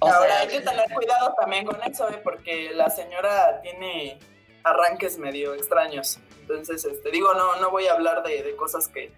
[0.00, 2.20] Ahora hay que tener cuidado también con eso, ¿eh?
[2.22, 4.18] porque la señora tiene
[4.62, 6.18] arranques medio extraños.
[6.40, 9.12] Entonces, este, digo, no, no voy a hablar de, cosas que,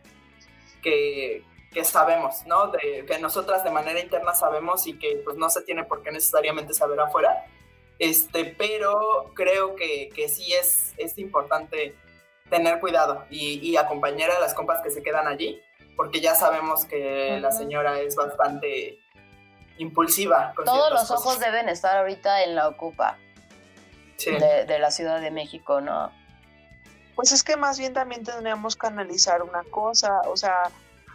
[0.82, 1.44] que,
[1.84, 2.68] sabemos, ¿no?
[2.68, 6.10] De, que nosotras de manera interna sabemos y que pues no se tiene por qué
[6.10, 7.46] necesariamente saber afuera.
[7.98, 11.94] Este, pero creo que, que sí es, es importante
[12.48, 15.60] tener cuidado y, acompañar a las compas que se quedan allí,
[15.96, 18.98] porque ya sabemos que la señora es bastante
[19.78, 20.52] impulsiva.
[20.64, 23.18] Todos los ojos deben estar ahorita en la Ocupa
[24.16, 26.10] de, la Ciudad de México, ¿no?
[27.14, 30.70] Pues es que más bien también tendríamos que analizar una cosa, o sea,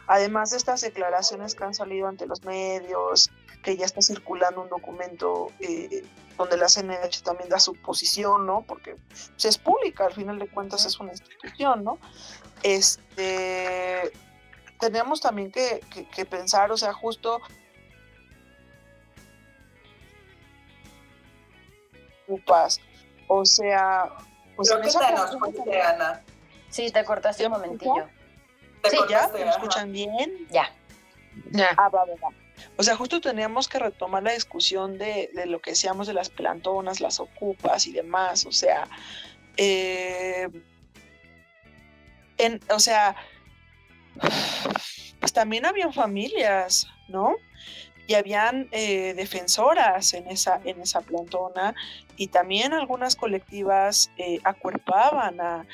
[0.08, 3.30] además de estas declaraciones que han salido ante los medios,
[3.64, 6.04] que ya está circulando un documento eh,
[6.38, 8.64] donde la CNH también da su posición, ¿no?
[8.68, 8.96] Porque
[9.38, 11.98] se es pública, al final de cuentas es una institución, ¿no?
[12.64, 14.12] Este,
[14.80, 15.82] tenemos también que,
[16.14, 17.42] que pensar, o sea, justo
[23.28, 24.10] O sea,
[24.56, 26.22] pues Creo que te nos fuiste, Ana.
[26.70, 28.08] Sí, te cortaste un momentillo.
[28.90, 29.30] Sí, ¿ya?
[29.34, 30.48] ¿Me escuchan bien?
[30.50, 30.72] Ya.
[31.52, 31.70] Ya.
[31.78, 32.30] Ah, va, va,
[32.78, 36.30] O sea, justo teníamos que retomar la discusión de, de, lo que decíamos de las
[36.30, 38.46] plantonas, las ocupas y demás.
[38.46, 38.88] O sea,
[39.58, 40.48] eh,
[42.38, 43.16] en, o sea,
[45.20, 47.36] pues también habían familias, ¿no?
[48.08, 51.74] Y habían eh, defensoras en esa, en esa plantona
[52.18, 55.66] y también algunas colectivas eh, acuerpaban a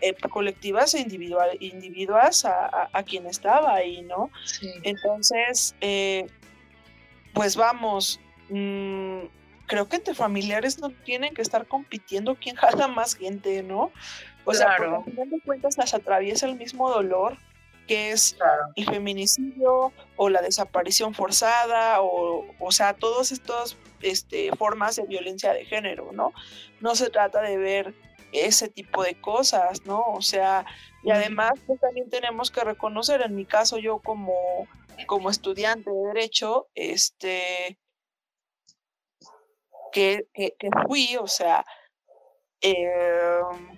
[0.00, 4.30] eh, colectivas e individual, individuas a, a, quien estaba ahí, ¿no?
[4.82, 5.74] Entonces,
[7.32, 8.20] pues vamos,
[8.50, 9.20] mm,
[9.66, 13.90] creo que entre familiares no tienen que estar compitiendo quién jala más gente, ¿no?
[14.44, 17.38] O sea, porque al final de cuentas las atraviesa el mismo dolor
[17.92, 18.38] que es
[18.74, 25.52] el feminicidio o la desaparición forzada o, o sea, todas estas este, formas de violencia
[25.52, 26.32] de género, ¿no?
[26.80, 27.94] No se trata de ver
[28.32, 30.04] ese tipo de cosas, ¿no?
[30.06, 30.64] O sea,
[31.02, 34.66] y además pues, también tenemos que reconocer, en mi caso yo como,
[35.06, 37.78] como estudiante de derecho, este,
[39.92, 41.62] que, que, fui, o sea,
[42.62, 43.76] em,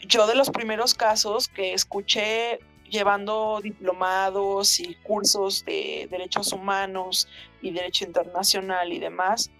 [0.00, 2.58] yo de los primeros casos que escuché
[2.90, 7.28] llevando diplomados y cursos de derechos humanos
[7.62, 9.50] y derecho internacional y demás,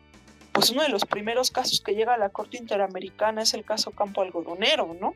[0.52, 3.92] pues uno de los primeros casos que llega a la Corte Interamericana es el caso
[3.92, 5.14] Campo Algodonero, ¿no?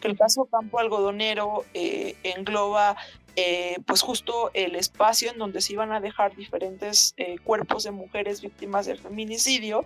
[0.00, 2.96] Que el caso Campo Algodonero eh, engloba
[3.36, 7.90] eh, pues justo el espacio en donde se iban a dejar diferentes eh, cuerpos de
[7.90, 9.84] mujeres víctimas de feminicidio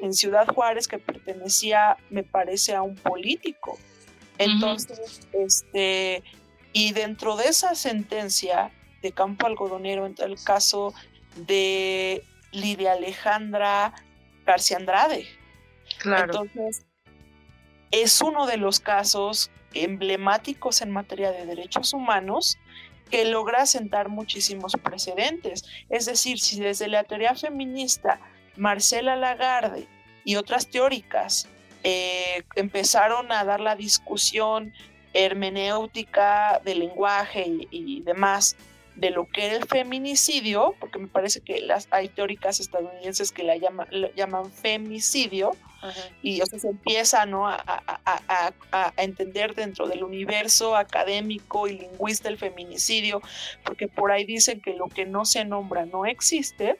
[0.00, 3.78] en Ciudad Juárez que pertenecía, me parece, a un político.
[4.36, 6.22] Entonces, este,
[6.72, 8.70] y dentro de esa sentencia
[9.02, 10.94] de campo algodonero entra el caso
[11.36, 13.94] de Lidia Alejandra
[14.44, 15.26] García Andrade.
[15.98, 16.42] Claro.
[16.42, 16.86] Entonces,
[17.90, 22.58] es uno de los casos emblemáticos en materia de derechos humanos
[23.10, 25.64] que logra sentar muchísimos precedentes.
[25.88, 28.20] Es decir, si desde la teoría feminista
[28.56, 29.88] Marcela Lagarde
[30.24, 31.48] y otras teóricas
[31.82, 34.72] eh, empezaron a dar la discusión
[35.12, 38.56] hermenéutica del lenguaje y, demás
[38.96, 43.44] de lo que era el feminicidio, porque me parece que las, hay teóricas estadounidenses que
[43.44, 45.52] la, llaman femicidio,
[46.22, 47.48] y eso se empieza ¿no?
[47.48, 53.22] a, a, entender dentro del universo académico y lingüista el feminicidio,
[53.64, 56.78] porque por ahí dicen que lo que no se nombra no existe.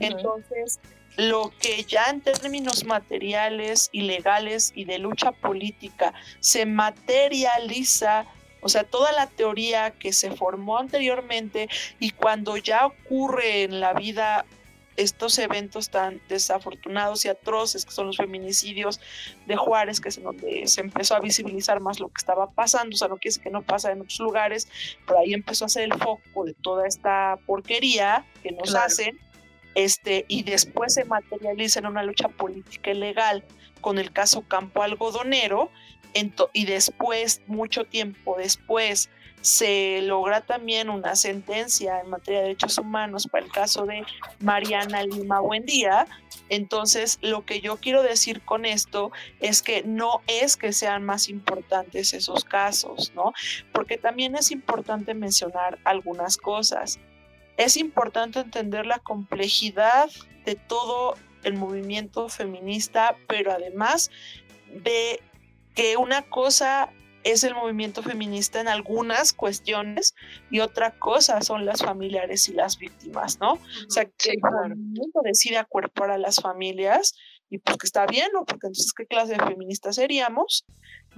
[0.00, 0.80] Entonces,
[1.18, 8.24] lo que ya en términos materiales y legales y de lucha política se materializa,
[8.60, 11.68] o sea, toda la teoría que se formó anteriormente
[11.98, 14.46] y cuando ya ocurre en la vida
[14.96, 19.00] estos eventos tan desafortunados y atroces que son los feminicidios
[19.46, 22.94] de Juárez, que es en donde se empezó a visibilizar más lo que estaba pasando,
[22.94, 24.68] o sea, no quiere decir que no pasa en otros lugares,
[25.04, 29.18] pero ahí empezó a ser el foco de toda esta porquería que nos hacen
[29.78, 33.44] este, y después se materializa en una lucha política y legal
[33.80, 35.70] con el caso Campo Algodonero,
[36.52, 39.08] y después, mucho tiempo después,
[39.40, 44.04] se logra también una sentencia en materia de derechos humanos para el caso de
[44.40, 46.08] Mariana Lima Buendía.
[46.48, 51.28] Entonces, lo que yo quiero decir con esto es que no es que sean más
[51.28, 53.32] importantes esos casos, ¿no?
[53.72, 56.98] Porque también es importante mencionar algunas cosas.
[57.58, 60.08] Es importante entender la complejidad
[60.46, 64.10] de todo el movimiento feminista, pero además
[64.72, 65.20] de
[65.74, 66.90] que una cosa
[67.24, 70.14] es el movimiento feminista en algunas cuestiones
[70.50, 73.54] y otra cosa son las familiares y las víctimas, ¿no?
[73.54, 77.14] O sea, que el movimiento decide acuerpar a las familias
[77.50, 78.44] y pues que está bien, ¿no?
[78.44, 80.64] Porque entonces, ¿qué clase de feministas seríamos?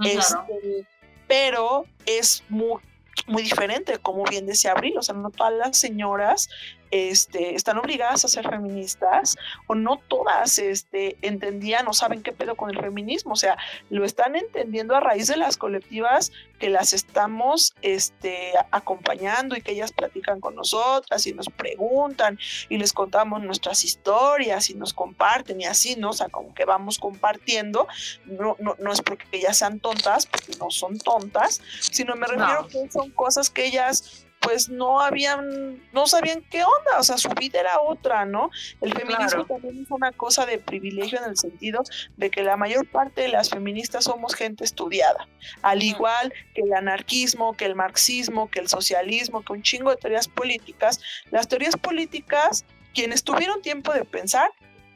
[0.04, 0.86] Este,
[1.28, 2.80] pero es muy,
[3.26, 6.48] muy diferente, como bien decía Abril, o sea, no todas las señoras
[6.90, 9.36] este, están obligadas a ser feministas
[9.66, 13.56] o no todas este, entendían o saben qué pedo con el feminismo, o sea,
[13.90, 19.72] lo están entendiendo a raíz de las colectivas que las estamos este, acompañando y que
[19.72, 22.38] ellas platican con nosotras y nos preguntan
[22.68, 26.10] y les contamos nuestras historias y nos comparten y así, ¿no?
[26.10, 27.88] O sea, como que vamos compartiendo,
[28.26, 32.68] no, no, no es porque ellas sean tontas, porque no son tontas, sino me refiero
[32.68, 37.28] que son cosas que ellas pues no habían, no sabían qué onda, o sea, su
[37.30, 38.50] vida era otra, ¿no?
[38.80, 41.82] El feminismo también es una cosa de privilegio en el sentido
[42.16, 45.28] de que la mayor parte de las feministas somos gente estudiada,
[45.62, 49.96] al igual que el anarquismo, que el marxismo, que el socialismo, que un chingo de
[49.96, 51.00] teorías políticas.
[51.30, 52.64] Las teorías políticas,
[52.94, 54.50] quienes tuvieron tiempo de pensar,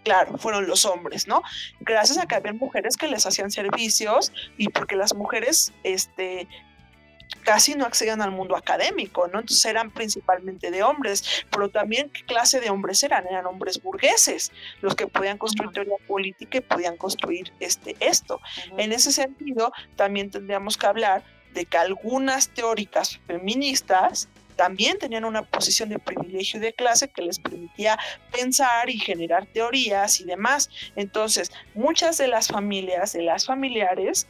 [0.05, 1.43] claro, fueron los hombres, ¿no?
[1.81, 6.49] Gracias a que había mujeres que les hacían servicios y porque las mujeres, este,
[7.45, 9.41] casi no accedían al mundo académico, ¿no?
[9.41, 14.51] Entonces eran principalmente de hombres, pero también qué clase de hombres eran, eran hombres burgueses,
[14.81, 18.41] los que podían construir teoría política y podían construir este, esto.
[18.77, 21.23] En ese sentido, también tendríamos que hablar
[21.53, 27.23] de que algunas teóricas feministas también tenían una posición de privilegio y de clase que
[27.23, 27.99] les permitía
[28.33, 30.71] pensar y generar teorías y demás.
[30.97, 34.27] Entonces, muchas de las familias, de las familiares,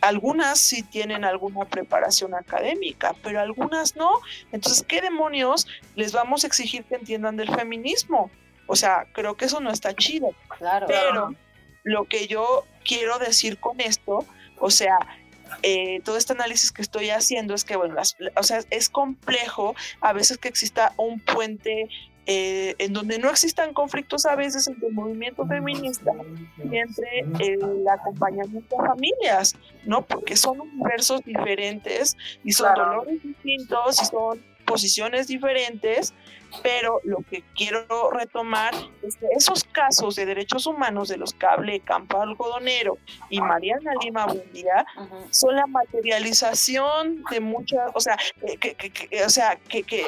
[0.00, 4.10] algunas sí tienen alguna preparación académica, pero algunas no.
[4.52, 8.30] Entonces, ¿qué demonios les vamos a exigir que entiendan del feminismo?
[8.66, 10.30] O sea, creo que eso no está chido.
[10.58, 10.86] Claro.
[10.86, 11.34] Pero
[11.82, 14.24] lo que yo quiero decir con esto,
[14.58, 14.98] o sea,
[15.62, 17.96] eh, todo este análisis que estoy haciendo es que, bueno,
[18.36, 21.88] o sea, es complejo a veces que exista un puente
[22.32, 26.12] eh, en donde no existan conflictos a veces entre el movimiento feminista
[26.58, 30.02] y entre el acompañamiento a familias, ¿no?
[30.02, 36.14] Porque son universos diferentes y son dolores distintos y son posiciones diferentes
[36.62, 41.46] pero lo que quiero retomar es que esos casos de derechos humanos de los que
[41.46, 42.98] hablé Campo Algodonero
[43.28, 44.84] y Mariana Lima Bundía
[45.30, 48.16] son la materialización de muchas, o sea,
[48.60, 50.04] que, que, o sea que, que,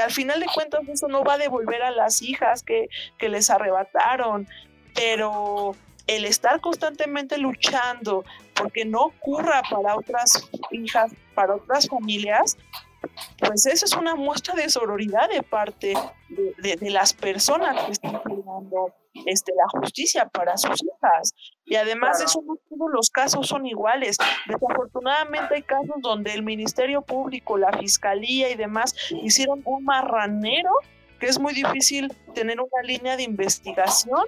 [0.00, 3.50] al final de cuentas eso no va a devolver a las hijas que, que les
[3.50, 4.48] arrebataron,
[4.94, 5.74] pero
[6.06, 8.24] el estar constantemente luchando
[8.54, 12.56] porque no ocurra para otras hijas, para otras familias,
[13.38, 15.94] pues eso es una muestra de sororidad de parte
[16.58, 18.94] de, las personas que están pidiendo
[19.26, 21.34] este, la justicia para sus hijas.
[21.64, 24.16] Y además de eso, no todos los casos son iguales.
[24.46, 30.70] Desafortunadamente hay casos donde el Ministerio Público, la Fiscalía y demás hicieron un marranero
[31.18, 34.26] que es muy difícil tener una línea de investigación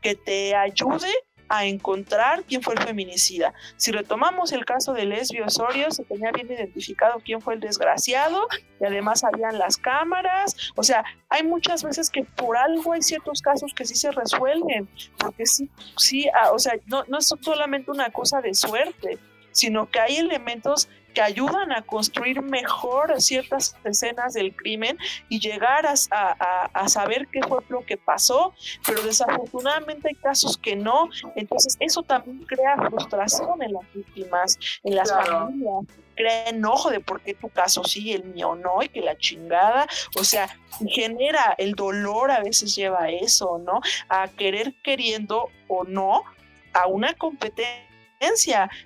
[0.00, 1.12] que te ayude
[1.50, 3.52] a encontrar quién fue el feminicida.
[3.76, 8.46] Si retomamos el caso de Lesbio Osorio, se tenía bien identificado quién fue el desgraciado
[8.80, 10.54] y además habían las cámaras.
[10.76, 14.88] O sea, hay muchas veces que por algo hay ciertos casos que sí se resuelven,
[15.18, 19.18] porque sí, sí, ah, o sea, no, no es solamente una cosa de suerte,
[19.50, 25.86] sino que hay elementos que ayudan a construir mejor ciertas escenas del crimen y llegar
[25.86, 28.54] a, saber qué fue lo que pasó,
[28.86, 34.96] pero desafortunadamente hay casos que no, entonces eso también crea frustración en las víctimas, en
[34.96, 35.84] las familias,
[36.14, 39.86] crea enojo de por qué tu caso sí, el mío no, y que la chingada,
[40.18, 40.48] o sea,
[40.88, 43.80] genera el dolor a veces lleva a eso, ¿no?
[44.08, 46.24] A querer queriendo o no
[46.72, 47.89] a una competencia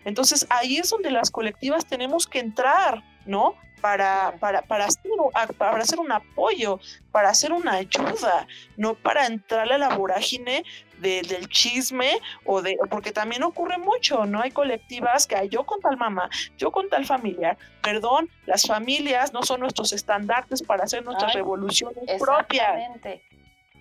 [0.04, 3.56] entonces ahí es donde las colectivas tenemos que entrar, ¿no?
[3.80, 5.10] Para, para, para, hacer,
[5.58, 6.80] para hacer un apoyo,
[7.12, 8.46] para hacer una ayuda,
[8.78, 10.64] no para entrar a la vorágine
[11.00, 14.40] del chisme o de, porque también ocurre mucho, ¿no?
[14.40, 19.34] Hay colectivas que hay yo con tal mamá, yo con tal familiar, perdón, las familias
[19.34, 23.20] no son nuestros estandartes para hacer nuestras revoluciones exactamente, propias.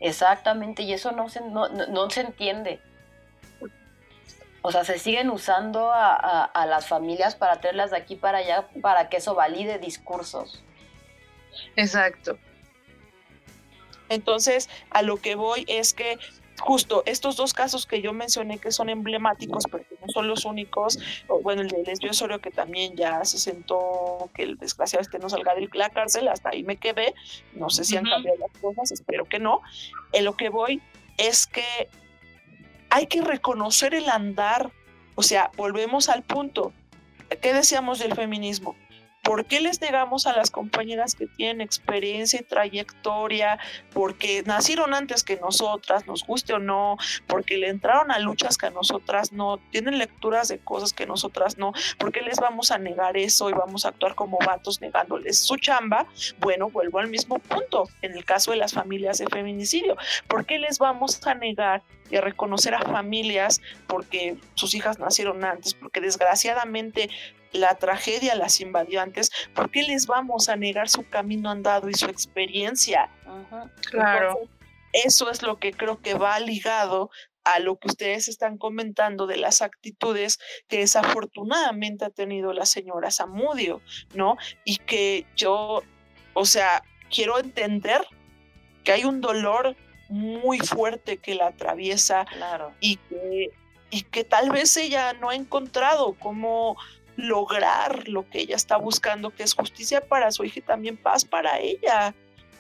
[0.02, 2.82] Exactamente, y eso no se, no, no se entiende.
[4.64, 8.68] O sea, se siguen usando a, a las familias para traerlas de aquí para allá
[8.82, 10.64] para que eso valide discursos.
[11.76, 12.38] Exacto.
[14.10, 16.18] Entonces, a lo que voy es que
[16.60, 20.46] justo estos dos casos que yo mencioné que son emblemáticos, pero que no son los
[20.46, 20.98] únicos,
[21.42, 25.30] bueno, el de Lesbio Osorio que también ya se sentó, que el desgraciado este no
[25.30, 27.14] salga de la cárcel, hasta ahí me quedé,
[27.54, 29.62] no sé si han cambiado las cosas, espero que no.
[30.12, 30.82] En lo que voy
[31.18, 31.90] es que
[32.94, 34.72] hay que reconocer el andar,
[35.16, 36.74] o sea, volvemos al punto,
[37.42, 38.76] ¿qué decíamos del feminismo?
[39.24, 43.58] ¿Por qué les negamos a las compañeras que tienen experiencia y trayectoria?
[43.94, 48.66] Porque nacieron antes que nosotras, nos guste o no, porque le entraron a luchas que
[48.66, 52.78] a nosotras no, tienen lecturas de cosas que nosotras no, ¿por qué les vamos a
[52.78, 56.06] negar eso y vamos a actuar como vatos negándoles su chamba?
[56.40, 59.96] Bueno, vuelvo al mismo punto, en el caso de las familias de feminicidio,
[60.28, 65.74] ¿por qué les vamos a negar y reconocer a familias porque sus hijas nacieron antes,
[65.74, 67.10] porque desgraciadamente
[67.54, 71.94] la tragedia las invadió antes, ¿por qué les vamos a negar su camino andado y
[71.94, 73.10] su experiencia?
[73.90, 74.40] Claro.
[74.92, 77.10] eso es lo que creo que va ligado
[77.44, 83.12] a lo que ustedes están comentando de las actitudes que desafortunadamente ha tenido la señora
[83.12, 83.82] Zamudio,
[84.14, 84.38] ¿no?
[84.64, 85.84] Y que yo,
[86.34, 88.02] o sea, quiero entender
[88.84, 89.76] que hay un dolor
[90.10, 92.74] muy fuerte que la atraviesa claro.
[92.80, 93.50] y, que,
[93.90, 96.78] y que tal vez ella no ha encontrado cómo
[97.16, 101.26] lograr lo que ella está buscando, que es justicia para su hija y también paz
[101.26, 102.14] para ella,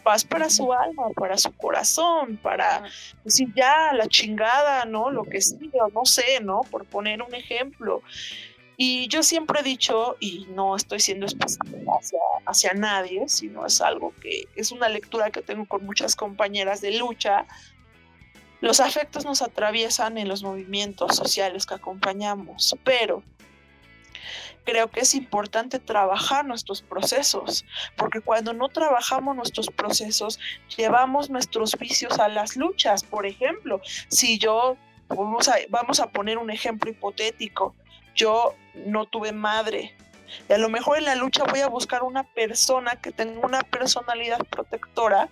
[0.04, 2.84] paz para su alma, para su corazón, para
[3.24, 5.10] decir ya la chingada, ¿no?
[5.10, 6.62] Lo que sigue, no sé, ¿no?
[6.70, 8.02] Por poner un ejemplo.
[8.76, 13.82] Y yo siempre he dicho, y no estoy siendo específica hacia, hacia nadie, sino es
[13.82, 17.46] algo que es una lectura que tengo con muchas compañeras de lucha,
[18.64, 23.22] los afectos nos atraviesan en los movimientos sociales que acompañamos, pero
[24.64, 27.65] creo que es importante trabajar nuestros procesos,
[27.95, 30.40] porque cuando no trabajamos nuestros procesos,
[30.76, 33.03] llevamos nuestros vicios a las luchas.
[33.03, 34.77] Por ejemplo, si yo,
[35.10, 37.76] vamos a, vamos a poner un ejemplo hipotético,
[38.15, 39.95] yo no tuve madre.
[40.49, 43.61] Y a lo mejor en la lucha voy a buscar una persona que tenga una
[43.61, 45.30] personalidad protectora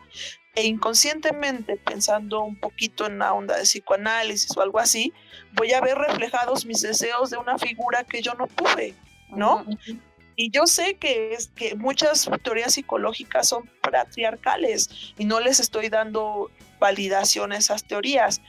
[0.54, 5.14] e inconscientemente, pensando un poquito en la onda de psicoanálisis o algo así,
[5.54, 8.94] voy a ver reflejados mis deseos de una figura que yo no tuve.
[9.32, 9.66] ¿No?
[10.36, 15.90] Y yo sé que, es, que muchas teorías psicológicas son patriarcales y no les estoy
[15.90, 16.50] dando
[16.80, 18.42] validación a esas teorías,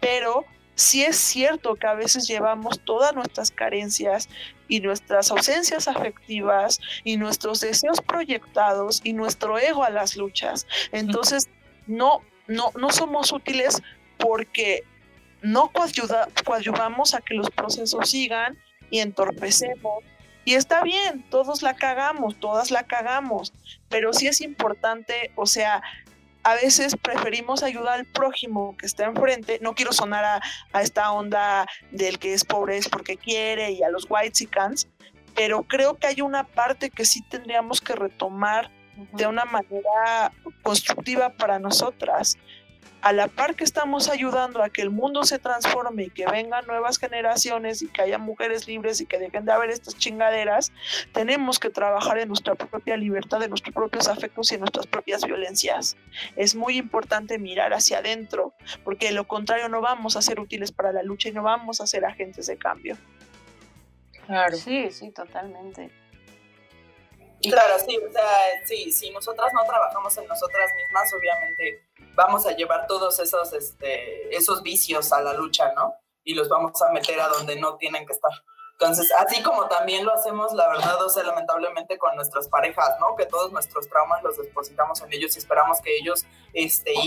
[0.00, 0.44] pero
[0.74, 4.28] sí es cierto que a veces llevamos todas nuestras carencias
[4.68, 10.66] y nuestras ausencias afectivas y nuestros deseos proyectados y nuestro ego a las luchas.
[10.92, 11.48] Entonces,
[11.86, 13.82] no, no, no somos útiles
[14.18, 14.84] porque
[15.42, 15.70] no
[16.44, 18.58] coadyuvamos a que los procesos sigan
[18.90, 20.04] y entorpecemos
[20.50, 23.52] y está bien, todos la cagamos, todas la cagamos,
[23.88, 25.80] pero sí es importante, o sea,
[26.42, 29.60] a veces preferimos ayudar al prójimo que está enfrente.
[29.62, 33.90] No quiero sonar a, esta onda del que es pobre es porque quiere y a
[33.90, 34.88] los white cans,
[35.36, 38.72] pero creo que hay una parte que sí tendríamos que retomar
[39.12, 40.32] de una manera
[40.64, 42.36] constructiva para nosotras
[43.02, 46.66] a la par que estamos ayudando a que el mundo se transforme y que vengan
[46.66, 50.72] nuevas generaciones y que haya mujeres libres y que dejen de haber estas chingaderas,
[51.12, 55.24] tenemos que trabajar en nuestra propia libertad, en nuestros propios afectos y en nuestras propias
[55.24, 55.96] violencias.
[56.36, 58.52] Es muy importante mirar hacia adentro,
[58.84, 61.80] porque de lo contrario no vamos a ser útiles para la lucha y no vamos
[61.80, 62.96] a ser agentes de cambio.
[64.26, 64.56] Claro.
[64.56, 65.90] Sí, sí, totalmente.
[67.42, 68.22] Claro, sí, o sea,
[68.66, 71.89] sí, si nosotras no trabajamos en nosotras mismas, obviamente
[72.20, 75.94] vamos a llevar todos esos, este, esos vicios a la lucha, ¿no?
[76.22, 78.32] Y los vamos a meter a donde no tienen que estar.
[78.72, 83.16] Entonces, así como también lo hacemos, la verdad, o sea, lamentablemente con nuestras parejas, ¿no?
[83.16, 87.06] Que todos nuestros traumas los depositamos en ellos y esperamos que ellos, este, y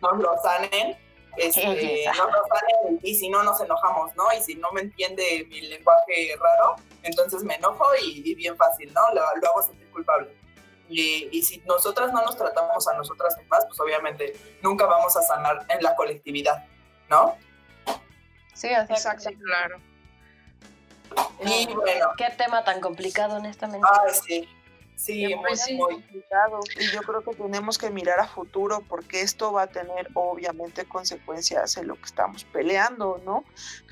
[0.00, 0.96] nos lo sanen,
[1.36, 4.24] este, nos lo sanen y si no nos enojamos, ¿no?
[4.32, 9.02] Y si no me entiende mi lenguaje raro, entonces me enojo y, bien fácil, ¿no?
[9.14, 10.39] Lo, lo hago sentir culpable.
[10.90, 15.64] Y, si nosotras no nos tratamos a nosotras mismas, pues obviamente nunca vamos a sanar
[15.68, 16.64] en la colectividad,
[17.08, 17.36] ¿no?
[18.54, 19.30] Sí, exacto.
[19.42, 19.78] claro.
[21.40, 22.10] Y bueno.
[22.16, 23.86] Qué tema tan complicado, honestamente.
[23.90, 24.48] Ay, sí.
[24.96, 26.60] Sí, muy, muy complicado.
[26.78, 30.84] Y yo creo que tenemos que mirar a futuro porque esto va a tener obviamente
[30.84, 33.44] consecuencias en lo que estamos peleando, ¿no?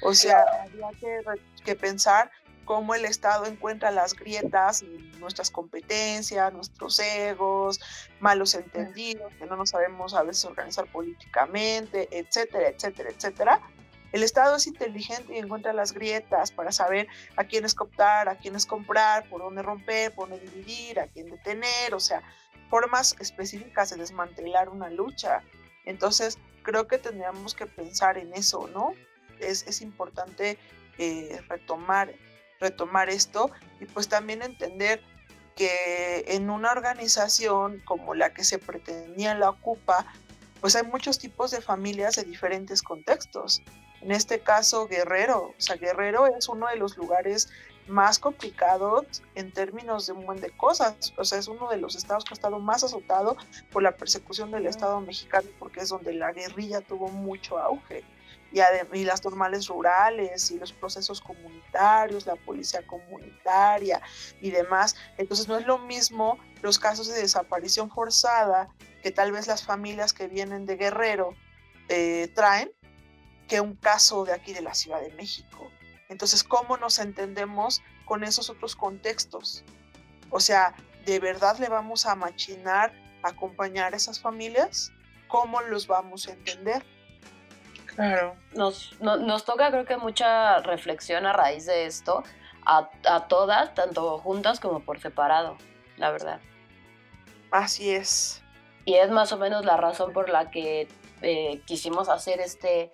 [0.03, 1.23] O sea, había que,
[1.65, 2.31] que pensar
[2.69, 7.81] cómo el Estado encuentra las grietas en nuestras competencias, nuestros egos,
[8.21, 13.61] malos entendidos, que no nos sabemos a veces organizar políticamente, etcétera, etcétera, etcétera.
[14.13, 18.67] El Estado es inteligente y encuentra las grietas para saber a quiénes cooptar, a quiénes
[18.67, 22.23] comprar, por dónde romper, por dónde dividir, a quién detener, o sea,
[22.69, 25.43] formas específicas de desmantelar una lucha.
[25.87, 28.93] Entonces, creo que tendríamos que pensar en eso, ¿no?
[29.41, 30.59] Es, es importante
[30.99, 32.13] eh, retomar,
[32.61, 35.03] retomar esto y pues también entender
[35.55, 40.07] que en una organización como la que se pretendía la Ocupa,
[40.61, 43.63] pues hay muchos tipos de familias de diferentes contextos.
[44.01, 45.55] En este caso, Guerrero.
[45.59, 47.49] O sea, Guerrero es uno de los lugares
[47.89, 51.13] más complicados en términos de un buen de cosas.
[51.17, 53.37] O sea, es uno de los estados que ha estado más azotado
[53.73, 58.05] por la persecución del Estado mexicano porque es donde la guerrilla tuvo mucho auge.
[58.51, 64.01] Y, las normales rurales y los procesos comunitarios, la policía comunitaria
[64.41, 64.97] y demás.
[65.19, 68.69] Entonces no es lo mismo los casos de desaparición forzada
[69.03, 71.35] que tal vez las familias que vienen de Guerrero
[71.89, 72.73] eh, traen
[73.49, 75.71] que un caso de aquí de la Ciudad de México.
[76.09, 79.65] Entonces, ¿cómo nos entendemos con esos otros contextos?
[80.31, 80.75] O sea,
[81.07, 82.93] ¿de verdad le vamos a machinar,
[83.23, 84.93] acompañar a esas familias?
[85.29, 86.85] ¿Cómo los vamos a entender?
[87.99, 88.37] Claro.
[88.55, 92.23] Nos, nos toca creo que mucha reflexión a raíz de esto,
[92.65, 95.59] a, a todas, tanto juntas como por separado,
[95.97, 96.39] la verdad.
[97.51, 98.41] Así es.
[98.85, 100.87] Y es más o menos la razón por la que
[101.23, 102.93] eh, quisimos hacer este,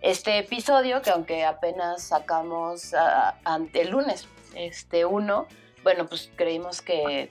[0.00, 2.94] este episodio, que aunque apenas sacamos
[3.44, 5.46] ante el lunes, este uno,
[5.82, 7.30] bueno, pues creímos que,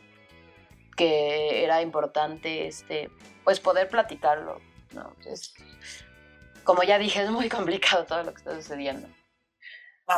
[0.95, 3.09] que era importante este,
[3.43, 4.61] pues poder platicarlo.
[4.93, 5.15] ¿no?
[6.67, 9.07] Como ya dije, es muy complicado todo lo que está sucediendo.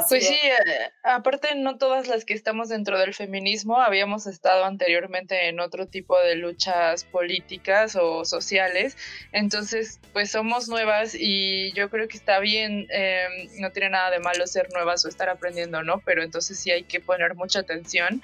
[0.08, 5.50] Pues sí, eh, aparte no todas las que estamos dentro del feminismo habíamos estado anteriormente
[5.50, 8.96] en otro tipo de luchas políticas o sociales,
[9.32, 14.20] entonces pues somos nuevas y yo creo que está bien, em, no tiene nada de
[14.20, 16.02] malo ser nuevas o estar aprendiendo, ¿no?
[16.06, 18.22] Pero entonces sí hay que poner mucha atención,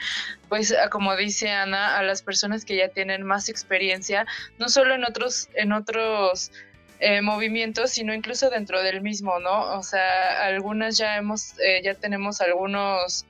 [0.50, 4.28] pues como dice Ana, a las personas que ya tienen más experiencia,
[4.60, 6.52] no solo en otros, en otros
[7.00, 9.78] eh, movimientos, sino incluso dentro del mismo, ¿no?
[9.78, 13.26] O sea, algunas ya hemos, eh, ya tenemos algunos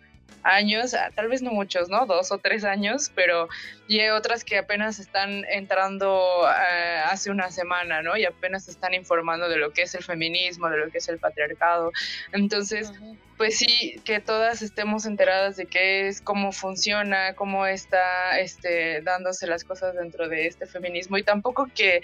[0.46, 2.06] años, ah, tal vez no muchos, ¿no?
[2.06, 3.50] Dos o tres años, pero
[3.88, 8.16] y hay otras que apenas están entrando eh, hace una semana, ¿no?
[8.16, 11.18] Y apenas están informando de lo que es el feminismo, de lo que es el
[11.18, 11.92] patriarcado.
[12.32, 12.94] Entonces,
[13.38, 19.48] pues sí, que todas estemos enteradas de qué es, cómo funciona, cómo está este, dándose
[19.48, 22.02] las cosas dentro de este feminismo y tampoco que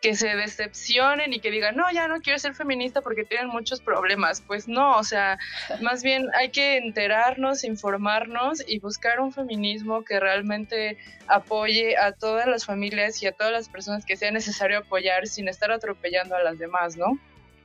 [0.00, 3.80] que se decepcionen y que digan, no, ya no quiero ser feminista porque tienen muchos
[3.80, 4.42] problemas.
[4.46, 5.38] Pues no, o sea,
[5.80, 12.46] más bien hay que enterarnos, informarnos y buscar un feminismo que realmente apoye a todas
[12.46, 16.42] las familias y a todas las personas que sea necesario apoyar sin estar atropellando a
[16.42, 17.18] las demás, ¿no?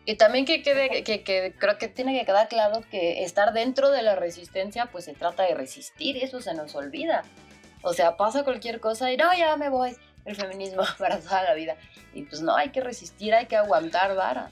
[0.04, 3.92] Y también que quede, que, que, creo que tiene que quedar claro que estar dentro
[3.92, 7.24] de la resistencia, pues se trata de resistir, eso se nos olvida.
[7.84, 9.96] O sea, pasa cualquier cosa y no, ya me voy
[10.26, 11.76] el feminismo para toda la vida.
[12.14, 14.52] Y pues no, hay que resistir, hay que aguantar vara.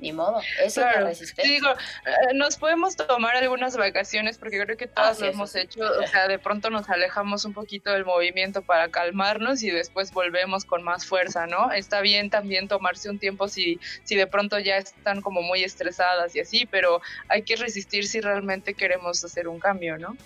[0.00, 1.50] Ni modo, eso es la resistencia.
[1.50, 6.06] digo, eh, nos podemos tomar algunas vacaciones porque creo que todas lo hemos hecho, o
[6.08, 10.82] sea, de pronto nos alejamos un poquito del movimiento para calmarnos y después volvemos con
[10.82, 11.70] más fuerza, ¿no?
[11.70, 16.34] Está bien también tomarse un tiempo si, si de pronto ya están como muy estresadas
[16.34, 20.16] y así, pero hay que resistir si realmente queremos hacer un cambio, ¿no?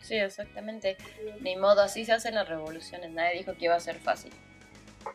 [0.00, 0.96] Sí, exactamente.
[1.40, 3.10] Ni modo, así se hacen las revoluciones.
[3.10, 4.32] Nadie dijo que iba a ser fácil.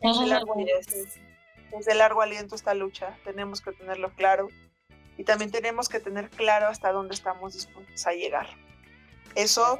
[0.01, 3.17] Es de largo, es de largo aliento esta lucha.
[3.23, 4.47] Tenemos que tenerlo claro.
[5.17, 8.47] Y también tenemos que tener claro hasta dónde estamos dispuestos a llegar.
[9.35, 9.77] Eso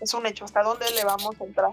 [0.00, 0.44] es un hecho.
[0.44, 1.70] ¿Hasta dónde le vamos a entrar?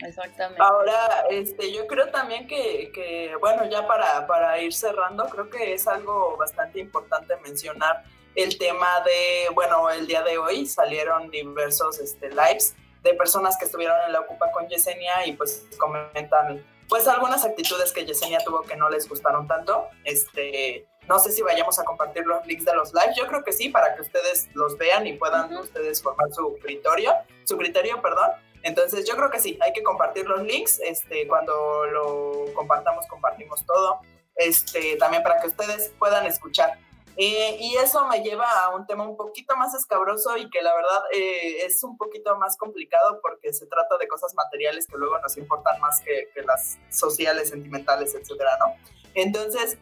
[0.00, 0.62] Exactamente.
[0.62, 5.74] Ahora, este, yo creo también que, que, bueno, ya para, para ir cerrando, creo que
[5.74, 11.98] es algo bastante importante mencionar el tema de, bueno, el día de hoy salieron diversos
[11.98, 17.06] este, lives de personas que estuvieron en la Ocupa con Yesenia y pues comentan pues
[17.06, 19.88] algunas actitudes que Yesenia tuvo que no les gustaron tanto.
[20.04, 23.52] Este, no sé si vayamos a compartir los links de los lives, yo creo que
[23.52, 27.14] sí, para que ustedes los vean y puedan ustedes formar su criterio,
[27.44, 28.30] su criterio, perdón.
[28.62, 33.64] Entonces yo creo que sí, hay que compartir los links, este, cuando lo compartamos, compartimos
[33.64, 34.00] todo,
[34.36, 36.78] este, también para que ustedes puedan escuchar.
[37.20, 40.72] Eh, y eso me lleva a un tema un poquito más escabroso y que la
[40.72, 45.18] verdad eh, es un poquito más complicado porque se trata de cosas materiales que luego
[45.18, 48.76] nos importan más que, las sociales, sentimentales, etcétera, ¿no?
[49.14, 49.78] Entonces,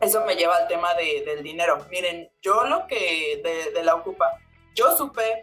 [0.00, 1.78] eso me lleva al tema del dinero.
[1.90, 3.40] Miren, yo lo que
[3.72, 4.40] de, la Ocupa,
[4.74, 5.42] yo supe,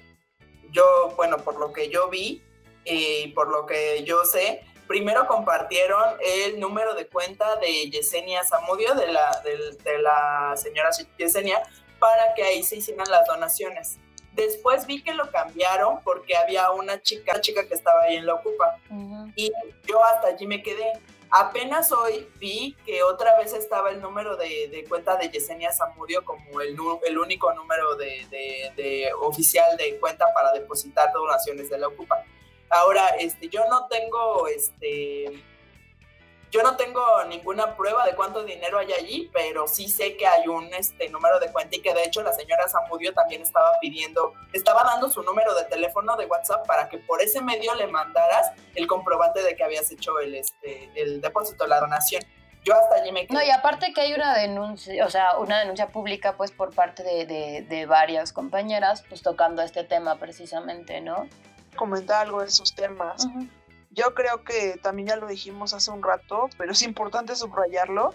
[0.71, 2.43] yo, bueno, por lo que yo vi
[2.83, 8.94] y por lo que yo sé, primero compartieron el número de cuenta de Yesenia Zamudio,
[8.95, 11.64] de la, de, la señora Yesenia,
[11.99, 13.98] para que ahí se hicieran las donaciones.
[14.34, 18.34] Después vi que lo cambiaron porque había una chica, chica que estaba ahí en la
[18.36, 18.78] Ocupa.
[19.36, 19.52] Y
[19.88, 20.91] yo hasta allí me quedé.
[21.32, 26.62] Apenas hoy vi que otra vez estaba el número de, cuenta de Yesenia Zamudio como
[26.62, 28.28] el, el único número de,
[28.76, 32.24] de, oficial de cuenta para depositar donaciones de la Ocupa.
[32.69, 35.43] Ahora, este, yo no tengo, este,
[36.51, 40.47] yo no tengo ninguna prueba de cuánto dinero hay allí, pero sí sé que hay
[40.47, 44.33] un este, número de cuenta y que de hecho la señora Zamudio también estaba pidiendo,
[44.53, 48.51] estaba dando su número de teléfono de WhatsApp para que por ese medio le mandaras
[48.73, 52.23] el comprobante de que habías hecho el, este, el depósito, la donación.
[52.63, 53.37] Yo hasta allí me quedé.
[53.37, 57.03] No, y aparte que hay una denuncia, o sea, una denuncia pública pues por parte
[57.03, 61.27] de, de, de varias compañeras pues tocando este tema precisamente, ¿no?
[61.76, 63.27] Comentar algo de esos temas.
[63.91, 68.14] Yo creo que también ya lo dijimos hace un rato, pero es importante subrayarlo.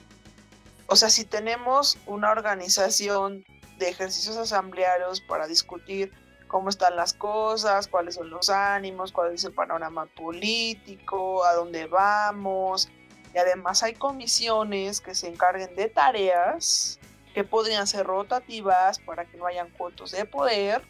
[0.86, 3.44] O sea, si tenemos una organización
[3.78, 6.12] de ejercicios asamblearios para discutir
[6.48, 11.86] cómo están las cosas, cuáles son los ánimos, cuál es el panorama político, a dónde
[11.86, 12.90] vamos.
[13.32, 16.98] Y además hay comisiones que se encarguen de tareas
[17.32, 20.82] que podrían ser rotativas para que no hayan cuotos de poder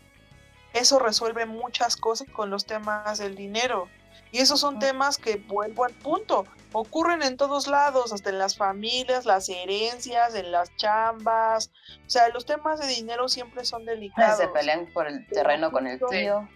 [0.72, 3.88] eso resuelve muchas cosas con los temas del dinero.
[4.32, 8.56] Y esos son temas que, vuelvo al punto, ocurren en todos lados, hasta en las
[8.56, 11.72] familias, las herencias, en las chambas.
[12.06, 14.38] O sea, los temas de dinero siempre son delicados.
[14.38, 16.48] Se pelean por el terreno con el tío.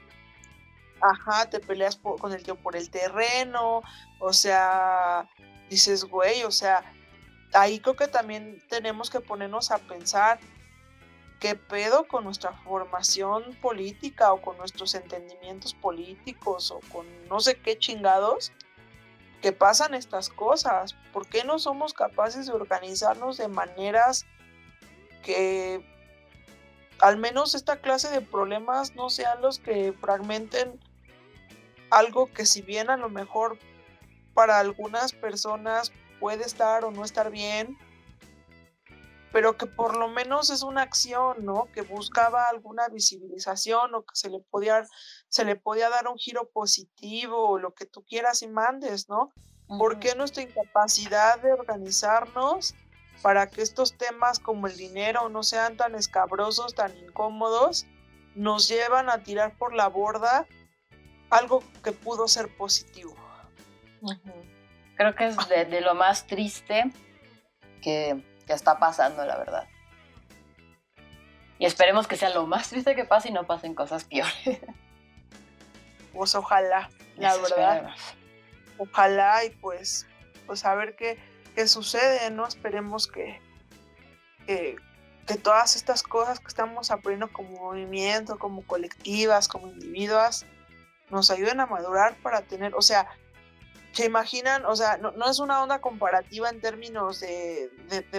[1.00, 3.82] Ajá, te peleas con el tío por el terreno.
[4.20, 5.28] O sea,
[5.68, 6.84] dices, güey, o sea,
[7.54, 10.38] ahí creo que también tenemos que ponernos a pensar
[11.40, 17.56] qué pedo con nuestra formación política o con nuestros entendimientos políticos o con no sé
[17.60, 18.52] qué chingados
[19.42, 20.94] que pasan estas cosas.
[21.12, 24.24] ¿Por qué no somos capaces de organizarnos de maneras
[25.22, 25.84] que
[27.00, 30.80] al menos esta clase de problemas no sean los que fragmenten
[31.90, 33.58] algo que si bien a lo mejor
[34.32, 37.76] para algunas personas puede estar o no estar bien,
[39.34, 41.66] pero que por lo menos es una acción, ¿no?
[41.74, 44.86] Que buscaba alguna visibilización o que se le podía,
[45.28, 49.32] se le podía dar un giro positivo o lo que tú quieras y mandes, ¿no?
[49.66, 52.76] ¿Por qué nuestra incapacidad de organizarnos
[53.22, 57.86] para que estos temas como el dinero no sean tan escabrosos, tan incómodos,
[58.36, 60.46] nos llevan a tirar por la borda
[61.30, 63.16] algo que pudo ser positivo?
[64.94, 66.84] Creo que es de lo más triste
[67.82, 69.68] que ya está pasando, la verdad.
[71.58, 74.34] Y esperemos que sea lo más triste que pase y no pasen cosas peores.
[76.12, 77.90] Pues ojalá, la verdad.
[78.78, 80.06] Ojalá y pues,
[80.46, 81.18] pues a ver qué,
[81.56, 82.46] qué sucede, ¿no?
[82.46, 83.40] Esperemos que,
[84.46, 84.76] que,
[85.26, 90.46] que, todas estas cosas que estamos aprendiendo como movimiento, como colectivas, como individuos,
[91.10, 93.08] nos ayuden a madurar para tener, o sea,
[93.94, 97.70] se imaginan, o sea, no, es una onda comparativa en términos de,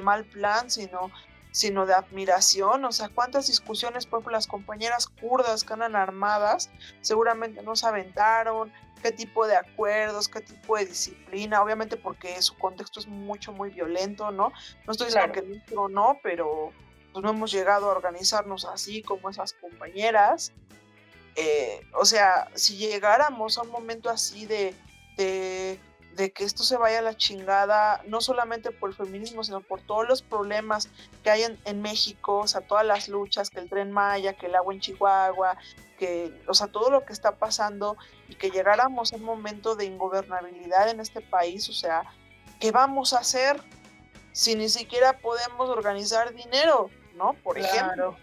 [0.01, 1.11] mal plan, sino,
[1.51, 2.85] sino de admiración.
[2.85, 6.69] O sea, cuántas discusiones, por ejemplo, las compañeras kurdas que andan armadas,
[7.01, 8.71] seguramente no se aventaron,
[9.03, 13.69] qué tipo de acuerdos, qué tipo de disciplina, obviamente porque su contexto es mucho, muy
[13.69, 14.53] violento, ¿no?
[14.85, 16.71] No estoy diciendo que no, no, pero
[17.11, 20.53] pues no hemos llegado a organizarnos así como esas compañeras.
[21.35, 24.73] Eh, o sea, si llegáramos a un momento así de
[25.15, 25.79] de,
[26.33, 30.07] que esto se vaya a la chingada, no solamente por el feminismo, sino por todos
[30.07, 30.89] los problemas
[31.23, 34.55] que hay en, México, o sea, todas las luchas, que el tren Maya, que el
[34.55, 35.57] agua en Chihuahua,
[35.97, 37.97] que, o sea, todo lo que está pasando
[38.29, 42.03] y que llegáramos a un momento de ingobernabilidad en este país, o sea,
[42.59, 43.61] ¿qué vamos a hacer
[44.35, 47.35] si ni siquiera podemos organizar dinero, ¿no?
[47.41, 48.17] Por ejemplo.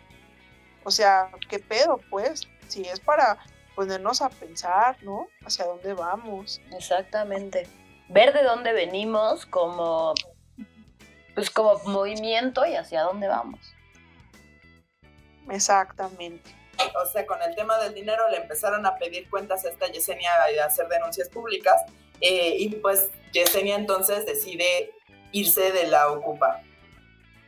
[0.85, 2.49] O sea, ¿qué pedo, pues?
[2.69, 3.39] Si es para
[3.75, 5.29] ponernos a pensar, ¿no?
[5.45, 6.61] Hacia dónde vamos.
[6.77, 7.67] Exactamente.
[8.09, 10.15] Ver de dónde venimos como,
[11.35, 13.61] pues como movimiento y hacia dónde vamos.
[15.51, 16.55] Exactamente.
[17.03, 20.31] O sea, con el tema del dinero le empezaron a pedir cuentas a esta Yesenia
[20.55, 21.83] y a hacer denuncias públicas.
[22.21, 24.93] Eh, y pues Yesenia entonces decide
[25.33, 26.63] irse de la Ocupa.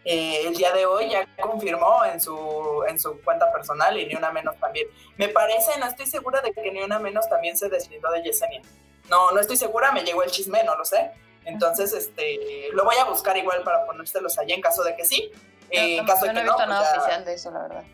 [0.05, 4.14] Eh, el día de hoy ya confirmó en su, en su cuenta personal y ni
[4.14, 4.86] una menos también.
[5.16, 8.60] Me parece, no estoy segura de que ni una menos también se deslindó de Yesenia.
[9.09, 11.10] No, no estoy segura, me llegó el chisme, no lo sé.
[11.44, 15.31] Entonces, este, lo voy a buscar igual para ponérselos allí en caso de que sí.
[15.70, 17.85] Eh, en caso de que no he visto pues nada oficial de eso, la verdad.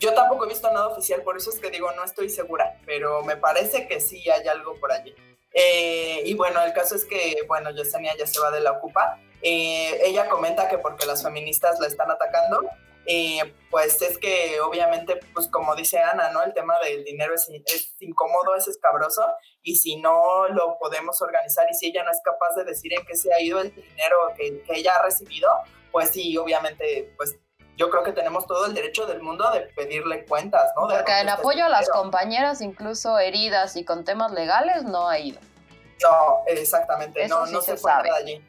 [0.00, 3.22] Yo tampoco he visto nada oficial, por eso es que digo, no estoy segura, pero
[3.22, 5.14] me parece que sí hay algo por allí.
[5.52, 9.18] Eh, y bueno, el caso es que, bueno, Yesenia ya se va de la Ocupa.
[9.42, 12.60] Eh, ella comenta que porque las feministas la están atacando,
[13.04, 16.42] eh, pues es que obviamente, pues como dice Ana, ¿no?
[16.42, 19.26] El tema del dinero es, es, incómodo, es escabroso,
[19.62, 23.04] y si no lo podemos organizar y si ella no es capaz de decir en
[23.04, 25.50] qué se ha ido el dinero que, que ella ha recibido,
[25.90, 27.36] pues sí, obviamente, pues
[27.76, 30.86] yo creo que tenemos todo el derecho del mundo de pedirle cuentas, ¿no?
[30.86, 35.18] De Porque en apoyo a las compañeras, incluso heridas y con temas legales, no ha
[35.18, 35.40] ido.
[36.02, 38.42] No, exactamente, no, no se, fue nada allí.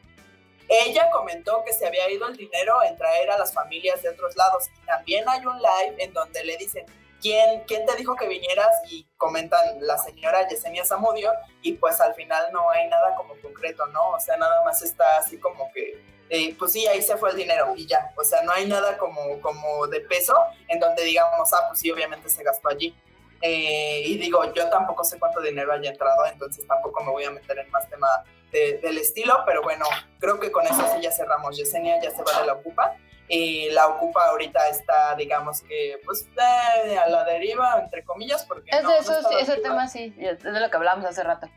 [0.68, 4.35] Ella comentó que se había ido el dinero en traer a las familias de otros
[4.35, 4.65] lados.
[4.81, 6.85] Y también hay un live en donde le dicen,
[7.22, 8.69] ¿quién, quién te dijo que vinieras?
[8.90, 11.31] Y comentan la señora Yesenia Zamudio
[11.61, 14.11] y pues al final no hay nada como concreto, ¿no?
[14.11, 17.35] O sea, nada más está así como que eh, pues sí, ahí se fue el
[17.35, 18.11] dinero y ya.
[18.18, 20.35] O sea, no hay nada como, como de peso
[20.68, 22.95] en donde digamos, ah, pues sí, obviamente se gastó allí.
[23.41, 27.31] Eh, y digo, yo tampoco sé cuánto dinero haya entrado, entonces tampoco me voy a
[27.31, 28.07] meter en más tema
[28.54, 29.86] del estilo, pero bueno,
[30.20, 31.58] creo que con eso sí ya cerramos.
[31.58, 32.96] Yesenia ya se va de la Ocupa.
[33.28, 38.70] y la Ocupa ahorita está, digamos que, pues, a la deriva, entre comillas, porque...
[38.72, 41.48] Es de eso, ese tema sí, es de lo que hablamos hace rato.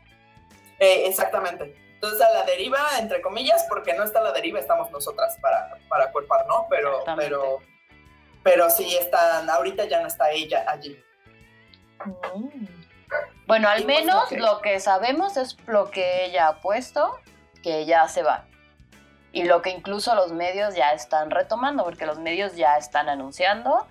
[0.79, 1.75] Eh, exactamente.
[1.95, 5.77] Entonces a la deriva, entre comillas, porque no está a la deriva, estamos nosotras para,
[5.89, 6.67] para cuerpar, ¿no?
[6.69, 7.59] Pero, pero,
[8.43, 11.03] pero sí están, ahorita ya no está ella allí.
[12.05, 12.76] Mm.
[13.47, 17.17] Bueno, al pues menos lo que sabemos es lo que ella ha puesto,
[17.63, 18.45] que ya se va.
[19.31, 23.87] Y lo que incluso los medios ya están retomando, porque los medios ya están anunciando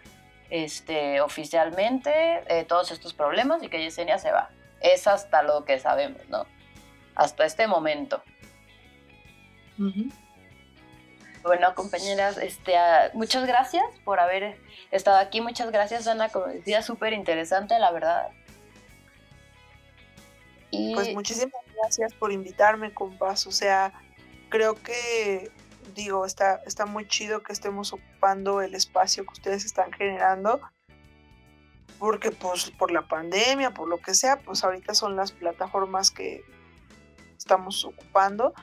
[0.50, 4.50] este, oficialmente eh, todos estos problemas y que Yesenia se va.
[4.80, 6.46] Es hasta lo que sabemos, ¿no?
[7.16, 8.22] hasta este momento.
[11.42, 14.58] Bueno, compañeras, este, ah, muchas gracias por haber
[14.90, 15.40] estado aquí.
[15.40, 16.28] Muchas gracias, Ana.
[16.28, 18.28] Como decía, súper interesante, la verdad.
[20.94, 23.46] Pues muchísimas gracias por invitarme, compas.
[23.46, 23.92] O sea,
[24.48, 25.50] creo que,
[25.94, 30.60] digo, está, está muy chido que estemos ocupando el espacio que ustedes están generando.
[31.98, 36.44] Porque, pues, por la pandemia, por lo que sea, pues ahorita son las plataformas que,
[37.46, 38.54] estamos ocupando,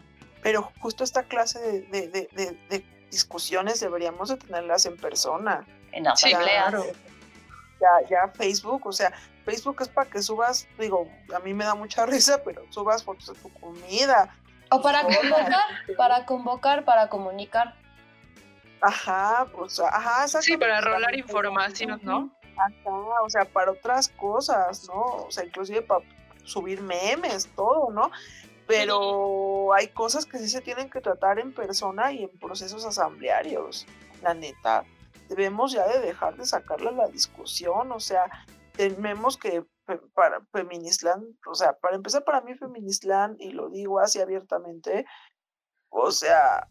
[0.42, 5.66] pero justo esta clase de, discusiones deberíamos de tenerlas en persona.
[5.92, 6.72] En asamblea.
[7.80, 9.14] Ya, ya, Facebook, o sea,
[9.44, 13.28] Facebook es para que subas, digo, a mí me da mucha risa, pero subas fotos
[13.28, 14.36] de tu comida.
[14.72, 15.62] O para convocar,
[15.98, 17.76] para convocar, para comunicar.
[18.82, 22.32] Ajá, sea, ajá, Sí, para rolar información, ¿no?
[22.58, 25.02] Ajá, o sea, para otras cosas, ¿no?
[25.28, 26.04] O sea, inclusive para
[26.44, 28.12] subir memes, todo, ¿no?
[28.68, 33.86] pero hay cosas que sí se tienen que tratar en persona y en procesos asamblearios,
[34.22, 34.86] la neta.
[35.30, 38.26] Debemos ya de dejar de sacarla a la discusión, o sea,
[38.76, 39.64] tenemos que
[40.14, 45.06] para Feministland, o sea, para empezar para mí Feministland, y lo digo así abiertamente,
[45.90, 46.68] o sea,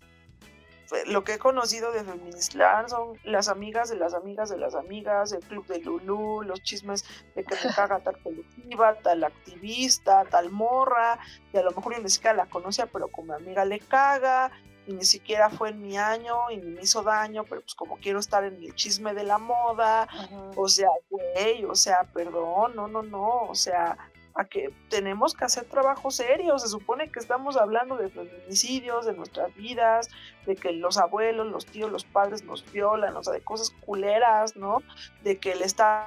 [1.06, 5.32] lo que he conocido de Feministland son las amigas de las amigas de las amigas,
[5.32, 7.04] el club de Lulú, los chismes
[7.34, 11.18] de que me caga tal colectiva, tal activista, tal morra,
[11.52, 14.50] y a lo mejor yo ni siquiera la conocía, pero como amiga le caga,
[14.86, 17.98] y ni siquiera fue en mi año y ni me hizo daño, pero pues como
[17.98, 20.08] quiero estar en el chisme de la moda,
[20.56, 23.96] o sea, güey, o sea, perdón, no, no, no, o sea,
[24.34, 26.58] a que tenemos que hacer trabajo serio.
[26.58, 30.08] Se supone que estamos hablando de feminicidios, de nuestras vidas,
[30.46, 34.56] de que los abuelos, los tíos, los padres nos violan, o sea, de cosas culeras,
[34.56, 34.78] ¿no?
[35.22, 36.06] De que el Estado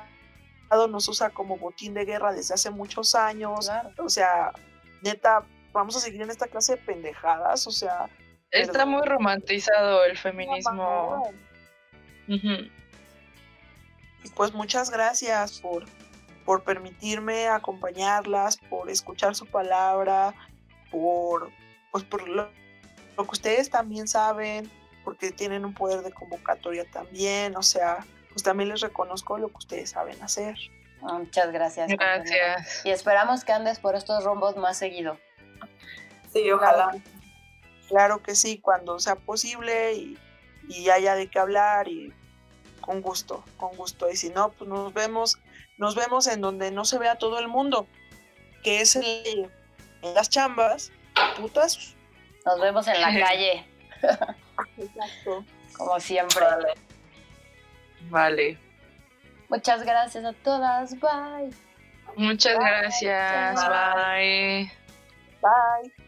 [0.90, 3.70] nos usa como botín de guerra desde hace muchos años.
[3.98, 4.52] O sea,
[5.02, 8.10] neta, vamos a seguir en esta clase de pendejadas, o sea.
[8.52, 11.30] Está muy romantizado el feminismo.
[12.28, 15.86] Y pues muchas gracias por
[16.46, 20.34] por permitirme acompañarlas, por escuchar su palabra,
[20.92, 21.50] por,
[21.92, 22.50] pues por lo,
[23.18, 24.72] que ustedes también saben,
[25.04, 29.58] porque tienen un poder de convocatoria también, o sea, pues también les reconozco lo que
[29.58, 30.56] ustedes saben hacer.
[31.02, 31.90] Muchas gracias.
[31.90, 32.86] Gracias.
[32.86, 35.18] Y esperamos que andes por estos rumbos más seguido.
[36.32, 36.96] Sí, ojalá.
[37.90, 40.18] Claro que sí, cuando sea posible y,
[40.68, 42.14] y haya de qué hablar y
[42.82, 44.10] con gusto, con gusto.
[44.10, 45.38] Y si no, pues nos vemos
[45.78, 47.88] nos vemos en donde no se vea todo el mundo,
[48.64, 49.50] que es en
[50.14, 50.92] las chambas,
[51.38, 51.96] putas.
[52.46, 53.66] Nos vemos en la calle.
[54.78, 55.44] Exacto.
[55.76, 56.46] Como siempre.
[58.10, 58.58] Vale.
[59.50, 60.98] Muchas gracias a todas.
[61.00, 61.52] Bye.
[62.16, 63.56] Muchas gracias.
[63.68, 64.72] Bye.
[65.42, 66.05] Bye.